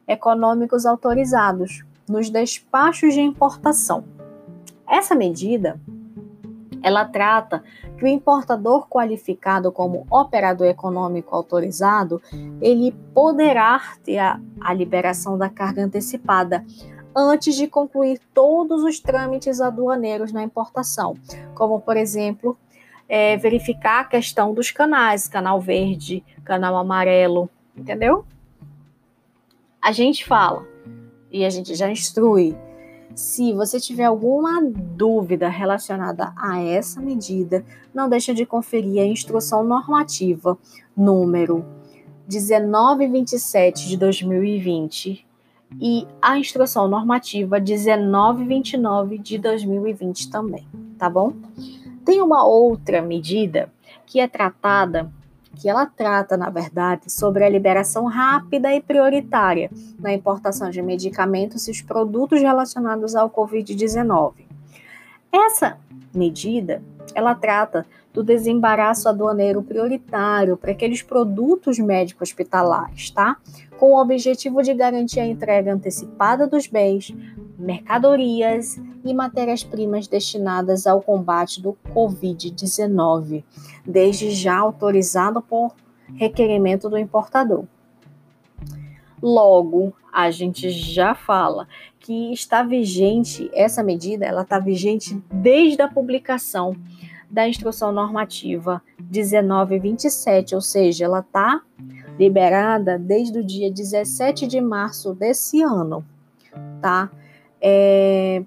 econômicos 0.07 0.85
autorizados, 0.85 1.83
nos 2.07 2.29
despachos 2.29 3.13
de 3.13 3.21
importação. 3.21 4.03
Essa 4.87 5.15
medida 5.15 5.79
ela 6.83 7.05
trata 7.05 7.63
que 7.97 8.03
o 8.03 8.07
importador 8.07 8.87
qualificado 8.87 9.71
como 9.71 10.05
operador 10.11 10.67
econômico 10.67 11.33
autorizado, 11.33 12.21
ele 12.61 12.91
poderá 13.13 13.95
ter 14.03 14.19
a, 14.19 14.39
a 14.59 14.73
liberação 14.73 15.37
da 15.37 15.49
carga 15.49 15.81
antecipada 15.81 16.65
antes 17.15 17.55
de 17.55 17.67
concluir 17.67 18.19
todos 18.33 18.83
os 18.83 18.99
trâmites 18.99 19.61
aduaneiros 19.61 20.33
na 20.33 20.43
importação, 20.43 21.15
como, 21.55 21.79
por 21.79 21.95
exemplo, 21.95 22.57
é, 23.07 23.37
verificar 23.37 24.01
a 24.01 24.05
questão 24.05 24.53
dos 24.53 24.69
canais, 24.71 25.27
canal 25.27 25.61
verde, 25.61 26.23
canal 26.43 26.75
amarelo, 26.75 27.49
entendeu? 27.77 28.25
A 29.81 29.91
gente 29.91 30.25
fala 30.25 30.72
e 31.33 31.43
a 31.43 31.49
gente 31.49 31.73
já 31.73 31.91
instrui. 31.91 32.55
Se 33.15 33.51
você 33.53 33.79
tiver 33.79 34.05
alguma 34.05 34.61
dúvida 34.63 35.49
relacionada 35.49 36.31
a 36.37 36.61
essa 36.61 37.01
medida, 37.01 37.65
não 37.93 38.07
deixe 38.07 38.33
de 38.33 38.45
conferir 38.45 39.01
a 39.01 39.05
instrução 39.05 39.63
normativa 39.63 40.57
número 40.95 41.65
1927 42.29 43.89
de 43.89 43.97
2020 43.97 45.27
e 45.81 46.07
a 46.21 46.37
instrução 46.37 46.87
normativa 46.87 47.59
1929 47.59 49.17
de 49.17 49.37
2020 49.37 50.29
também, 50.29 50.67
tá 50.97 51.09
bom? 51.09 51.33
Tem 52.05 52.21
uma 52.21 52.45
outra 52.45 53.01
medida 53.01 53.71
que 54.05 54.19
é 54.19 54.27
tratada, 54.27 55.11
que 55.55 55.69
ela 55.69 55.85
trata, 55.85 56.35
na 56.35 56.49
verdade, 56.49 57.11
sobre 57.11 57.43
a 57.43 57.49
liberação 57.49 58.05
rápida 58.05 58.73
e 58.73 58.81
prioritária 58.81 59.69
na 59.99 60.13
importação 60.13 60.69
de 60.69 60.81
medicamentos 60.81 61.67
e 61.67 61.71
os 61.71 61.81
produtos 61.81 62.41
relacionados 62.41 63.15
ao 63.15 63.29
COVID-19. 63.29 64.33
Essa 65.31 65.77
medida, 66.13 66.81
ela 67.15 67.35
trata 67.35 67.85
do 68.13 68.23
desembaraço 68.23 69.09
aduaneiro 69.09 69.63
prioritário 69.63 70.55
para 70.55 70.71
aqueles 70.71 71.01
produtos 71.01 71.79
médicos 71.79 72.29
hospitalares, 72.29 73.09
tá? 73.09 73.37
Com 73.77 73.93
o 73.93 74.01
objetivo 74.01 74.61
de 74.61 74.73
garantir 74.73 75.19
a 75.19 75.25
entrega 75.25 75.73
antecipada 75.73 76.45
dos 76.45 76.67
bens, 76.67 77.13
mercadorias 77.57 78.79
e 79.03 79.13
matérias-primas 79.13 80.07
destinadas 80.07 80.85
ao 80.85 81.01
combate 81.01 81.61
do 81.61 81.75
Covid-19, 81.93 83.43
desde 83.85 84.29
já 84.31 84.57
autorizado 84.57 85.41
por 85.41 85.73
requerimento 86.15 86.89
do 86.89 86.97
importador. 86.97 87.65
Logo, 89.21 89.93
a 90.11 90.29
gente 90.29 90.69
já 90.69 91.15
fala 91.15 91.67
que 91.99 92.33
está 92.33 92.61
vigente 92.61 93.49
essa 93.53 93.81
medida, 93.81 94.25
ela 94.25 94.41
está 94.41 94.59
vigente 94.59 95.17
desde 95.31 95.81
a 95.81 95.87
publicação 95.87 96.75
da 97.33 97.49
instrução 97.49 97.91
normativa 97.91 98.79
1927, 98.99 100.53
ou 100.53 100.61
seja, 100.61 101.05
ela 101.05 101.21
está 101.21 101.63
liberada 102.17 102.99
desde 102.99 103.39
o 103.39 103.43
dia 103.43 103.71
17 103.71 104.45
de 104.45 104.61
março 104.61 105.15
desse 105.15 105.63
ano, 105.63 106.05
tá? 106.79 107.09
É, 107.59 108.43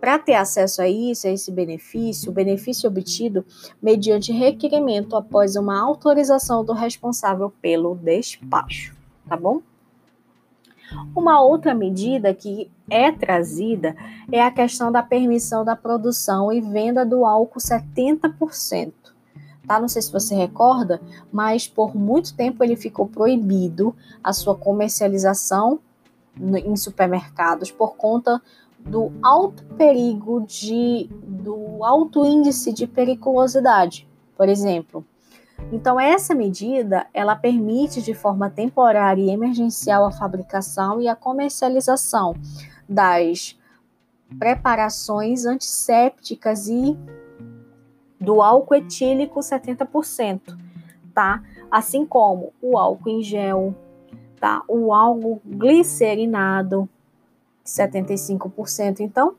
Para 0.00 0.18
ter 0.18 0.34
acesso 0.34 0.82
a 0.82 0.88
isso, 0.88 1.28
a 1.28 1.30
esse 1.30 1.52
benefício, 1.52 2.32
o 2.32 2.34
benefício 2.34 2.88
obtido 2.88 3.44
mediante 3.80 4.32
requerimento 4.32 5.14
após 5.14 5.54
uma 5.54 5.80
autorização 5.80 6.64
do 6.64 6.72
responsável 6.72 7.52
pelo 7.62 7.94
despacho, 7.94 8.96
tá 9.28 9.36
bom? 9.36 9.62
Uma 11.14 11.40
outra 11.40 11.74
medida 11.74 12.34
que 12.34 12.70
é 12.88 13.10
trazida 13.10 13.96
é 14.30 14.42
a 14.42 14.50
questão 14.50 14.92
da 14.92 15.02
permissão 15.02 15.64
da 15.64 15.74
produção 15.74 16.52
e 16.52 16.60
venda 16.60 17.04
do 17.04 17.24
álcool 17.24 17.58
70%. 17.58 18.92
Tá? 19.66 19.80
Não 19.80 19.88
sei 19.88 20.02
se 20.02 20.12
você 20.12 20.34
recorda, 20.34 21.00
mas 21.32 21.66
por 21.66 21.96
muito 21.96 22.34
tempo 22.34 22.62
ele 22.62 22.76
ficou 22.76 23.06
proibido 23.06 23.94
a 24.22 24.32
sua 24.32 24.54
comercialização 24.54 25.80
em 26.38 26.76
supermercados 26.76 27.70
por 27.70 27.96
conta 27.96 28.40
do 28.78 29.10
alto 29.22 29.64
perigo 29.76 30.44
de 30.46 31.08
do 31.22 31.82
alto 31.84 32.24
índice 32.24 32.72
de 32.72 32.86
periculosidade. 32.86 34.06
Por 34.36 34.48
exemplo, 34.48 35.04
então, 35.72 35.98
essa 35.98 36.34
medida, 36.34 37.06
ela 37.12 37.34
permite 37.34 38.00
de 38.00 38.14
forma 38.14 38.48
temporária 38.48 39.22
e 39.22 39.30
emergencial 39.30 40.04
a 40.04 40.12
fabricação 40.12 41.00
e 41.00 41.08
a 41.08 41.16
comercialização 41.16 42.34
das 42.88 43.58
preparações 44.38 45.44
antissépticas 45.44 46.68
e 46.68 46.96
do 48.20 48.40
álcool 48.40 48.76
etílico 48.76 49.40
70%, 49.40 50.56
tá? 51.14 51.42
Assim 51.70 52.06
como 52.06 52.52
o 52.62 52.78
álcool 52.78 53.10
em 53.10 53.22
gel, 53.22 53.74
tá? 54.40 54.62
O 54.68 54.92
álcool 54.92 55.40
glicerinado 55.44 56.88
75%. 57.64 59.00
Então, 59.00 59.34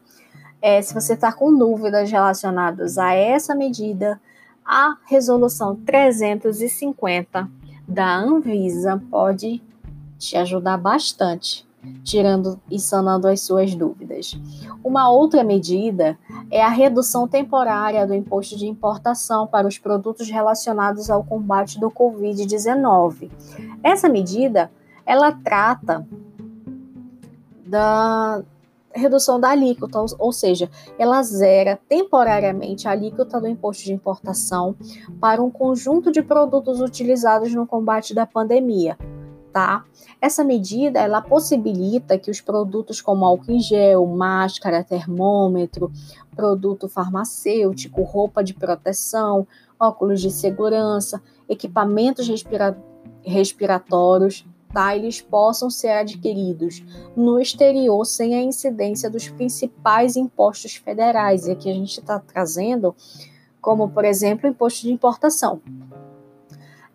é, 0.61 0.81
se 0.81 0.93
você 0.93 1.13
está 1.13 1.31
com 1.31 1.55
dúvidas 1.55 2.11
relacionadas 2.11 2.97
a 2.97 3.13
essa 3.13 3.55
medida, 3.55 4.19
a 4.67 4.97
resolução 5.05 5.75
350 5.77 7.49
da 7.87 8.17
Anvisa 8.17 9.01
pode 9.09 9.63
te 10.17 10.35
ajudar 10.35 10.77
bastante, 10.77 11.65
tirando 12.03 12.59
e 12.69 12.77
sanando 12.77 13.29
as 13.29 13.39
suas 13.39 13.73
dúvidas. 13.73 14.37
Uma 14.83 15.09
outra 15.09 15.41
medida 15.41 16.19
é 16.51 16.61
a 16.61 16.67
redução 16.67 17.27
temporária 17.27 18.05
do 18.05 18.13
imposto 18.13 18.57
de 18.57 18.67
importação 18.67 19.47
para 19.47 19.67
os 19.67 19.77
produtos 19.77 20.29
relacionados 20.29 21.09
ao 21.09 21.23
combate 21.23 21.79
do 21.79 21.89
COVID-19. 21.89 23.31
Essa 23.81 24.09
medida, 24.09 24.69
ela 25.05 25.31
trata 25.31 26.05
da 27.65 28.43
redução 28.97 29.39
da 29.39 29.49
alíquota, 29.49 30.03
ou 30.17 30.31
seja, 30.31 30.69
ela 30.97 31.21
zera 31.23 31.79
temporariamente 31.87 32.87
a 32.87 32.91
alíquota 32.91 33.39
do 33.39 33.47
imposto 33.47 33.83
de 33.83 33.93
importação 33.93 34.75
para 35.19 35.41
um 35.41 35.49
conjunto 35.49 36.11
de 36.11 36.21
produtos 36.21 36.81
utilizados 36.81 37.53
no 37.53 37.65
combate 37.65 38.13
da 38.13 38.25
pandemia. 38.25 38.97
Tá? 39.53 39.85
Essa 40.21 40.43
medida 40.43 40.99
ela 40.99 41.21
possibilita 41.21 42.17
que 42.17 42.29
os 42.29 42.39
produtos 42.39 43.01
como 43.01 43.25
álcool 43.25 43.53
em 43.53 43.59
gel, 43.59 44.05
máscara, 44.05 44.83
termômetro, 44.83 45.91
produto 46.35 46.87
farmacêutico, 46.87 48.03
roupa 48.03 48.43
de 48.43 48.53
proteção, 48.53 49.47
óculos 49.79 50.21
de 50.21 50.29
segurança, 50.29 51.21
equipamentos 51.49 52.27
respira 52.27 52.77
respiratórios, 53.23 54.45
eles 54.95 55.21
possam 55.21 55.69
ser 55.69 55.89
adquiridos 55.89 56.83
no 57.15 57.39
exterior 57.39 58.05
sem 58.05 58.35
a 58.35 58.41
incidência 58.41 59.09
dos 59.09 59.27
principais 59.29 60.15
impostos 60.15 60.75
federais. 60.75 61.47
E 61.47 61.51
aqui 61.51 61.69
a 61.69 61.73
gente 61.73 61.99
está 61.99 62.19
trazendo, 62.19 62.95
como 63.61 63.89
por 63.89 64.05
exemplo, 64.05 64.47
o 64.47 64.51
imposto 64.51 64.81
de 64.83 64.91
importação. 64.91 65.61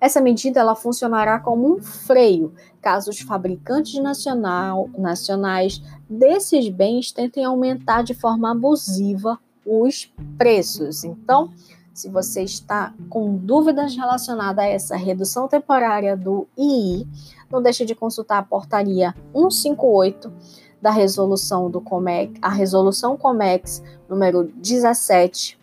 Essa 0.00 0.20
medida 0.20 0.58
ela 0.58 0.74
funcionará 0.74 1.38
como 1.38 1.76
um 1.76 1.80
freio 1.80 2.52
caso 2.80 3.10
os 3.10 3.20
fabricantes 3.20 4.02
nacional, 4.02 4.90
nacionais 4.98 5.80
desses 6.10 6.68
bens 6.68 7.12
tentem 7.12 7.44
aumentar 7.44 8.02
de 8.02 8.12
forma 8.12 8.50
abusiva 8.50 9.38
os 9.64 10.12
preços. 10.36 11.04
Então, 11.04 11.52
se 11.92 12.08
você 12.08 12.42
está 12.42 12.94
com 13.08 13.36
dúvidas 13.36 13.94
relacionadas 13.94 14.64
a 14.64 14.68
essa 14.68 14.96
redução 14.96 15.46
temporária 15.46 16.16
do 16.16 16.48
II, 16.56 17.06
não 17.50 17.62
deixe 17.62 17.84
de 17.84 17.94
consultar 17.94 18.38
a 18.38 18.42
portaria 18.42 19.14
158 19.34 20.32
da 20.80 20.90
resolução 20.90 21.70
do 21.70 21.80
Comex, 21.80 22.38
a 22.42 22.48
resolução 22.48 23.16
Comex 23.16 23.82
número 24.08 24.44
17, 24.56 25.58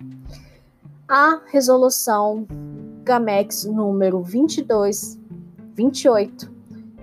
a 1.07 1.41
resolução 1.47 2.47
Gamex 3.03 3.65
número 3.65 4.21
22, 4.21 5.19
28, 5.73 6.51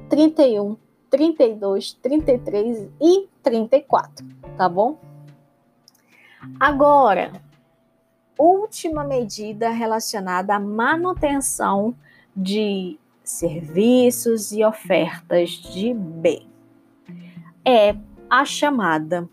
31, 0.08 0.76
32, 1.10 1.92
33 1.94 2.88
e 3.00 3.28
34, 3.42 4.24
tá 4.56 4.68
bom? 4.68 4.98
Agora, 6.60 7.42
última 8.38 9.04
medida 9.04 9.70
relacionada 9.70 10.54
à 10.54 10.60
manutenção 10.60 11.94
de 12.36 12.98
serviços 13.22 14.52
e 14.52 14.64
ofertas 14.64 15.50
de 15.50 15.92
bem. 15.94 16.46
É 17.64 17.96
a 18.28 18.44
chamada 18.44 19.28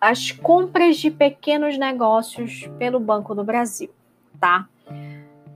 as 0.00 0.30
compras 0.30 0.98
de 0.98 1.10
pequenos 1.10 1.78
negócios 1.78 2.68
pelo 2.78 3.00
Banco 3.00 3.34
do 3.34 3.42
Brasil, 3.42 3.90
tá? 4.38 4.68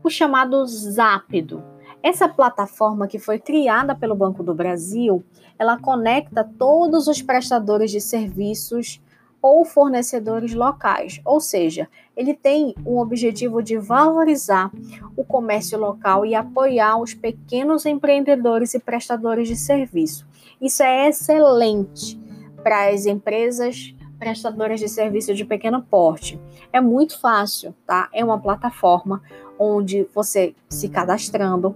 O 0.03 0.09
chamado 0.09 0.67
Zápido. 0.67 1.63
Essa 2.03 2.29
plataforma 2.29 3.07
que 3.07 3.19
foi 3.19 3.39
criada 3.39 3.95
pelo 3.95 4.15
Banco 4.15 4.43
do 4.43 4.55
Brasil, 4.55 5.23
ela 5.59 5.79
conecta 5.79 6.43
todos 6.59 7.07
os 7.07 7.21
prestadores 7.21 7.91
de 7.91 8.01
serviços 8.01 9.01
ou 9.43 9.65
fornecedores 9.65 10.55
locais, 10.55 11.21
ou 11.25 11.41
seja, 11.41 11.89
ele 12.17 12.35
tem 12.35 12.75
um 12.85 12.99
objetivo 12.99 13.63
de 13.63 13.79
valorizar 13.79 14.71
o 15.17 15.25
comércio 15.25 15.79
local 15.79 16.27
e 16.27 16.35
apoiar 16.35 16.99
os 16.99 17.15
pequenos 17.15 17.87
empreendedores 17.87 18.75
e 18.75 18.79
prestadores 18.79 19.49
de 19.49 19.57
serviço. 19.57 20.27
Isso 20.61 20.83
é 20.83 21.09
excelente 21.09 22.19
para 22.63 22.91
as 22.91 23.07
empresas 23.07 23.95
prestadoras 24.19 24.79
de 24.79 24.89
serviço 24.89 25.35
de 25.35 25.47
pequeno 25.47 25.83
porte. 25.83 26.39
É 26.71 26.81
muito 26.81 27.19
fácil, 27.19 27.75
tá? 27.87 28.11
É 28.13 28.23
uma 28.23 28.39
plataforma 28.39 29.23
onde 29.59 30.07
você 30.15 30.55
se 30.69 30.89
cadastrando 30.91 31.75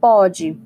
pode 0.00 0.58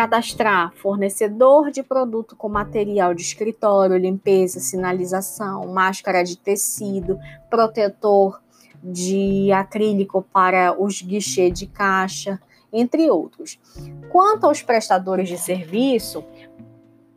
cadastrar 0.00 0.72
fornecedor 0.76 1.70
de 1.70 1.82
produto 1.82 2.34
com 2.34 2.48
material 2.48 3.12
de 3.12 3.20
escritório, 3.20 3.98
limpeza, 3.98 4.58
sinalização, 4.58 5.66
máscara 5.66 6.24
de 6.24 6.38
tecido, 6.38 7.18
protetor 7.50 8.40
de 8.82 9.52
acrílico 9.52 10.22
para 10.32 10.74
os 10.82 11.02
guichês 11.02 11.52
de 11.52 11.66
caixa, 11.66 12.40
entre 12.72 13.10
outros. 13.10 13.60
Quanto 14.10 14.46
aos 14.46 14.62
prestadores 14.62 15.28
de 15.28 15.36
serviço, 15.36 16.24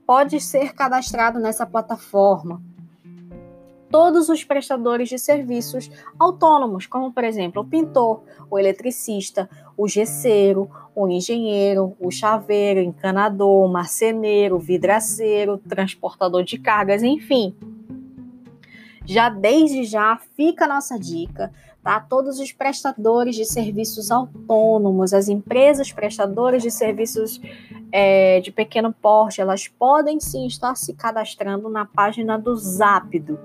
pode 0.06 0.42
ser 0.42 0.74
cadastrado 0.74 1.40
nessa 1.40 1.66
plataforma 1.66 2.62
todos 3.94 4.28
os 4.28 4.44
prestadores 4.44 5.08
de 5.08 5.20
serviços 5.20 5.92
autônomos, 6.18 6.88
como 6.88 7.14
por 7.14 7.24
exemplo 7.24 7.62
o 7.62 7.66
pintor, 7.66 8.24
o 8.50 8.58
eletricista, 8.58 9.48
o 9.78 9.88
gesseiro, 9.88 10.68
o 10.96 11.08
engenheiro, 11.08 11.96
o 12.00 12.10
chaveiro, 12.10 12.80
encanador, 12.80 13.72
marceneiro, 13.72 14.58
vidraceiro, 14.58 15.60
transportador 15.60 16.44
de 16.44 16.58
cargas, 16.58 17.04
enfim. 17.04 17.56
Já 19.06 19.30
desde 19.30 19.84
já 19.84 20.20
fica 20.36 20.66
a 20.66 20.70
nossa 20.70 20.98
dica, 20.98 21.54
tá? 21.84 22.00
Todos 22.00 22.40
os 22.40 22.52
prestadores 22.52 23.36
de 23.36 23.46
serviços 23.46 24.10
autônomos, 24.10 25.14
as 25.14 25.28
empresas 25.30 25.92
prestadoras 25.92 26.64
de 26.64 26.72
serviços 26.72 27.40
é, 27.92 28.40
de 28.40 28.52
pequeno 28.52 28.92
porte, 28.92 29.40
elas 29.40 29.68
podem 29.68 30.20
sim 30.20 30.48
estar 30.48 30.74
se 30.76 30.94
cadastrando 30.94 31.70
na 31.70 31.86
página 31.86 32.40
do 32.40 32.56
Zapdo 32.56 33.38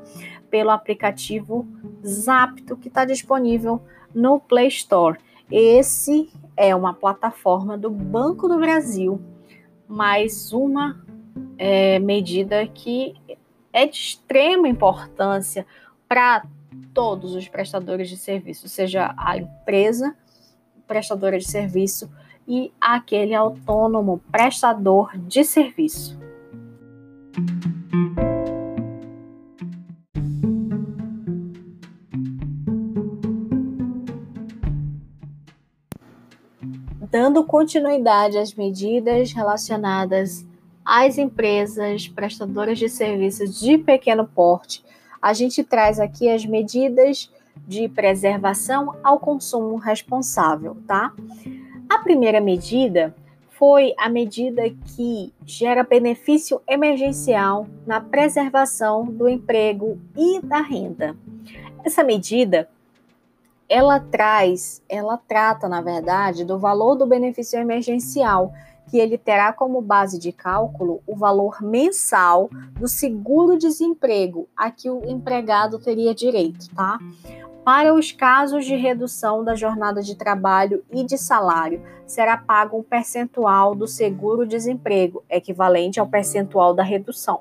pelo 0.50 0.70
aplicativo 0.70 1.66
Zapto, 2.06 2.76
que 2.76 2.88
está 2.88 3.04
disponível 3.04 3.82
no 4.14 4.40
Play 4.40 4.68
Store. 4.68 5.18
Esse 5.50 6.30
é 6.56 6.74
uma 6.74 6.92
plataforma 6.92 7.76
do 7.78 7.90
Banco 7.90 8.48
do 8.48 8.58
Brasil, 8.58 9.20
mais 9.86 10.52
uma 10.52 11.04
é, 11.56 11.98
medida 11.98 12.66
que 12.66 13.14
é 13.72 13.86
de 13.86 13.96
extrema 13.96 14.68
importância 14.68 15.66
para 16.08 16.44
todos 16.92 17.34
os 17.34 17.48
prestadores 17.48 18.08
de 18.08 18.16
serviço, 18.16 18.68
seja 18.68 19.14
a 19.16 19.36
empresa 19.36 20.16
prestadora 20.86 21.38
de 21.38 21.46
serviço 21.46 22.10
e 22.46 22.72
aquele 22.80 23.34
autônomo 23.34 24.22
prestador 24.32 25.16
de 25.16 25.44
serviço. 25.44 26.18
Dando 37.28 37.44
continuidade 37.44 38.38
às 38.38 38.54
medidas 38.54 39.32
relacionadas 39.32 40.46
às 40.82 41.18
empresas 41.18 42.08
prestadoras 42.08 42.78
de 42.78 42.88
serviços 42.88 43.60
de 43.60 43.76
pequeno 43.76 44.26
porte, 44.26 44.82
a 45.20 45.34
gente 45.34 45.62
traz 45.62 46.00
aqui 46.00 46.26
as 46.30 46.46
medidas 46.46 47.30
de 47.66 47.86
preservação 47.86 48.96
ao 49.04 49.20
consumo 49.20 49.76
responsável, 49.76 50.78
tá? 50.86 51.12
A 51.86 51.98
primeira 51.98 52.40
medida 52.40 53.14
foi 53.50 53.92
a 53.98 54.08
medida 54.08 54.62
que 54.96 55.30
gera 55.44 55.82
benefício 55.82 56.62
emergencial 56.66 57.66
na 57.86 58.00
preservação 58.00 59.04
do 59.04 59.28
emprego 59.28 60.00
e 60.16 60.40
da 60.40 60.62
renda. 60.62 61.14
Essa 61.84 62.02
medida 62.02 62.70
ela 63.68 64.00
traz, 64.00 64.82
ela 64.88 65.18
trata, 65.18 65.68
na 65.68 65.80
verdade, 65.80 66.44
do 66.44 66.58
valor 66.58 66.94
do 66.94 67.06
benefício 67.06 67.58
emergencial, 67.58 68.52
que 68.88 68.98
ele 68.98 69.18
terá 69.18 69.52
como 69.52 69.82
base 69.82 70.18
de 70.18 70.32
cálculo 70.32 71.02
o 71.06 71.14
valor 71.14 71.60
mensal 71.60 72.48
do 72.78 72.88
seguro-desemprego 72.88 74.48
a 74.56 74.70
que 74.70 74.88
o 74.88 75.04
empregado 75.06 75.78
teria 75.78 76.14
direito, 76.14 76.74
tá? 76.74 76.98
Para 77.62 77.92
os 77.92 78.10
casos 78.10 78.64
de 78.64 78.74
redução 78.74 79.44
da 79.44 79.54
jornada 79.54 80.00
de 80.00 80.14
trabalho 80.14 80.82
e 80.90 81.04
de 81.04 81.18
salário, 81.18 81.82
será 82.06 82.38
pago 82.38 82.78
um 82.78 82.82
percentual 82.82 83.74
do 83.74 83.86
seguro-desemprego, 83.86 85.22
equivalente 85.28 86.00
ao 86.00 86.08
percentual 86.08 86.72
da 86.72 86.82
redução. 86.82 87.40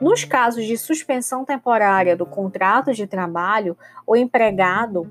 Nos 0.00 0.24
casos 0.24 0.64
de 0.64 0.78
suspensão 0.78 1.44
temporária 1.44 2.16
do 2.16 2.24
contrato 2.24 2.92
de 2.94 3.06
trabalho, 3.06 3.76
o 4.06 4.16
empregado 4.16 5.06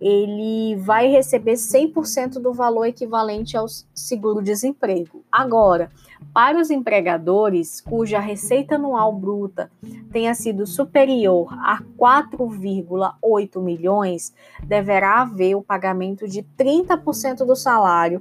ele 0.00 0.74
vai 0.74 1.06
receber 1.06 1.52
100% 1.52 2.40
do 2.40 2.52
valor 2.52 2.86
equivalente 2.86 3.56
ao 3.56 3.66
seguro-desemprego. 3.94 5.22
Agora, 5.30 5.92
para 6.34 6.58
os 6.58 6.70
empregadores 6.70 7.80
cuja 7.80 8.18
receita 8.18 8.74
anual 8.74 9.12
bruta 9.12 9.70
tenha 10.10 10.34
sido 10.34 10.66
superior 10.66 11.52
a 11.52 11.80
4,8 11.96 13.62
milhões, 13.62 14.34
deverá 14.64 15.22
haver 15.22 15.54
o 15.54 15.62
pagamento 15.62 16.26
de 16.26 16.42
30% 16.42 17.46
do 17.46 17.54
salário 17.54 18.20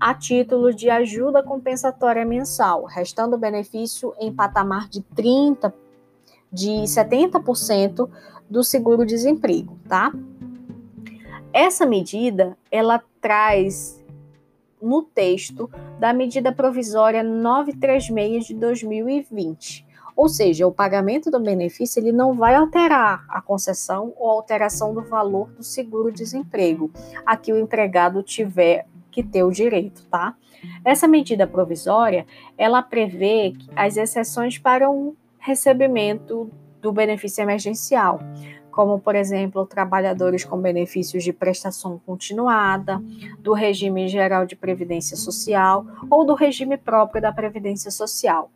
a 0.00 0.14
título 0.14 0.74
de 0.74 0.88
ajuda 0.90 1.42
compensatória 1.42 2.24
mensal, 2.24 2.84
restando 2.84 3.36
o 3.36 3.38
benefício 3.38 4.14
em 4.18 4.32
patamar 4.32 4.88
de 4.88 5.02
30 5.02 5.74
de 6.52 6.70
70% 6.84 8.08
do 8.48 8.64
seguro-desemprego, 8.64 9.78
tá? 9.88 10.12
Essa 11.52 11.84
medida, 11.84 12.56
ela 12.70 13.02
traz 13.20 14.02
no 14.80 15.02
texto 15.02 15.70
da 15.98 16.12
medida 16.12 16.52
provisória 16.52 17.22
936 17.22 18.46
de 18.46 18.54
2020. 18.54 19.86
Ou 20.14 20.28
seja, 20.28 20.66
o 20.66 20.72
pagamento 20.72 21.30
do 21.30 21.38
benefício 21.38 22.00
ele 22.00 22.12
não 22.12 22.34
vai 22.34 22.54
alterar 22.54 23.24
a 23.28 23.40
concessão 23.40 24.12
ou 24.16 24.30
alteração 24.30 24.92
do 24.92 25.02
valor 25.02 25.48
do 25.50 25.62
seguro-desemprego 25.62 26.90
a 27.24 27.36
que 27.36 27.52
o 27.52 27.58
empregado 27.58 28.22
tiver 28.22 28.86
que 29.10 29.22
ter 29.22 29.42
o 29.42 29.50
direito, 29.50 30.04
tá? 30.06 30.34
Essa 30.84 31.08
medida 31.08 31.46
provisória, 31.46 32.26
ela 32.56 32.82
prevê 32.82 33.54
as 33.74 33.96
exceções 33.96 34.58
para 34.58 34.90
um 34.90 35.14
recebimento 35.38 36.50
do 36.80 36.92
benefício 36.92 37.42
emergencial, 37.42 38.20
como, 38.70 39.00
por 39.00 39.16
exemplo, 39.16 39.66
trabalhadores 39.66 40.44
com 40.44 40.56
benefícios 40.60 41.24
de 41.24 41.32
prestação 41.32 42.00
continuada, 42.06 43.02
do 43.40 43.52
regime 43.52 44.06
geral 44.06 44.46
de 44.46 44.54
previdência 44.54 45.16
social 45.16 45.84
ou 46.08 46.24
do 46.24 46.34
regime 46.34 46.76
próprio 46.76 47.20
da 47.20 47.32
previdência 47.32 47.90
social. 47.90 48.50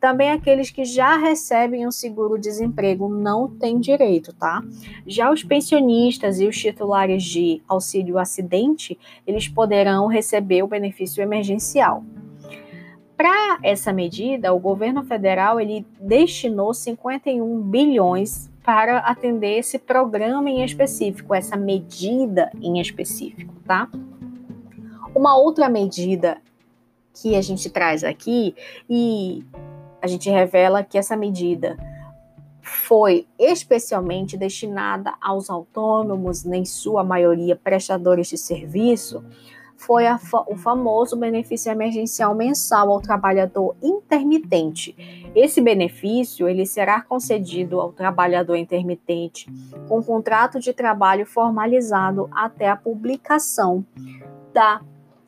Também 0.00 0.30
aqueles 0.30 0.70
que 0.70 0.84
já 0.84 1.16
recebem 1.16 1.86
um 1.86 1.90
seguro-desemprego 1.90 3.08
não 3.08 3.48
têm 3.48 3.80
direito, 3.80 4.32
tá? 4.32 4.62
Já 5.06 5.30
os 5.30 5.42
pensionistas 5.42 6.38
e 6.40 6.46
os 6.46 6.56
titulares 6.56 7.24
de 7.24 7.60
auxílio 7.66 8.16
acidente, 8.16 8.96
eles 9.26 9.48
poderão 9.48 10.06
receber 10.06 10.62
o 10.62 10.68
benefício 10.68 11.20
emergencial. 11.20 12.04
Para 13.16 13.58
essa 13.64 13.92
medida, 13.92 14.54
o 14.54 14.60
governo 14.60 15.02
federal 15.02 15.58
ele 15.58 15.84
destinou 16.00 16.72
51 16.72 17.60
bilhões 17.62 18.48
para 18.62 18.98
atender 18.98 19.58
esse 19.58 19.80
programa 19.80 20.48
em 20.48 20.62
específico, 20.62 21.34
essa 21.34 21.56
medida 21.56 22.52
em 22.62 22.80
específico, 22.80 23.52
tá? 23.66 23.90
Uma 25.12 25.36
outra 25.36 25.68
medida 25.68 26.40
que 27.20 27.34
a 27.34 27.40
gente 27.40 27.68
traz 27.68 28.04
aqui 28.04 28.54
e 28.88 29.42
a 30.00 30.06
gente 30.06 30.30
revela 30.30 30.82
que 30.82 30.98
essa 30.98 31.16
medida 31.16 31.76
foi 32.60 33.26
especialmente 33.38 34.36
destinada 34.36 35.14
aos 35.20 35.48
autônomos, 35.48 36.44
nem 36.44 36.64
sua 36.64 37.02
maioria 37.02 37.56
prestadores 37.56 38.28
de 38.28 38.36
serviço, 38.36 39.24
foi 39.78 40.04
fa 40.18 40.44
o 40.48 40.56
famoso 40.56 41.16
benefício 41.16 41.70
emergencial 41.70 42.34
mensal 42.34 42.90
ao 42.90 43.00
trabalhador 43.00 43.76
intermitente. 43.80 44.94
Esse 45.34 45.60
benefício 45.60 46.48
ele 46.48 46.66
será 46.66 47.00
concedido 47.00 47.80
ao 47.80 47.92
trabalhador 47.92 48.56
intermitente 48.56 49.46
com 49.88 50.02
contrato 50.02 50.58
de 50.58 50.72
trabalho 50.72 51.24
formalizado 51.24 52.28
até 52.32 52.68
a 52.68 52.76
publicação 52.76 53.86
da 54.52 54.80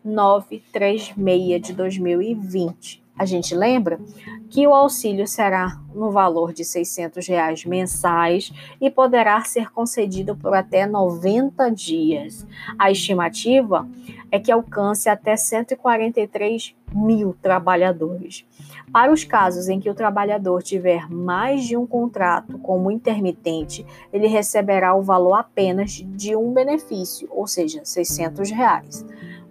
936 0.04 1.62
de 1.62 1.72
2020. 1.72 2.99
A 3.20 3.26
gente 3.26 3.54
lembra 3.54 4.00
que 4.48 4.66
o 4.66 4.72
auxílio 4.72 5.26
será 5.26 5.78
no 5.94 6.10
valor 6.10 6.54
de 6.54 6.64
600 6.64 7.28
reais 7.28 7.66
mensais 7.66 8.50
e 8.80 8.90
poderá 8.90 9.44
ser 9.44 9.70
concedido 9.70 10.34
por 10.34 10.54
até 10.54 10.86
90 10.86 11.70
dias. 11.70 12.46
A 12.78 12.90
estimativa 12.90 13.86
é 14.32 14.40
que 14.40 14.50
alcance 14.50 15.10
até 15.10 15.36
143 15.36 16.74
mil 16.94 17.36
trabalhadores. 17.42 18.46
Para 18.90 19.12
os 19.12 19.22
casos 19.22 19.68
em 19.68 19.78
que 19.78 19.90
o 19.90 19.94
trabalhador 19.94 20.62
tiver 20.62 21.06
mais 21.10 21.64
de 21.64 21.76
um 21.76 21.86
contrato 21.86 22.58
como 22.60 22.90
intermitente, 22.90 23.84
ele 24.10 24.28
receberá 24.28 24.94
o 24.94 25.02
valor 25.02 25.34
apenas 25.34 26.02
de 26.06 26.34
um 26.34 26.54
benefício, 26.54 27.28
ou 27.30 27.46
seja, 27.46 27.84
600 27.84 28.50
reais. 28.50 29.04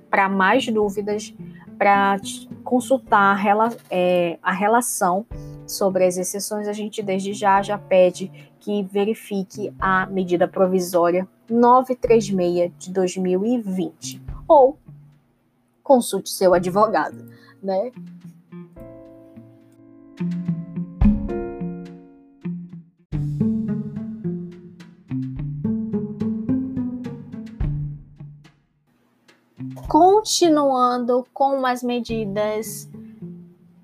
Para 0.09 0.27
mais 0.27 0.67
dúvidas, 0.67 1.35
para 1.79 2.17
consultar 2.61 3.37
a, 3.37 3.69
é, 3.89 4.37
a 4.43 4.51
relação 4.51 5.25
sobre 5.65 6.05
as 6.05 6.17
exceções, 6.17 6.67
a 6.67 6.73
gente 6.73 7.01
desde 7.01 7.33
já 7.33 7.61
já 7.61 7.77
pede 7.77 8.29
que 8.59 8.83
verifique 8.83 9.73
a 9.79 10.05
medida 10.05 10.45
provisória 10.45 11.25
936 11.49 12.73
de 12.77 12.91
2020 12.91 14.21
ou 14.45 14.77
consulte 15.81 16.29
seu 16.29 16.53
advogado, 16.53 17.25
né? 17.63 17.91
Continuando 29.89 31.25
com 31.33 31.65
as 31.65 31.81
medidas 31.81 32.87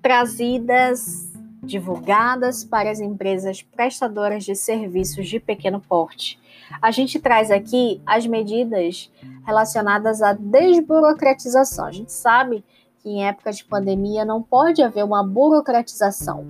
trazidas, 0.00 1.32
divulgadas 1.64 2.62
para 2.62 2.92
as 2.92 3.00
empresas 3.00 3.60
prestadoras 3.60 4.44
de 4.44 4.54
serviços 4.54 5.28
de 5.28 5.40
pequeno 5.40 5.80
porte. 5.80 6.38
A 6.80 6.92
gente 6.92 7.18
traz 7.18 7.50
aqui 7.50 8.00
as 8.06 8.24
medidas 8.24 9.10
relacionadas 9.44 10.22
à 10.22 10.32
desburocratização. 10.32 11.86
A 11.86 11.90
gente 11.90 12.12
sabe 12.12 12.64
que 13.02 13.08
em 13.08 13.26
época 13.26 13.50
de 13.50 13.64
pandemia 13.64 14.24
não 14.24 14.40
pode 14.40 14.84
haver 14.84 15.04
uma 15.04 15.26
burocratização, 15.26 16.46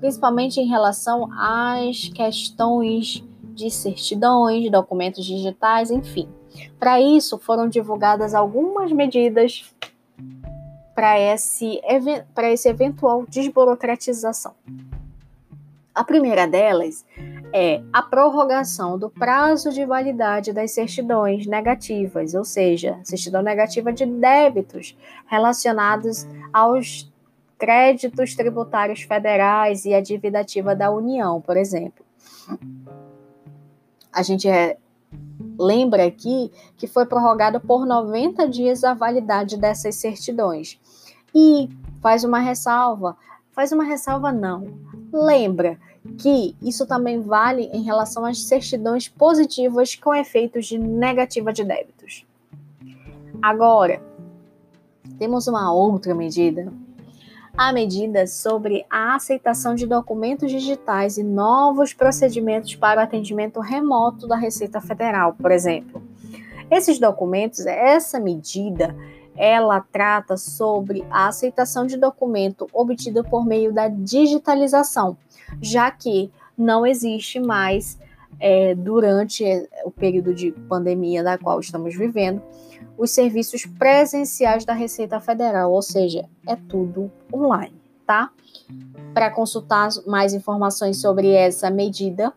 principalmente 0.00 0.60
em 0.60 0.68
relação 0.68 1.30
às 1.32 2.10
questões 2.10 3.24
de 3.54 3.70
certidões, 3.70 4.70
documentos 4.70 5.24
digitais, 5.24 5.90
enfim. 5.90 6.28
Para 6.78 7.00
isso, 7.00 7.38
foram 7.38 7.68
divulgadas 7.68 8.34
algumas 8.34 8.92
medidas 8.92 9.74
para 10.94 11.18
esse, 11.18 11.80
esse 12.52 12.68
eventual 12.68 13.24
desburocratização. 13.28 14.54
A 15.94 16.04
primeira 16.04 16.46
delas 16.46 17.04
é 17.52 17.82
a 17.92 18.02
prorrogação 18.02 18.98
do 18.98 19.10
prazo 19.10 19.70
de 19.70 19.84
validade 19.84 20.52
das 20.52 20.70
certidões 20.72 21.46
negativas, 21.46 22.34
ou 22.34 22.44
seja, 22.44 22.98
certidão 23.02 23.42
negativa 23.42 23.92
de 23.92 24.06
débitos 24.06 24.96
relacionados 25.26 26.26
aos 26.52 27.10
créditos 27.58 28.36
tributários 28.36 29.02
federais 29.02 29.84
e 29.84 29.92
a 29.92 30.00
dívida 30.00 30.40
ativa 30.40 30.74
da 30.74 30.90
União, 30.90 31.40
por 31.40 31.56
exemplo. 31.56 32.04
A 34.12 34.22
gente 34.22 34.48
é, 34.48 34.76
lembra 35.58 36.06
aqui 36.06 36.50
que 36.76 36.86
foi 36.86 37.04
prorrogada 37.04 37.58
por 37.58 37.84
90 37.84 38.48
dias 38.48 38.84
a 38.84 38.94
validade 38.94 39.56
dessas 39.56 39.96
certidões. 39.96 40.78
E 41.34 41.68
faz 42.00 42.24
uma 42.24 42.38
ressalva, 42.38 43.16
faz 43.52 43.72
uma 43.72 43.84
ressalva 43.84 44.30
não. 44.32 44.78
Lembra 45.12 45.78
que 46.18 46.54
isso 46.62 46.86
também 46.86 47.20
vale 47.20 47.64
em 47.72 47.82
relação 47.82 48.24
às 48.24 48.42
certidões 48.42 49.08
positivas 49.08 49.94
com 49.94 50.14
efeitos 50.14 50.66
de 50.66 50.78
negativa 50.78 51.52
de 51.52 51.64
débitos. 51.64 52.24
Agora, 53.42 54.02
temos 55.18 55.46
uma 55.48 55.72
outra 55.72 56.14
medida 56.14 56.72
a 57.58 57.72
medida 57.72 58.24
sobre 58.24 58.86
a 58.88 59.16
aceitação 59.16 59.74
de 59.74 59.84
documentos 59.84 60.48
digitais 60.48 61.18
e 61.18 61.24
novos 61.24 61.92
procedimentos 61.92 62.76
para 62.76 63.00
o 63.00 63.02
atendimento 63.02 63.58
remoto 63.58 64.28
da 64.28 64.36
Receita 64.36 64.80
Federal, 64.80 65.34
por 65.34 65.50
exemplo. 65.50 66.00
Esses 66.70 67.00
documentos, 67.00 67.66
essa 67.66 68.20
medida, 68.20 68.94
ela 69.36 69.80
trata 69.80 70.36
sobre 70.36 71.04
a 71.10 71.26
aceitação 71.26 71.84
de 71.84 71.96
documento 71.96 72.68
obtido 72.72 73.24
por 73.24 73.44
meio 73.44 73.72
da 73.72 73.88
digitalização, 73.88 75.16
já 75.60 75.90
que 75.90 76.30
não 76.56 76.86
existe 76.86 77.40
mais 77.40 77.98
é, 78.38 78.72
durante 78.76 79.44
o 79.84 79.90
período 79.90 80.32
de 80.32 80.52
pandemia 80.52 81.24
da 81.24 81.36
qual 81.36 81.58
estamos 81.58 81.96
vivendo, 81.96 82.40
os 82.98 83.12
serviços 83.12 83.64
presenciais 83.64 84.64
da 84.64 84.72
Receita 84.72 85.20
Federal, 85.20 85.72
ou 85.72 85.80
seja, 85.80 86.28
é 86.44 86.56
tudo 86.56 87.10
online, 87.32 87.80
tá? 88.04 88.30
Para 89.14 89.30
consultar 89.30 89.88
mais 90.04 90.34
informações 90.34 91.00
sobre 91.00 91.30
essa 91.30 91.70
medida, 91.70 92.32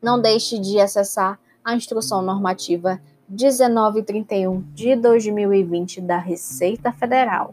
não 0.00 0.20
deixe 0.20 0.58
de 0.60 0.78
acessar 0.78 1.40
a 1.64 1.74
instrução 1.74 2.22
normativa 2.22 3.00
1931 3.28 4.62
de 4.72 4.94
2020 4.94 6.00
da 6.00 6.18
Receita 6.18 6.92
Federal. 6.92 7.52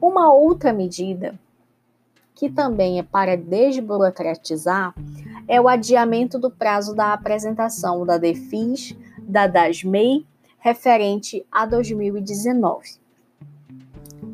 Uma 0.00 0.34
outra 0.34 0.72
medida 0.72 1.38
que 2.34 2.50
também 2.50 2.98
é 2.98 3.02
para 3.02 3.36
desburocratizar 3.36 4.94
é 5.48 5.58
o 5.60 5.68
adiamento 5.68 6.38
do 6.38 6.50
prazo 6.50 6.94
da 6.94 7.12
apresentação 7.12 8.04
da 8.04 8.18
DEFIS, 8.18 8.94
da 9.20 9.46
DASMEI 9.46 10.26
referente 10.58 11.44
a 11.50 11.66
2019. 11.66 12.98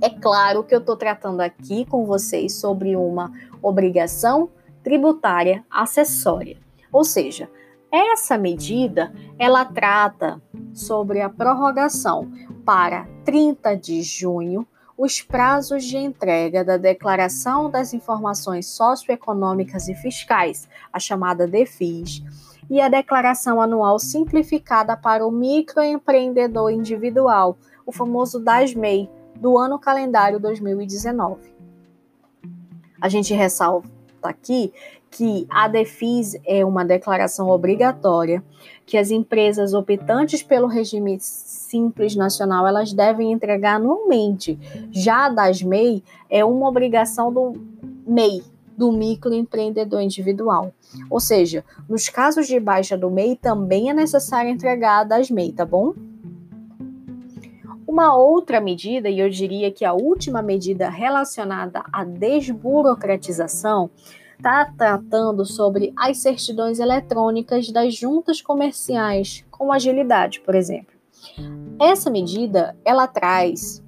É 0.01 0.11
claro 0.11 0.65
que 0.65 0.75
eu 0.75 0.81
estou 0.81 0.97
tratando 0.97 1.41
aqui 1.41 1.85
com 1.85 2.05
vocês 2.05 2.55
sobre 2.55 2.97
uma 2.97 3.33
obrigação 3.63 4.51
tributária 4.83 5.65
acessória, 5.71 6.59
ou 6.93 7.05
seja, 7.05 7.49
essa 7.91 8.39
medida 8.39 9.13
ela 9.39 9.65
trata 9.65 10.43
sobre 10.73 11.21
a 11.21 11.29
prorrogação 11.29 12.33
para 12.65 13.07
30 13.25 13.77
de 13.77 14.03
junho 14.03 14.67
os 14.97 15.21
prazos 15.21 15.85
de 15.85 15.97
entrega 15.97 16.65
da 16.65 16.77
Declaração 16.77 17.71
das 17.71 17.93
Informações 17.93 18.67
Socioeconômicas 18.67 19.89
e 19.89 19.95
Fiscais, 19.95 20.69
a 20.93 20.99
chamada 20.99 21.47
DEFIS, 21.47 22.23
e 22.71 22.81
a 22.81 22.89
Declaração 22.89 23.61
Anual 23.61 23.99
Simplificada 23.99 24.97
para 24.97 25.27
o 25.27 25.31
Microempreendedor 25.31 26.71
Individual, 26.71 27.57
o 27.87 27.93
famoso 27.93 28.39
DASMEI, 28.39 29.11
do 29.37 29.59
ano 29.59 29.79
calendário 29.79 30.39
2019. 30.39 31.53
A 33.01 33.09
gente 33.09 33.35
ressalta 33.35 33.89
aqui 34.23 34.73
que 35.11 35.47
a 35.51 35.69
DEFIS 35.69 36.37
é 36.47 36.65
uma 36.65 36.85
declaração 36.85 37.49
obrigatória 37.51 38.43
que 38.87 38.97
as 38.97 39.11
empresas 39.11 39.75
optantes 39.75 40.43
pelo 40.43 40.67
regime 40.67 41.19
simples 41.21 42.17
nacional 42.17 42.67
elas 42.67 42.93
devem 42.93 43.33
entregar 43.33 43.77
anualmente. 43.77 44.59
Já 44.91 45.27
a 45.27 45.29
DASMEI 45.29 46.03
é 46.31 46.45
uma 46.45 46.69
obrigação 46.69 47.33
do 47.33 47.53
MEI, 48.07 48.43
do 48.83 48.91
microempreendedor 48.91 50.01
individual. 50.01 50.75
Ou 51.09 51.21
seja, 51.21 51.65
nos 51.89 52.09
casos 52.09 52.49
de 52.49 52.59
baixa 52.59 52.99
do 52.99 53.09
MEI, 53.09 53.37
também 53.37 53.89
é 53.89 53.95
necessário 53.95 54.51
entregar 54.51 55.05
das 55.05 55.31
MEI, 55.31 55.53
tá 55.53 55.65
bom? 55.65 55.95
Uma 57.87 58.17
outra 58.17 58.61
medida, 58.61 59.09
e 59.09 59.21
eu 59.21 59.31
diria 59.31 59.71
que 59.71 59.85
a 59.85 59.93
última 59.93 60.43
medida 60.43 60.91
relacionada 60.91 61.85
à 61.93 62.03
desburocratização, 62.03 63.89
está 64.37 64.65
tratando 64.77 65.45
sobre 65.47 65.93
as 65.97 66.19
certidões 66.19 66.81
eletrônicas 66.81 67.71
das 67.71 67.95
juntas 67.95 68.43
comerciais, 68.43 69.45
com 69.49 69.71
agilidade, 69.71 70.41
por 70.41 70.57
exemplo. 70.57 70.97
Essa 71.81 72.11
medida, 72.11 72.77
ela 72.85 73.07
traz 73.07 73.81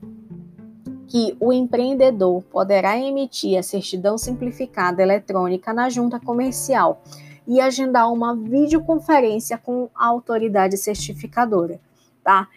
que 1.14 1.36
o 1.38 1.52
empreendedor 1.52 2.42
poderá 2.50 2.98
emitir 2.98 3.56
a 3.56 3.62
certidão 3.62 4.18
simplificada 4.18 5.00
eletrônica 5.00 5.72
na 5.72 5.88
junta 5.88 6.18
comercial 6.18 7.00
e 7.46 7.60
agendar 7.60 8.12
uma 8.12 8.34
videoconferência 8.34 9.56
com 9.56 9.88
a 9.94 10.08
autoridade 10.08 10.76
certificadora, 10.76 11.78
tá? 12.24 12.48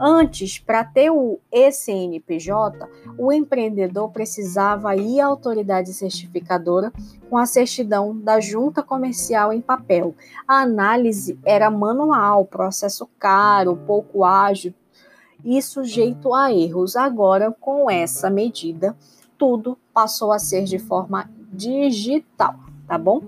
Antes, 0.00 0.58
para 0.58 0.82
ter 0.82 1.10
o 1.10 1.38
ECNPJ, 1.52 2.88
o 3.18 3.30
empreendedor 3.30 4.10
precisava 4.10 4.96
ir 4.96 5.20
à 5.20 5.26
autoridade 5.26 5.92
certificadora 5.92 6.90
com 7.28 7.36
a 7.36 7.44
certidão 7.44 8.18
da 8.18 8.40
junta 8.40 8.82
comercial 8.82 9.52
em 9.52 9.60
papel. 9.60 10.14
A 10.48 10.62
análise 10.62 11.38
era 11.44 11.70
manual, 11.70 12.46
processo 12.46 13.06
caro, 13.18 13.76
pouco 13.86 14.24
ágil, 14.24 14.72
e 15.46 15.62
sujeito 15.62 16.34
a 16.34 16.52
erros. 16.52 16.96
Agora, 16.96 17.52
com 17.60 17.88
essa 17.88 18.28
medida, 18.28 18.96
tudo 19.38 19.78
passou 19.94 20.32
a 20.32 20.40
ser 20.40 20.64
de 20.64 20.76
forma 20.76 21.30
digital, 21.52 22.56
tá 22.86 22.98
bom? 22.98 23.22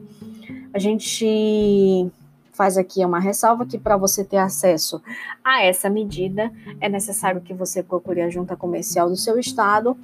A 0.75 0.81
gente 0.81 2.11
faz 2.53 2.77
aqui 2.77 3.05
uma 3.05 3.21
ressalva 3.21 3.65
que 3.65 3.79
para 3.79 3.97
você 3.97 4.25
ter 4.25 4.39
acesso 4.39 5.01
a 5.45 5.63
essa 5.63 5.89
medida 5.89 6.53
é 6.81 6.89
necessário 6.89 7.41
que 7.41 7.55
você 7.55 7.85
procure 7.85 8.21
a 8.21 8.29
junta 8.29 8.57
comercial 8.57 9.09
do 9.09 9.17
seu 9.17 9.39
estado 9.39 9.97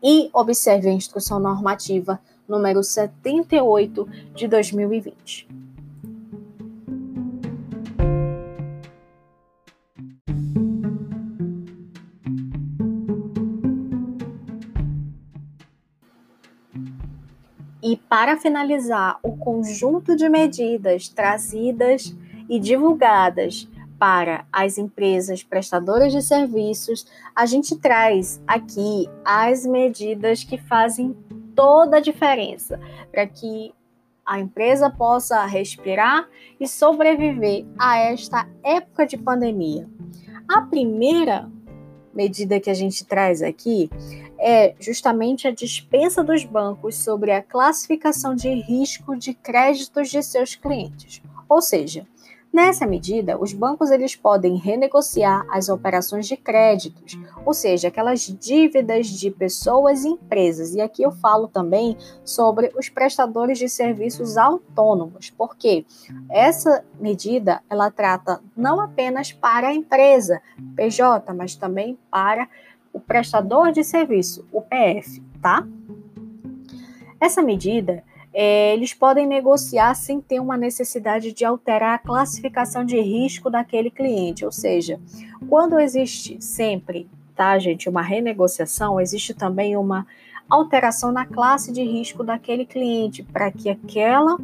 e 0.00 0.30
observe 0.32 0.88
a 0.88 0.92
instrução 0.92 1.40
normativa 1.40 2.20
número 2.48 2.84
78 2.84 4.08
de 4.34 4.46
2020. 4.46 5.71
E 17.92 17.96
para 17.98 18.38
finalizar, 18.38 19.18
o 19.22 19.36
conjunto 19.36 20.16
de 20.16 20.26
medidas 20.26 21.10
trazidas 21.10 22.16
e 22.48 22.58
divulgadas 22.58 23.68
para 23.98 24.46
as 24.50 24.78
empresas 24.78 25.42
prestadoras 25.42 26.10
de 26.10 26.22
serviços, 26.22 27.06
a 27.36 27.44
gente 27.44 27.76
traz 27.76 28.42
aqui 28.46 29.10
as 29.22 29.66
medidas 29.66 30.42
que 30.42 30.56
fazem 30.56 31.14
toda 31.54 31.98
a 31.98 32.00
diferença 32.00 32.80
para 33.10 33.26
que 33.26 33.74
a 34.24 34.40
empresa 34.40 34.88
possa 34.88 35.44
respirar 35.44 36.26
e 36.58 36.66
sobreviver 36.66 37.66
a 37.78 37.98
esta 37.98 38.48
época 38.64 39.06
de 39.06 39.18
pandemia. 39.18 39.86
A 40.48 40.62
primeira 40.62 41.46
medida 42.14 42.60
que 42.60 42.70
a 42.70 42.74
gente 42.74 43.04
traz 43.04 43.42
aqui 43.42 43.90
é 44.38 44.74
justamente 44.80 45.46
a 45.46 45.50
dispensa 45.50 46.22
dos 46.22 46.44
bancos 46.44 46.96
sobre 46.96 47.30
a 47.30 47.42
classificação 47.42 48.34
de 48.34 48.48
risco 48.48 49.16
de 49.16 49.34
créditos 49.34 50.10
de 50.10 50.22
seus 50.22 50.54
clientes. 50.54 51.22
Ou 51.48 51.60
seja, 51.60 52.06
Nessa 52.52 52.86
medida, 52.86 53.40
os 53.40 53.54
bancos 53.54 53.90
eles 53.90 54.14
podem 54.14 54.56
renegociar 54.56 55.46
as 55.48 55.70
operações 55.70 56.28
de 56.28 56.36
créditos, 56.36 57.18
ou 57.46 57.54
seja, 57.54 57.88
aquelas 57.88 58.20
dívidas 58.20 59.06
de 59.06 59.30
pessoas 59.30 60.04
e 60.04 60.08
empresas. 60.08 60.74
E 60.74 60.80
aqui 60.80 61.02
eu 61.02 61.10
falo 61.10 61.48
também 61.48 61.96
sobre 62.22 62.70
os 62.76 62.90
prestadores 62.90 63.58
de 63.58 63.70
serviços 63.70 64.36
autônomos, 64.36 65.30
porque 65.30 65.86
essa 66.28 66.84
medida 67.00 67.62
ela 67.70 67.90
trata 67.90 68.42
não 68.54 68.80
apenas 68.80 69.32
para 69.32 69.68
a 69.68 69.74
empresa 69.74 70.42
PJ, 70.76 71.32
mas 71.32 71.56
também 71.56 71.98
para 72.10 72.46
o 72.92 73.00
prestador 73.00 73.72
de 73.72 73.82
serviço, 73.82 74.46
o 74.52 74.60
PF, 74.60 75.22
tá? 75.40 75.66
Essa 77.18 77.40
medida 77.40 78.04
é, 78.32 78.72
eles 78.72 78.94
podem 78.94 79.26
negociar 79.26 79.94
sem 79.94 80.20
ter 80.20 80.40
uma 80.40 80.56
necessidade 80.56 81.32
de 81.32 81.44
alterar 81.44 81.94
a 81.94 81.98
classificação 81.98 82.84
de 82.84 82.98
risco 83.00 83.50
daquele 83.50 83.90
cliente. 83.90 84.44
Ou 84.44 84.52
seja, 84.52 84.98
quando 85.48 85.78
existe 85.78 86.36
sempre, 86.40 87.08
tá, 87.36 87.58
gente, 87.58 87.88
uma 87.88 88.02
renegociação, 88.02 89.00
existe 89.00 89.34
também 89.34 89.76
uma 89.76 90.06
alteração 90.48 91.12
na 91.12 91.26
classe 91.26 91.72
de 91.72 91.82
risco 91.82 92.24
daquele 92.24 92.64
cliente 92.64 93.22
para 93.22 93.50
que 93.50 93.68
aquela 93.68 94.38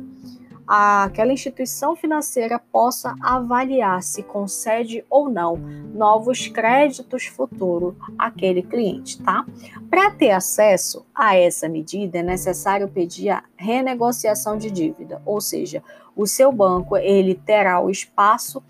aquela 0.69 1.32
instituição 1.32 1.97
financeira 1.97 2.59
possa 2.59 3.15
avaliar 3.23 4.03
se 4.03 4.23
concede 4.23 5.03
ou 5.09 5.31
não 5.31 5.57
novos 5.57 6.47
créditos 6.49 7.24
futuros 7.24 7.95
àquele 8.19 8.62
cliente, 8.62 9.23
tá? 9.23 9.47
Para 9.89 10.11
ter 10.11 10.32
acesso 10.32 11.07
a 11.15 11.35
essa 11.35 11.69
medida 11.69 12.19
é 12.19 12.23
necessário 12.23 12.89
pedir 12.89 13.31
a 13.31 13.43
renegociação 13.57 14.59
de 14.59 14.70
dívida, 14.70 15.23
ou 15.24 15.40
seja, 15.40 15.82
o 16.15 16.27
seu 16.27 16.53
banco 16.53 16.97
ele 16.97 17.35
terá 17.35 17.81
o 17.81 17.89
espaço 17.89 18.62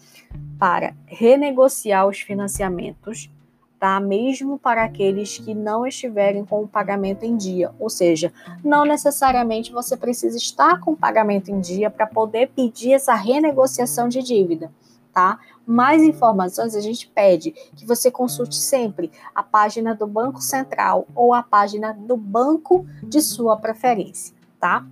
para 0.58 0.94
renegociar 1.06 2.06
os 2.06 2.20
financiamentos 2.20 3.30
tá? 3.78 4.00
Mesmo 4.00 4.58
para 4.58 4.84
aqueles 4.84 5.38
que 5.38 5.54
não 5.54 5.86
estiverem 5.86 6.44
com 6.44 6.62
o 6.62 6.68
pagamento 6.68 7.24
em 7.24 7.36
dia, 7.36 7.70
ou 7.78 7.88
seja, 7.88 8.32
não 8.64 8.84
necessariamente 8.84 9.72
você 9.72 9.96
precisa 9.96 10.36
estar 10.36 10.80
com 10.80 10.92
o 10.92 10.96
pagamento 10.96 11.50
em 11.50 11.60
dia 11.60 11.88
para 11.88 12.06
poder 12.06 12.48
pedir 12.48 12.92
essa 12.92 13.14
renegociação 13.14 14.08
de 14.08 14.22
dívida, 14.22 14.70
tá? 15.12 15.38
Mais 15.66 16.02
informações 16.02 16.74
a 16.74 16.80
gente 16.80 17.08
pede 17.08 17.52
que 17.76 17.86
você 17.86 18.10
consulte 18.10 18.56
sempre 18.56 19.10
a 19.34 19.42
página 19.42 19.94
do 19.94 20.06
Banco 20.06 20.40
Central 20.40 21.06
ou 21.14 21.32
a 21.32 21.42
página 21.42 21.92
do 21.92 22.16
banco 22.16 22.86
de 23.02 23.20
sua 23.20 23.56
preferência, 23.56 24.34
tá? 24.58 24.84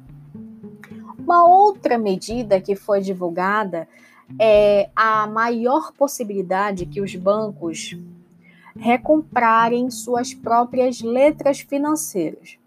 Uma 1.19 1.45
outra 1.45 1.99
medida 1.99 2.61
que 2.61 2.77
foi 2.77 3.01
divulgada 3.01 3.89
é 4.39 4.91
a 4.95 5.27
maior 5.27 5.93
possibilidade 5.93 6.87
que 6.87 7.01
os 7.01 7.15
bancos 7.17 7.97
recomprarem 8.79 9.91
suas 9.91 10.35
próprias 10.35 11.01
letras 11.01 11.61
financeiras. 11.61 12.59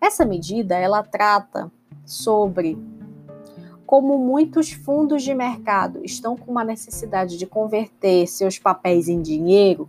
Essa 0.00 0.24
medida 0.24 0.76
ela 0.76 1.02
trata 1.02 1.70
sobre 2.04 2.78
como 3.86 4.18
muitos 4.18 4.72
fundos 4.72 5.22
de 5.22 5.34
mercado 5.34 6.00
estão 6.04 6.36
com 6.36 6.50
uma 6.50 6.64
necessidade 6.64 7.38
de 7.38 7.46
converter 7.46 8.26
seus 8.26 8.58
papéis 8.58 9.08
em 9.08 9.20
dinheiro, 9.20 9.88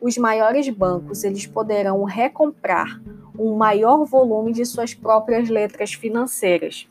os 0.00 0.18
maiores 0.18 0.68
bancos 0.68 1.24
eles 1.24 1.46
poderão 1.46 2.04
recomprar 2.04 3.00
um 3.38 3.56
maior 3.56 4.04
volume 4.04 4.52
de 4.52 4.64
suas 4.64 4.94
próprias 4.94 5.48
letras 5.48 5.94
financeiras. 5.94 6.86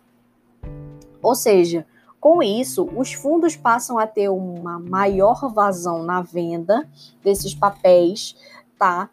Ou 1.22 1.36
seja, 1.36 1.86
com 2.24 2.41
isso, 2.41 2.90
os 2.95 3.12
fundos 3.12 3.58
passam 3.58 4.00
a 4.00 4.08
ter 4.08 4.30
uma 4.30 4.80
maior 4.80 5.54
vazão 5.54 6.04
na 6.04 6.22
venda 6.22 6.88
desses 7.22 7.54
papéis, 7.54 8.34
tá? 8.80 9.10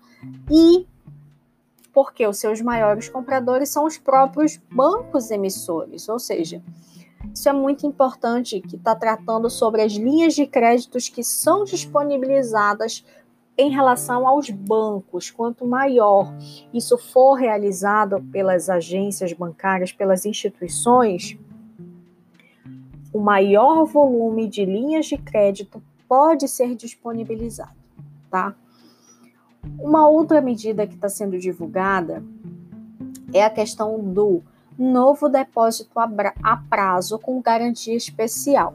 E 0.49 0.87
porque 1.93 2.24
os 2.24 2.39
seus 2.39 2.61
maiores 2.61 3.09
compradores 3.09 3.69
são 3.69 3.85
os 3.85 3.99
próprios 3.99 4.61
bancos 4.70 5.32
emissores, 5.32 6.09
ou 6.09 6.20
seja, 6.20 6.62
isso 7.35 7.49
é 7.49 7.53
muito 7.53 7.85
importante 7.85 8.61
que 8.61 8.77
está 8.77 8.95
tratando 8.95 9.51
sobre 9.51 9.82
as 9.82 9.95
linhas 9.95 10.32
de 10.32 10.47
créditos 10.47 11.09
que 11.09 11.24
são 11.24 11.65
disponibilizadas 11.65 13.05
em 13.59 13.73
relação 13.73 14.24
aos 14.24 14.51
bancos. 14.51 15.32
Quanto 15.32 15.66
maior 15.66 16.32
isso 16.73 16.97
for 16.97 17.35
realizado 17.35 18.23
pelas 18.31 18.70
agências 18.70 19.32
bancárias, 19.32 19.91
pelas 19.91 20.24
instituições, 20.24 21.37
o 23.12 23.19
maior 23.19 23.85
volume 23.85 24.49
de 24.49 24.65
linhas 24.65 25.07
de 25.07 25.16
crédito 25.16 25.82
pode 26.09 26.49
ser 26.49 26.74
disponibilizado, 26.74 27.77
tá? 28.31 28.55
Uma 29.78 30.09
outra 30.09 30.41
medida 30.41 30.87
que 30.87 30.95
está 30.95 31.09
sendo 31.09 31.39
divulgada 31.39 32.23
é 33.32 33.45
a 33.45 33.51
questão 33.51 33.99
do 33.99 34.43
novo 34.78 35.28
depósito 35.28 35.93
a 35.99 36.57
prazo 36.57 37.19
com 37.19 37.41
garantia 37.43 37.97
especial. 37.97 38.74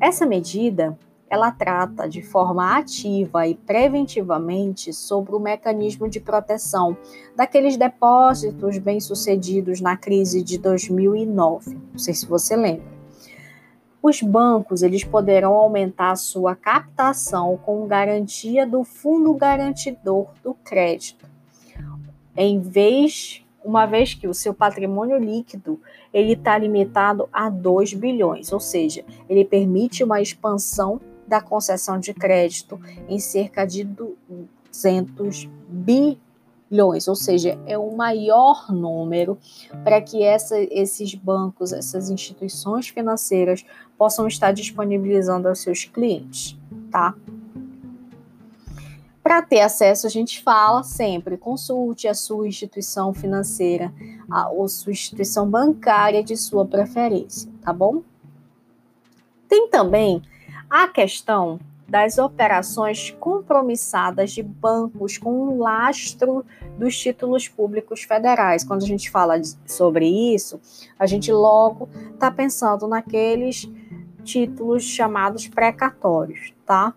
Essa 0.00 0.24
medida 0.24 0.98
ela 1.28 1.50
trata 1.50 2.06
de 2.06 2.20
forma 2.20 2.76
ativa 2.76 3.46
e 3.46 3.54
preventivamente 3.54 4.92
sobre 4.92 5.34
o 5.34 5.40
mecanismo 5.40 6.06
de 6.06 6.20
proteção 6.20 6.94
daqueles 7.34 7.76
depósitos 7.78 8.76
bem-sucedidos 8.76 9.80
na 9.80 9.96
crise 9.96 10.42
de 10.42 10.58
2009. 10.58 11.78
Não 11.90 11.98
sei 11.98 12.12
se 12.12 12.26
você 12.26 12.54
lembra. 12.54 13.01
Os 14.02 14.20
bancos 14.20 14.82
eles 14.82 15.04
poderão 15.04 15.52
aumentar 15.54 16.16
sua 16.16 16.56
captação 16.56 17.56
com 17.56 17.86
garantia 17.86 18.66
do 18.66 18.82
fundo 18.82 19.32
garantidor 19.32 20.26
do 20.42 20.54
crédito. 20.54 21.30
Em 22.36 22.58
vez, 22.58 23.44
uma 23.64 23.86
vez 23.86 24.12
que 24.12 24.26
o 24.26 24.34
seu 24.34 24.52
patrimônio 24.52 25.18
líquido 25.18 25.80
ele 26.12 26.32
está 26.32 26.58
limitado 26.58 27.28
a 27.32 27.48
2 27.48 27.94
bilhões, 27.94 28.52
ou 28.52 28.58
seja, 28.58 29.04
ele 29.28 29.44
permite 29.44 30.02
uma 30.02 30.20
expansão 30.20 31.00
da 31.28 31.40
concessão 31.40 32.00
de 32.00 32.12
crédito 32.12 32.80
em 33.08 33.20
cerca 33.20 33.64
de 33.64 33.84
200 33.84 35.48
bilhões 35.68 36.32
bilhões, 36.72 37.06
ou 37.06 37.14
seja, 37.14 37.58
é 37.66 37.76
o 37.76 37.94
maior 37.94 38.72
número 38.72 39.38
para 39.84 40.00
que 40.00 40.22
essa, 40.22 40.58
esses 40.58 41.14
bancos, 41.14 41.70
essas 41.70 42.08
instituições 42.08 42.88
financeiras 42.88 43.62
possam 44.02 44.26
estar 44.26 44.50
disponibilizando 44.50 45.46
aos 45.46 45.60
seus 45.60 45.84
clientes, 45.84 46.58
tá? 46.90 47.14
Para 49.22 49.40
ter 49.42 49.60
acesso, 49.60 50.08
a 50.08 50.10
gente 50.10 50.42
fala 50.42 50.82
sempre: 50.82 51.36
consulte 51.36 52.08
a 52.08 52.14
sua 52.14 52.48
instituição 52.48 53.14
financeira 53.14 53.94
a, 54.28 54.48
ou 54.48 54.66
sua 54.66 54.90
instituição 54.90 55.48
bancária 55.48 56.20
de 56.20 56.36
sua 56.36 56.66
preferência, 56.66 57.48
tá 57.62 57.72
bom? 57.72 58.02
Tem 59.48 59.68
também 59.68 60.20
a 60.68 60.88
questão 60.88 61.60
das 61.86 62.18
operações 62.18 63.14
compromissadas 63.20 64.32
de 64.32 64.42
bancos 64.42 65.16
com 65.16 65.30
um 65.30 65.58
lastro 65.58 66.44
dos 66.76 66.98
títulos 66.98 67.46
públicos 67.46 68.02
federais. 68.02 68.64
Quando 68.64 68.82
a 68.82 68.86
gente 68.86 69.08
fala 69.10 69.34
sobre 69.64 70.08
isso, 70.34 70.60
a 70.98 71.06
gente 71.06 71.30
logo 71.30 71.88
está 72.14 72.32
pensando 72.32 72.88
naqueles 72.88 73.70
títulos 74.22 74.84
chamados 74.84 75.48
precatórios, 75.48 76.52
tá? 76.66 76.94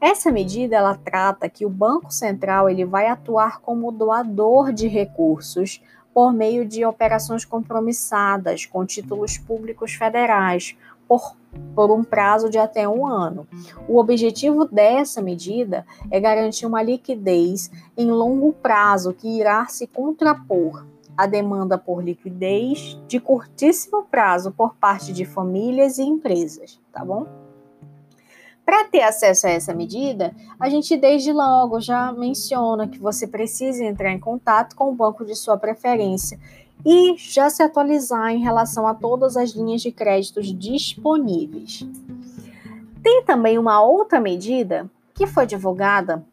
Essa 0.00 0.32
medida 0.32 0.76
ela 0.76 0.94
trata 0.94 1.48
que 1.48 1.66
o 1.66 1.70
Banco 1.70 2.10
Central 2.10 2.70
ele 2.70 2.86
vai 2.86 3.06
atuar 3.06 3.60
como 3.60 3.92
doador 3.92 4.72
de 4.72 4.88
recursos 4.88 5.82
por 6.14 6.32
meio 6.32 6.64
de 6.64 6.84
operações 6.84 7.44
compromissadas 7.44 8.64
com 8.64 8.86
títulos 8.86 9.36
públicos 9.36 9.92
federais 9.92 10.74
por, 11.06 11.36
por 11.74 11.90
um 11.90 12.02
prazo 12.02 12.48
de 12.48 12.58
até 12.58 12.88
um 12.88 13.06
ano. 13.06 13.46
O 13.86 13.98
objetivo 13.98 14.64
dessa 14.64 15.20
medida 15.20 15.84
é 16.10 16.18
garantir 16.18 16.66
uma 16.66 16.82
liquidez 16.82 17.70
em 17.96 18.10
longo 18.10 18.52
prazo 18.52 19.12
que 19.12 19.28
irá 19.38 19.66
se 19.66 19.86
contrapor 19.86 20.84
à 21.20 21.26
demanda 21.26 21.76
por 21.76 22.02
liquidez 22.02 22.98
de 23.06 23.20
curtíssimo 23.20 24.04
prazo 24.04 24.50
por 24.52 24.74
parte 24.74 25.12
de 25.12 25.26
famílias 25.26 25.98
e 25.98 26.02
empresas, 26.02 26.80
tá 26.90 27.04
bom? 27.04 27.26
Para 28.64 28.84
ter 28.84 29.02
acesso 29.02 29.46
a 29.46 29.50
essa 29.50 29.74
medida, 29.74 30.34
a 30.58 30.70
gente 30.70 30.96
desde 30.96 31.30
logo 31.30 31.78
já 31.78 32.10
menciona 32.12 32.88
que 32.88 32.98
você 32.98 33.26
precisa 33.26 33.84
entrar 33.84 34.12
em 34.12 34.18
contato 34.18 34.74
com 34.74 34.88
o 34.88 34.94
banco 34.94 35.24
de 35.24 35.34
sua 35.34 35.58
preferência 35.58 36.38
e 36.86 37.14
já 37.18 37.50
se 37.50 37.62
atualizar 37.62 38.30
em 38.30 38.42
relação 38.42 38.86
a 38.86 38.94
todas 38.94 39.36
as 39.36 39.50
linhas 39.50 39.82
de 39.82 39.92
créditos 39.92 40.56
disponíveis. 40.58 41.86
Tem 43.02 43.22
também 43.24 43.58
uma 43.58 43.82
outra 43.82 44.20
medida 44.20 44.90
que 45.12 45.26
foi 45.26 45.46
divulgada 45.46 46.24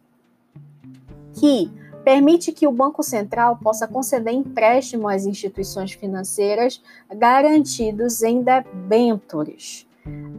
que 1.33 1.69
permite 2.07 2.53
que 2.53 2.65
o 2.65 2.71
Banco 2.71 3.03
Central 3.03 3.57
possa 3.57 3.85
conceder 3.85 4.33
empréstimo 4.33 5.09
às 5.09 5.25
instituições 5.25 5.91
financeiras 5.91 6.81
garantidos 7.13 8.23
em 8.23 8.41
debêntures. 8.41 9.85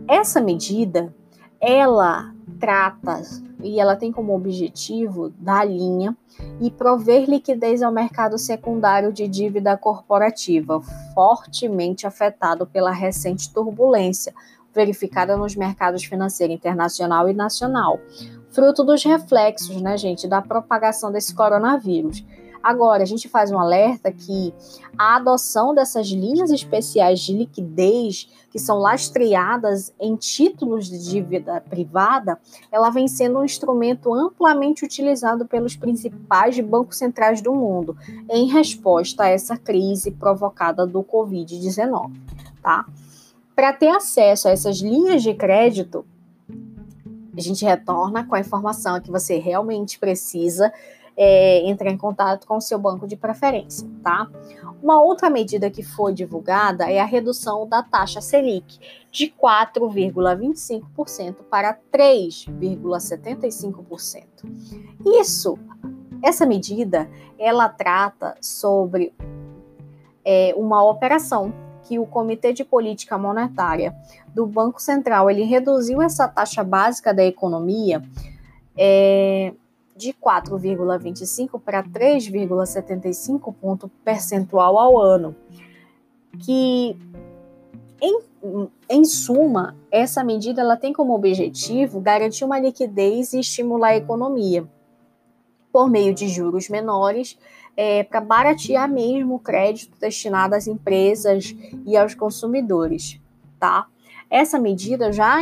Essa 0.08 0.40
medida, 0.40 1.14
ela 1.60 2.32
trata 2.58 3.20
e 3.62 3.78
ela 3.78 3.96
tem 3.96 4.10
como 4.10 4.34
objetivo 4.34 5.28
dar 5.38 5.68
linha 5.68 6.16
e 6.58 6.70
prover 6.70 7.28
liquidez 7.28 7.82
ao 7.82 7.92
mercado 7.92 8.38
secundário 8.38 9.12
de 9.12 9.28
dívida 9.28 9.76
corporativa, 9.76 10.80
fortemente 11.12 12.06
afetado 12.06 12.66
pela 12.66 12.92
recente 12.92 13.52
turbulência 13.52 14.32
verificada 14.72 15.36
nos 15.36 15.54
mercados 15.54 16.04
financeiro 16.04 16.52
internacional 16.52 17.28
e 17.28 17.34
nacional, 17.34 18.00
fruto 18.50 18.84
dos 18.84 19.04
reflexos, 19.04 19.80
né, 19.80 19.96
gente, 19.96 20.26
da 20.26 20.42
propagação 20.42 21.12
desse 21.12 21.34
coronavírus. 21.34 22.24
Agora, 22.62 23.02
a 23.02 23.06
gente 23.06 23.28
faz 23.28 23.50
um 23.50 23.58
alerta 23.58 24.10
que 24.10 24.52
a 24.96 25.16
adoção 25.16 25.74
dessas 25.74 26.08
linhas 26.08 26.50
especiais 26.50 27.20
de 27.20 27.32
liquidez, 27.32 28.28
que 28.50 28.58
são 28.58 28.78
lastreadas 28.78 29.92
em 30.00 30.16
títulos 30.16 30.86
de 30.88 30.98
dívida 30.98 31.60
privada, 31.60 32.38
ela 32.70 32.90
vem 32.90 33.06
sendo 33.06 33.38
um 33.38 33.44
instrumento 33.44 34.12
amplamente 34.12 34.84
utilizado 34.84 35.46
pelos 35.46 35.76
principais 35.76 36.58
bancos 36.60 36.98
centrais 36.98 37.40
do 37.40 37.54
mundo 37.54 37.96
em 38.28 38.48
resposta 38.48 39.24
a 39.24 39.28
essa 39.28 39.56
crise 39.56 40.10
provocada 40.10 40.86
do 40.86 41.02
Covid-19, 41.02 42.12
tá? 42.60 42.84
Para 43.54 43.72
ter 43.72 43.88
acesso 43.88 44.48
a 44.48 44.50
essas 44.50 44.78
linhas 44.78 45.22
de 45.22 45.34
crédito, 45.34 46.04
a 47.38 47.42
gente 47.42 47.64
retorna 47.64 48.26
com 48.26 48.34
a 48.34 48.40
informação 48.40 49.00
que 49.00 49.10
você 49.10 49.38
realmente 49.38 49.98
precisa 49.98 50.70
é, 51.16 51.66
entrar 51.68 51.90
em 51.90 51.96
contato 51.96 52.46
com 52.46 52.56
o 52.56 52.60
seu 52.60 52.78
banco 52.78 53.06
de 53.06 53.16
preferência, 53.16 53.88
tá? 54.02 54.30
Uma 54.80 55.02
outra 55.02 55.28
medida 55.28 55.68
que 55.68 55.82
foi 55.82 56.14
divulgada 56.14 56.88
é 56.90 57.00
a 57.00 57.04
redução 57.04 57.66
da 57.66 57.82
taxa 57.82 58.20
Selic 58.20 58.78
de 59.10 59.26
4,25% 59.26 61.38
para 61.50 61.76
3,75%. 61.92 64.24
Isso, 65.20 65.58
essa 66.22 66.46
medida, 66.46 67.10
ela 67.36 67.68
trata 67.68 68.36
sobre 68.40 69.12
é, 70.24 70.54
uma 70.56 70.84
operação 70.84 71.52
que 71.88 71.98
o 71.98 72.04
Comitê 72.04 72.52
de 72.52 72.64
Política 72.64 73.16
Monetária 73.16 73.96
do 74.34 74.46
Banco 74.46 74.80
Central 74.80 75.30
ele 75.30 75.44
reduziu 75.44 76.02
essa 76.02 76.28
taxa 76.28 76.62
básica 76.62 77.14
da 77.14 77.24
economia 77.24 78.02
é, 78.76 79.54
de 79.96 80.12
4,25 80.12 81.58
para 81.58 81.82
3,75 81.82 83.54
ponto 83.54 83.90
percentual 84.04 84.78
ao 84.78 85.00
ano, 85.00 85.34
que 86.44 86.94
em, 88.02 88.20
em 88.90 89.04
suma, 89.06 89.74
essa 89.90 90.22
medida 90.22 90.60
ela 90.60 90.76
tem 90.76 90.92
como 90.92 91.14
objetivo 91.14 92.00
garantir 92.00 92.44
uma 92.44 92.60
liquidez 92.60 93.32
e 93.32 93.40
estimular 93.40 93.88
a 93.88 93.96
economia 93.96 94.68
por 95.72 95.90
meio 95.90 96.14
de 96.14 96.28
juros 96.28 96.68
menores 96.68 97.38
é, 97.80 98.02
para 98.02 98.20
baratear 98.20 98.90
mesmo 98.90 99.36
o 99.36 99.38
crédito 99.38 99.96
destinado 100.00 100.56
às 100.56 100.66
empresas 100.66 101.54
e 101.86 101.96
aos 101.96 102.12
consumidores, 102.12 103.20
tá? 103.56 103.86
Essa 104.28 104.58
medida 104.58 105.12
já 105.12 105.36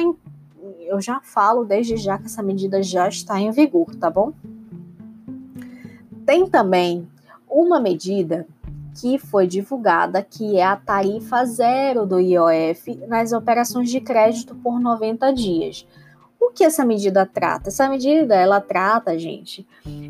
eu 0.80 1.00
já 1.00 1.18
falo 1.22 1.64
desde 1.64 1.96
já 1.96 2.18
que 2.18 2.26
essa 2.26 2.42
medida 2.42 2.82
já 2.82 3.08
está 3.08 3.40
em 3.40 3.50
vigor, 3.50 3.94
tá 3.96 4.10
bom? 4.10 4.34
Tem 6.26 6.46
também 6.46 7.08
uma 7.48 7.80
medida 7.80 8.46
que 9.00 9.18
foi 9.18 9.46
divulgada, 9.46 10.22
que 10.22 10.58
é 10.58 10.64
a 10.64 10.76
tarifa 10.76 11.42
zero 11.46 12.04
do 12.04 12.20
IOF 12.20 12.96
nas 13.08 13.32
operações 13.32 13.88
de 13.88 14.00
crédito 14.00 14.54
por 14.56 14.78
90 14.78 15.32
dias. 15.32 15.86
O 16.40 16.50
que 16.50 16.64
essa 16.64 16.84
medida 16.84 17.26
trata? 17.26 17.68
Essa 17.68 17.88
medida 17.88 18.34
ela 18.34 18.60
trata, 18.60 19.18
gente, 19.18 19.66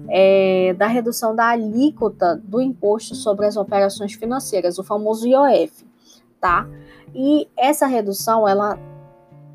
é, 0.08 0.74
da 0.74 0.86
redução 0.86 1.34
da 1.34 1.48
alíquota 1.48 2.40
do 2.42 2.60
imposto 2.60 3.14
sobre 3.14 3.46
as 3.46 3.56
operações 3.56 4.14
financeiras, 4.14 4.78
o 4.78 4.84
famoso 4.84 5.26
IOF, 5.26 5.84
tá? 6.40 6.68
E 7.14 7.48
essa 7.56 7.86
redução 7.86 8.46
ela 8.46 8.78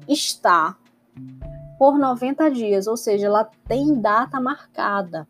está 0.08 0.78
por 1.78 1.98
90 1.98 2.52
dias, 2.52 2.86
ou 2.86 2.96
seja, 2.96 3.26
ela 3.26 3.50
tem 3.68 4.00
data 4.00 4.40
marcada. 4.40 5.28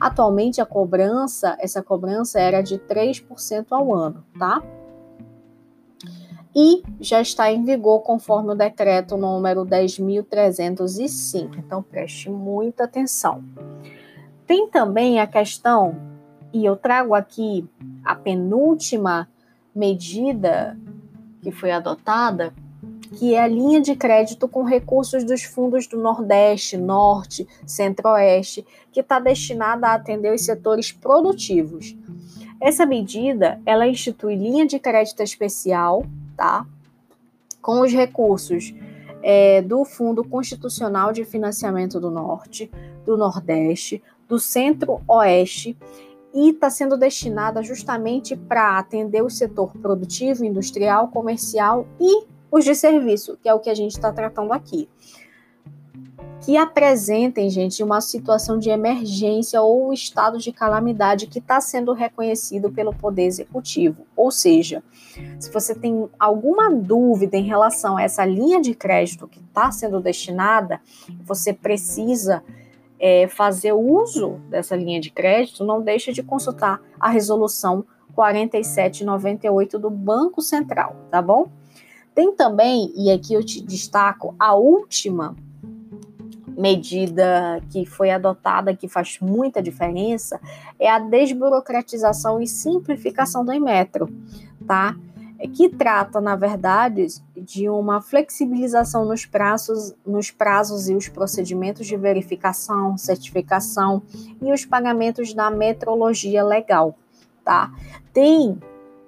Atualmente 0.00 0.60
a 0.60 0.66
cobrança, 0.66 1.56
essa 1.60 1.80
cobrança 1.80 2.40
era 2.40 2.60
de 2.60 2.76
3% 2.76 3.66
ao 3.70 3.94
ano, 3.94 4.24
tá? 4.36 4.60
E 6.54 6.82
já 7.00 7.20
está 7.20 7.50
em 7.50 7.64
vigor 7.64 8.00
conforme 8.00 8.52
o 8.52 8.54
decreto 8.54 9.16
número 9.16 9.64
10.305. 9.64 11.58
Então 11.58 11.82
preste 11.82 12.28
muita 12.28 12.84
atenção. 12.84 13.42
Tem 14.46 14.68
também 14.68 15.18
a 15.18 15.26
questão, 15.26 15.96
e 16.52 16.64
eu 16.64 16.76
trago 16.76 17.14
aqui 17.14 17.66
a 18.04 18.14
penúltima 18.14 19.28
medida 19.74 20.78
que 21.40 21.50
foi 21.50 21.70
adotada, 21.70 22.52
que 23.16 23.34
é 23.34 23.42
a 23.42 23.46
linha 23.46 23.80
de 23.80 23.94
crédito 23.94 24.46
com 24.48 24.62
recursos 24.62 25.24
dos 25.24 25.42
fundos 25.42 25.86
do 25.86 25.98
Nordeste, 25.98 26.76
Norte, 26.76 27.46
Centro-Oeste, 27.66 28.64
que 28.90 29.00
está 29.00 29.18
destinada 29.18 29.88
a 29.88 29.94
atender 29.94 30.32
os 30.32 30.44
setores 30.44 30.92
produtivos. 30.92 31.96
Essa 32.60 32.86
medida, 32.86 33.60
ela 33.66 33.86
institui 33.86 34.36
linha 34.36 34.66
de 34.66 34.78
crédito 34.78 35.22
especial, 35.22 36.04
Com 37.60 37.80
os 37.80 37.92
recursos 37.92 38.74
é, 39.22 39.62
do 39.62 39.84
Fundo 39.84 40.24
Constitucional 40.24 41.12
de 41.12 41.24
Financiamento 41.24 42.00
do 42.00 42.10
Norte, 42.10 42.70
do 43.04 43.16
Nordeste, 43.16 44.02
do 44.28 44.38
Centro-Oeste 44.38 45.76
e 46.34 46.50
está 46.50 46.70
sendo 46.70 46.96
destinada 46.96 47.62
justamente 47.62 48.34
para 48.36 48.78
atender 48.78 49.22
o 49.22 49.30
setor 49.30 49.76
produtivo, 49.78 50.44
industrial, 50.44 51.08
comercial 51.08 51.86
e 52.00 52.24
os 52.50 52.64
de 52.64 52.74
serviço, 52.74 53.38
que 53.42 53.48
é 53.48 53.54
o 53.54 53.60
que 53.60 53.70
a 53.70 53.74
gente 53.74 53.92
está 53.92 54.12
tratando 54.12 54.52
aqui. 54.52 54.88
Que 56.44 56.56
apresentem, 56.56 57.48
gente, 57.48 57.84
uma 57.84 58.00
situação 58.00 58.58
de 58.58 58.68
emergência 58.68 59.62
ou 59.62 59.92
estado 59.92 60.38
de 60.38 60.50
calamidade 60.52 61.28
que 61.28 61.38
está 61.38 61.60
sendo 61.60 61.92
reconhecido 61.92 62.70
pelo 62.72 62.92
Poder 62.92 63.26
Executivo. 63.26 64.04
Ou 64.16 64.32
seja, 64.32 64.82
se 65.38 65.52
você 65.52 65.72
tem 65.72 66.08
alguma 66.18 66.68
dúvida 66.68 67.36
em 67.36 67.44
relação 67.44 67.96
a 67.96 68.02
essa 68.02 68.24
linha 68.24 68.60
de 68.60 68.74
crédito 68.74 69.28
que 69.28 69.38
está 69.38 69.70
sendo 69.70 70.00
destinada, 70.00 70.80
você 71.24 71.52
precisa 71.52 72.42
é, 72.98 73.28
fazer 73.28 73.72
uso 73.72 74.40
dessa 74.50 74.74
linha 74.74 75.00
de 75.00 75.10
crédito, 75.10 75.64
não 75.64 75.80
deixe 75.80 76.12
de 76.12 76.24
consultar 76.24 76.80
a 76.98 77.08
resolução 77.08 77.84
4798 78.16 79.78
do 79.78 79.90
Banco 79.90 80.42
Central, 80.42 80.96
tá 81.08 81.22
bom? 81.22 81.50
Tem 82.14 82.32
também, 82.32 82.92
e 82.96 83.12
aqui 83.12 83.32
eu 83.32 83.44
te 83.44 83.60
destaco, 83.60 84.34
a 84.38 84.54
última 84.54 85.36
medida 86.56 87.60
que 87.70 87.84
foi 87.86 88.10
adotada 88.10 88.74
que 88.74 88.88
faz 88.88 89.18
muita 89.20 89.62
diferença 89.62 90.40
é 90.78 90.90
a 90.90 90.98
desburocratização 90.98 92.40
e 92.40 92.46
simplificação 92.46 93.44
do 93.44 93.52
Inmetro, 93.52 94.08
tá? 94.66 94.96
É 95.38 95.48
que 95.48 95.68
trata, 95.68 96.20
na 96.20 96.36
verdade, 96.36 97.06
de 97.36 97.68
uma 97.68 98.00
flexibilização 98.00 99.04
nos 99.04 99.26
prazos, 99.26 99.92
nos 100.06 100.30
prazos 100.30 100.88
e 100.88 100.94
os 100.94 101.08
procedimentos 101.08 101.86
de 101.86 101.96
verificação, 101.96 102.96
certificação 102.96 104.02
e 104.40 104.52
os 104.52 104.64
pagamentos 104.64 105.34
da 105.34 105.50
metrologia 105.50 106.44
legal, 106.44 106.96
tá? 107.44 107.72
Tem 108.12 108.56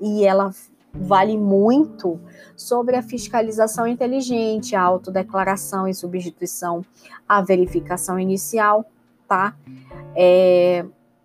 e 0.01 0.25
ela 0.25 0.51
vale 0.95 1.37
muito 1.37 2.21
sobre 2.57 2.97
a 2.97 3.03
fiscalização 3.03 3.87
inteligente, 3.87 4.77
a 4.77 4.83
autodeclaração 4.83 5.89
e 5.89 5.95
substituição, 5.95 6.85
a 7.29 7.43
verificação 7.43 8.19
inicial, 8.19 8.85
tá? 9.29 9.57
É, 10.15 10.85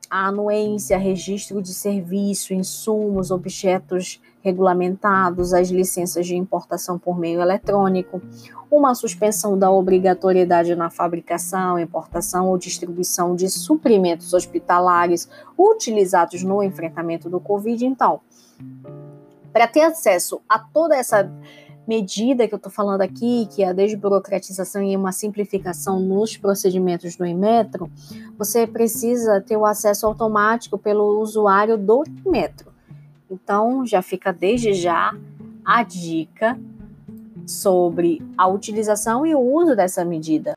a 0.10 0.28
anuência, 0.28 0.98
registro 0.98 1.62
de 1.62 1.72
serviço, 1.72 2.54
insumos, 2.54 3.30
objetos 3.30 4.20
regulamentados, 4.41 5.54
as 5.54 5.70
licenças 5.70 6.26
de 6.26 6.36
importação 6.36 6.98
por 6.98 7.20
meio 7.20 7.41
eletrônico, 7.41 8.20
uma 8.72 8.96
suspensão 8.96 9.58
da 9.58 9.70
obrigatoriedade 9.70 10.76
na 10.76 10.90
fabricação, 10.90 11.78
importação 11.78 12.48
ou 12.48 12.58
distribuição 12.58 13.36
de 13.36 13.50
suprimentos 13.50 14.34
hospitalares 14.34 15.30
utilizados 15.58 16.41
no 16.44 16.64
enfrentamento 16.64 17.30
do 17.30 17.40
Covid. 17.40 17.86
Então, 17.86 18.22
para 19.52 19.68
ter 19.68 19.82
acesso 19.82 20.42
a 20.48 20.60
toda 20.60 20.96
essa 20.96 21.32
medida 21.88 22.48
que 22.48 22.54
eu 22.54 22.58
estou 22.58 22.72
falando 22.72 23.02
aqui, 23.02 23.48
que 23.48 23.64
é 23.64 23.70
a 23.70 23.74
desburocratização 23.74 24.84
e 24.84 24.96
uma 24.96 25.12
simplificação 25.12 26.00
nos 26.00 26.38
procedimentos 26.38 27.16
do 27.16 27.26
Inmetro, 27.26 27.90
você 28.38 28.68
precisa 28.68 29.42
ter 29.42 29.58
o 29.58 29.66
acesso 29.66 30.06
automático 30.06 30.78
pelo 30.78 31.20
usuário 31.20 31.78
do 31.78 32.04
Inmetro. 32.24 32.72
Então, 33.30 33.86
já 33.86 34.04
fica 34.04 34.32
desde 34.32 34.74
já 34.74 35.16
a 35.66 35.82
dica 35.82 36.60
sobre 37.48 38.22
a 38.38 38.48
utilização 38.48 39.26
e 39.26 39.34
o 39.34 39.40
uso 39.40 39.76
dessa 39.76 40.06
medida. 40.06 40.54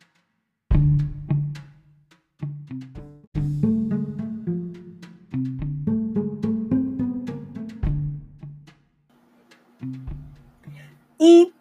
E 11.24 11.52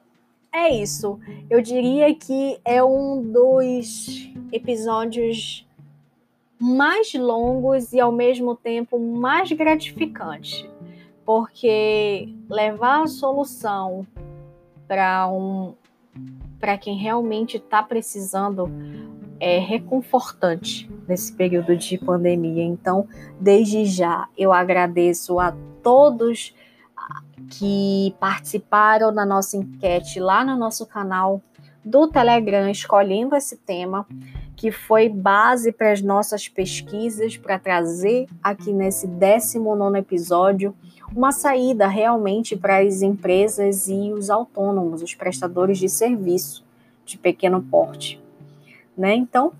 é 0.51 0.73
isso. 0.73 1.19
Eu 1.47 1.61
diria 1.61 2.15
que 2.15 2.59
é 2.65 2.83
um 2.83 3.21
dos 3.21 4.27
episódios 4.51 5.67
mais 6.59 7.13
longos 7.13 7.93
e 7.93 7.99
ao 7.99 8.11
mesmo 8.11 8.55
tempo 8.55 8.97
mais 8.97 9.51
gratificantes, 9.51 10.67
porque 11.23 12.27
levar 12.49 13.03
a 13.03 13.07
solução 13.07 14.05
para 14.87 15.29
um 15.29 15.75
para 16.59 16.77
quem 16.77 16.97
realmente 16.97 17.57
está 17.57 17.83
precisando 17.83 18.67
é 19.39 19.59
reconfortante 19.59 20.89
nesse 21.07 21.33
período 21.33 21.77
de 21.77 21.99
pandemia. 21.99 22.63
Então, 22.63 23.07
desde 23.39 23.85
já, 23.85 24.27
eu 24.35 24.51
agradeço 24.51 25.39
a 25.39 25.55
todos 25.83 26.53
que 27.51 28.15
participaram 28.17 29.13
da 29.13 29.25
nossa 29.25 29.57
enquete 29.57 30.21
lá 30.21 30.43
no 30.43 30.55
nosso 30.55 30.85
canal 30.85 31.41
do 31.83 32.07
Telegram, 32.07 32.69
escolhendo 32.69 33.35
esse 33.35 33.57
tema, 33.57 34.07
que 34.55 34.71
foi 34.71 35.09
base 35.09 35.71
para 35.71 35.91
as 35.91 36.01
nossas 36.01 36.47
pesquisas, 36.47 37.35
para 37.35 37.59
trazer 37.59 38.27
aqui 38.41 38.71
nesse 38.71 39.05
19 39.05 39.99
episódio 39.99 40.73
uma 41.13 41.33
saída 41.33 41.87
realmente 41.87 42.55
para 42.55 42.77
as 42.77 43.01
empresas 43.01 43.89
e 43.89 44.13
os 44.13 44.29
autônomos, 44.29 45.01
os 45.01 45.13
prestadores 45.13 45.77
de 45.77 45.89
serviço 45.89 46.63
de 47.03 47.17
pequeno 47.17 47.61
porte. 47.61 48.21
Né? 48.97 49.13
Então, 49.15 49.51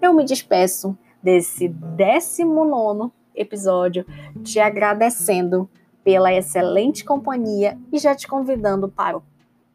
eu 0.00 0.14
me 0.14 0.24
despeço 0.24 0.96
desse 1.22 1.68
19 1.68 3.10
episódio, 3.34 4.06
te 4.42 4.58
agradecendo 4.58 5.68
pela 6.04 6.32
excelente 6.32 7.04
companhia 7.04 7.78
e 7.90 7.98
já 7.98 8.14
te 8.14 8.28
convidando 8.28 8.88
para 8.88 9.16
o 9.16 9.22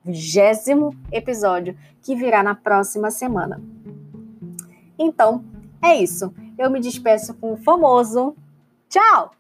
vigésimo 0.06 0.96
episódio 1.12 1.76
que 2.02 2.16
virá 2.16 2.42
na 2.44 2.56
próxima 2.56 3.12
semana. 3.12 3.62
Então, 4.98 5.44
é 5.82 5.96
isso. 5.96 6.34
Eu 6.58 6.70
me 6.70 6.80
despeço 6.80 7.34
com 7.34 7.54
o 7.54 7.58
famoso 7.58 8.36
tchau! 8.88 9.32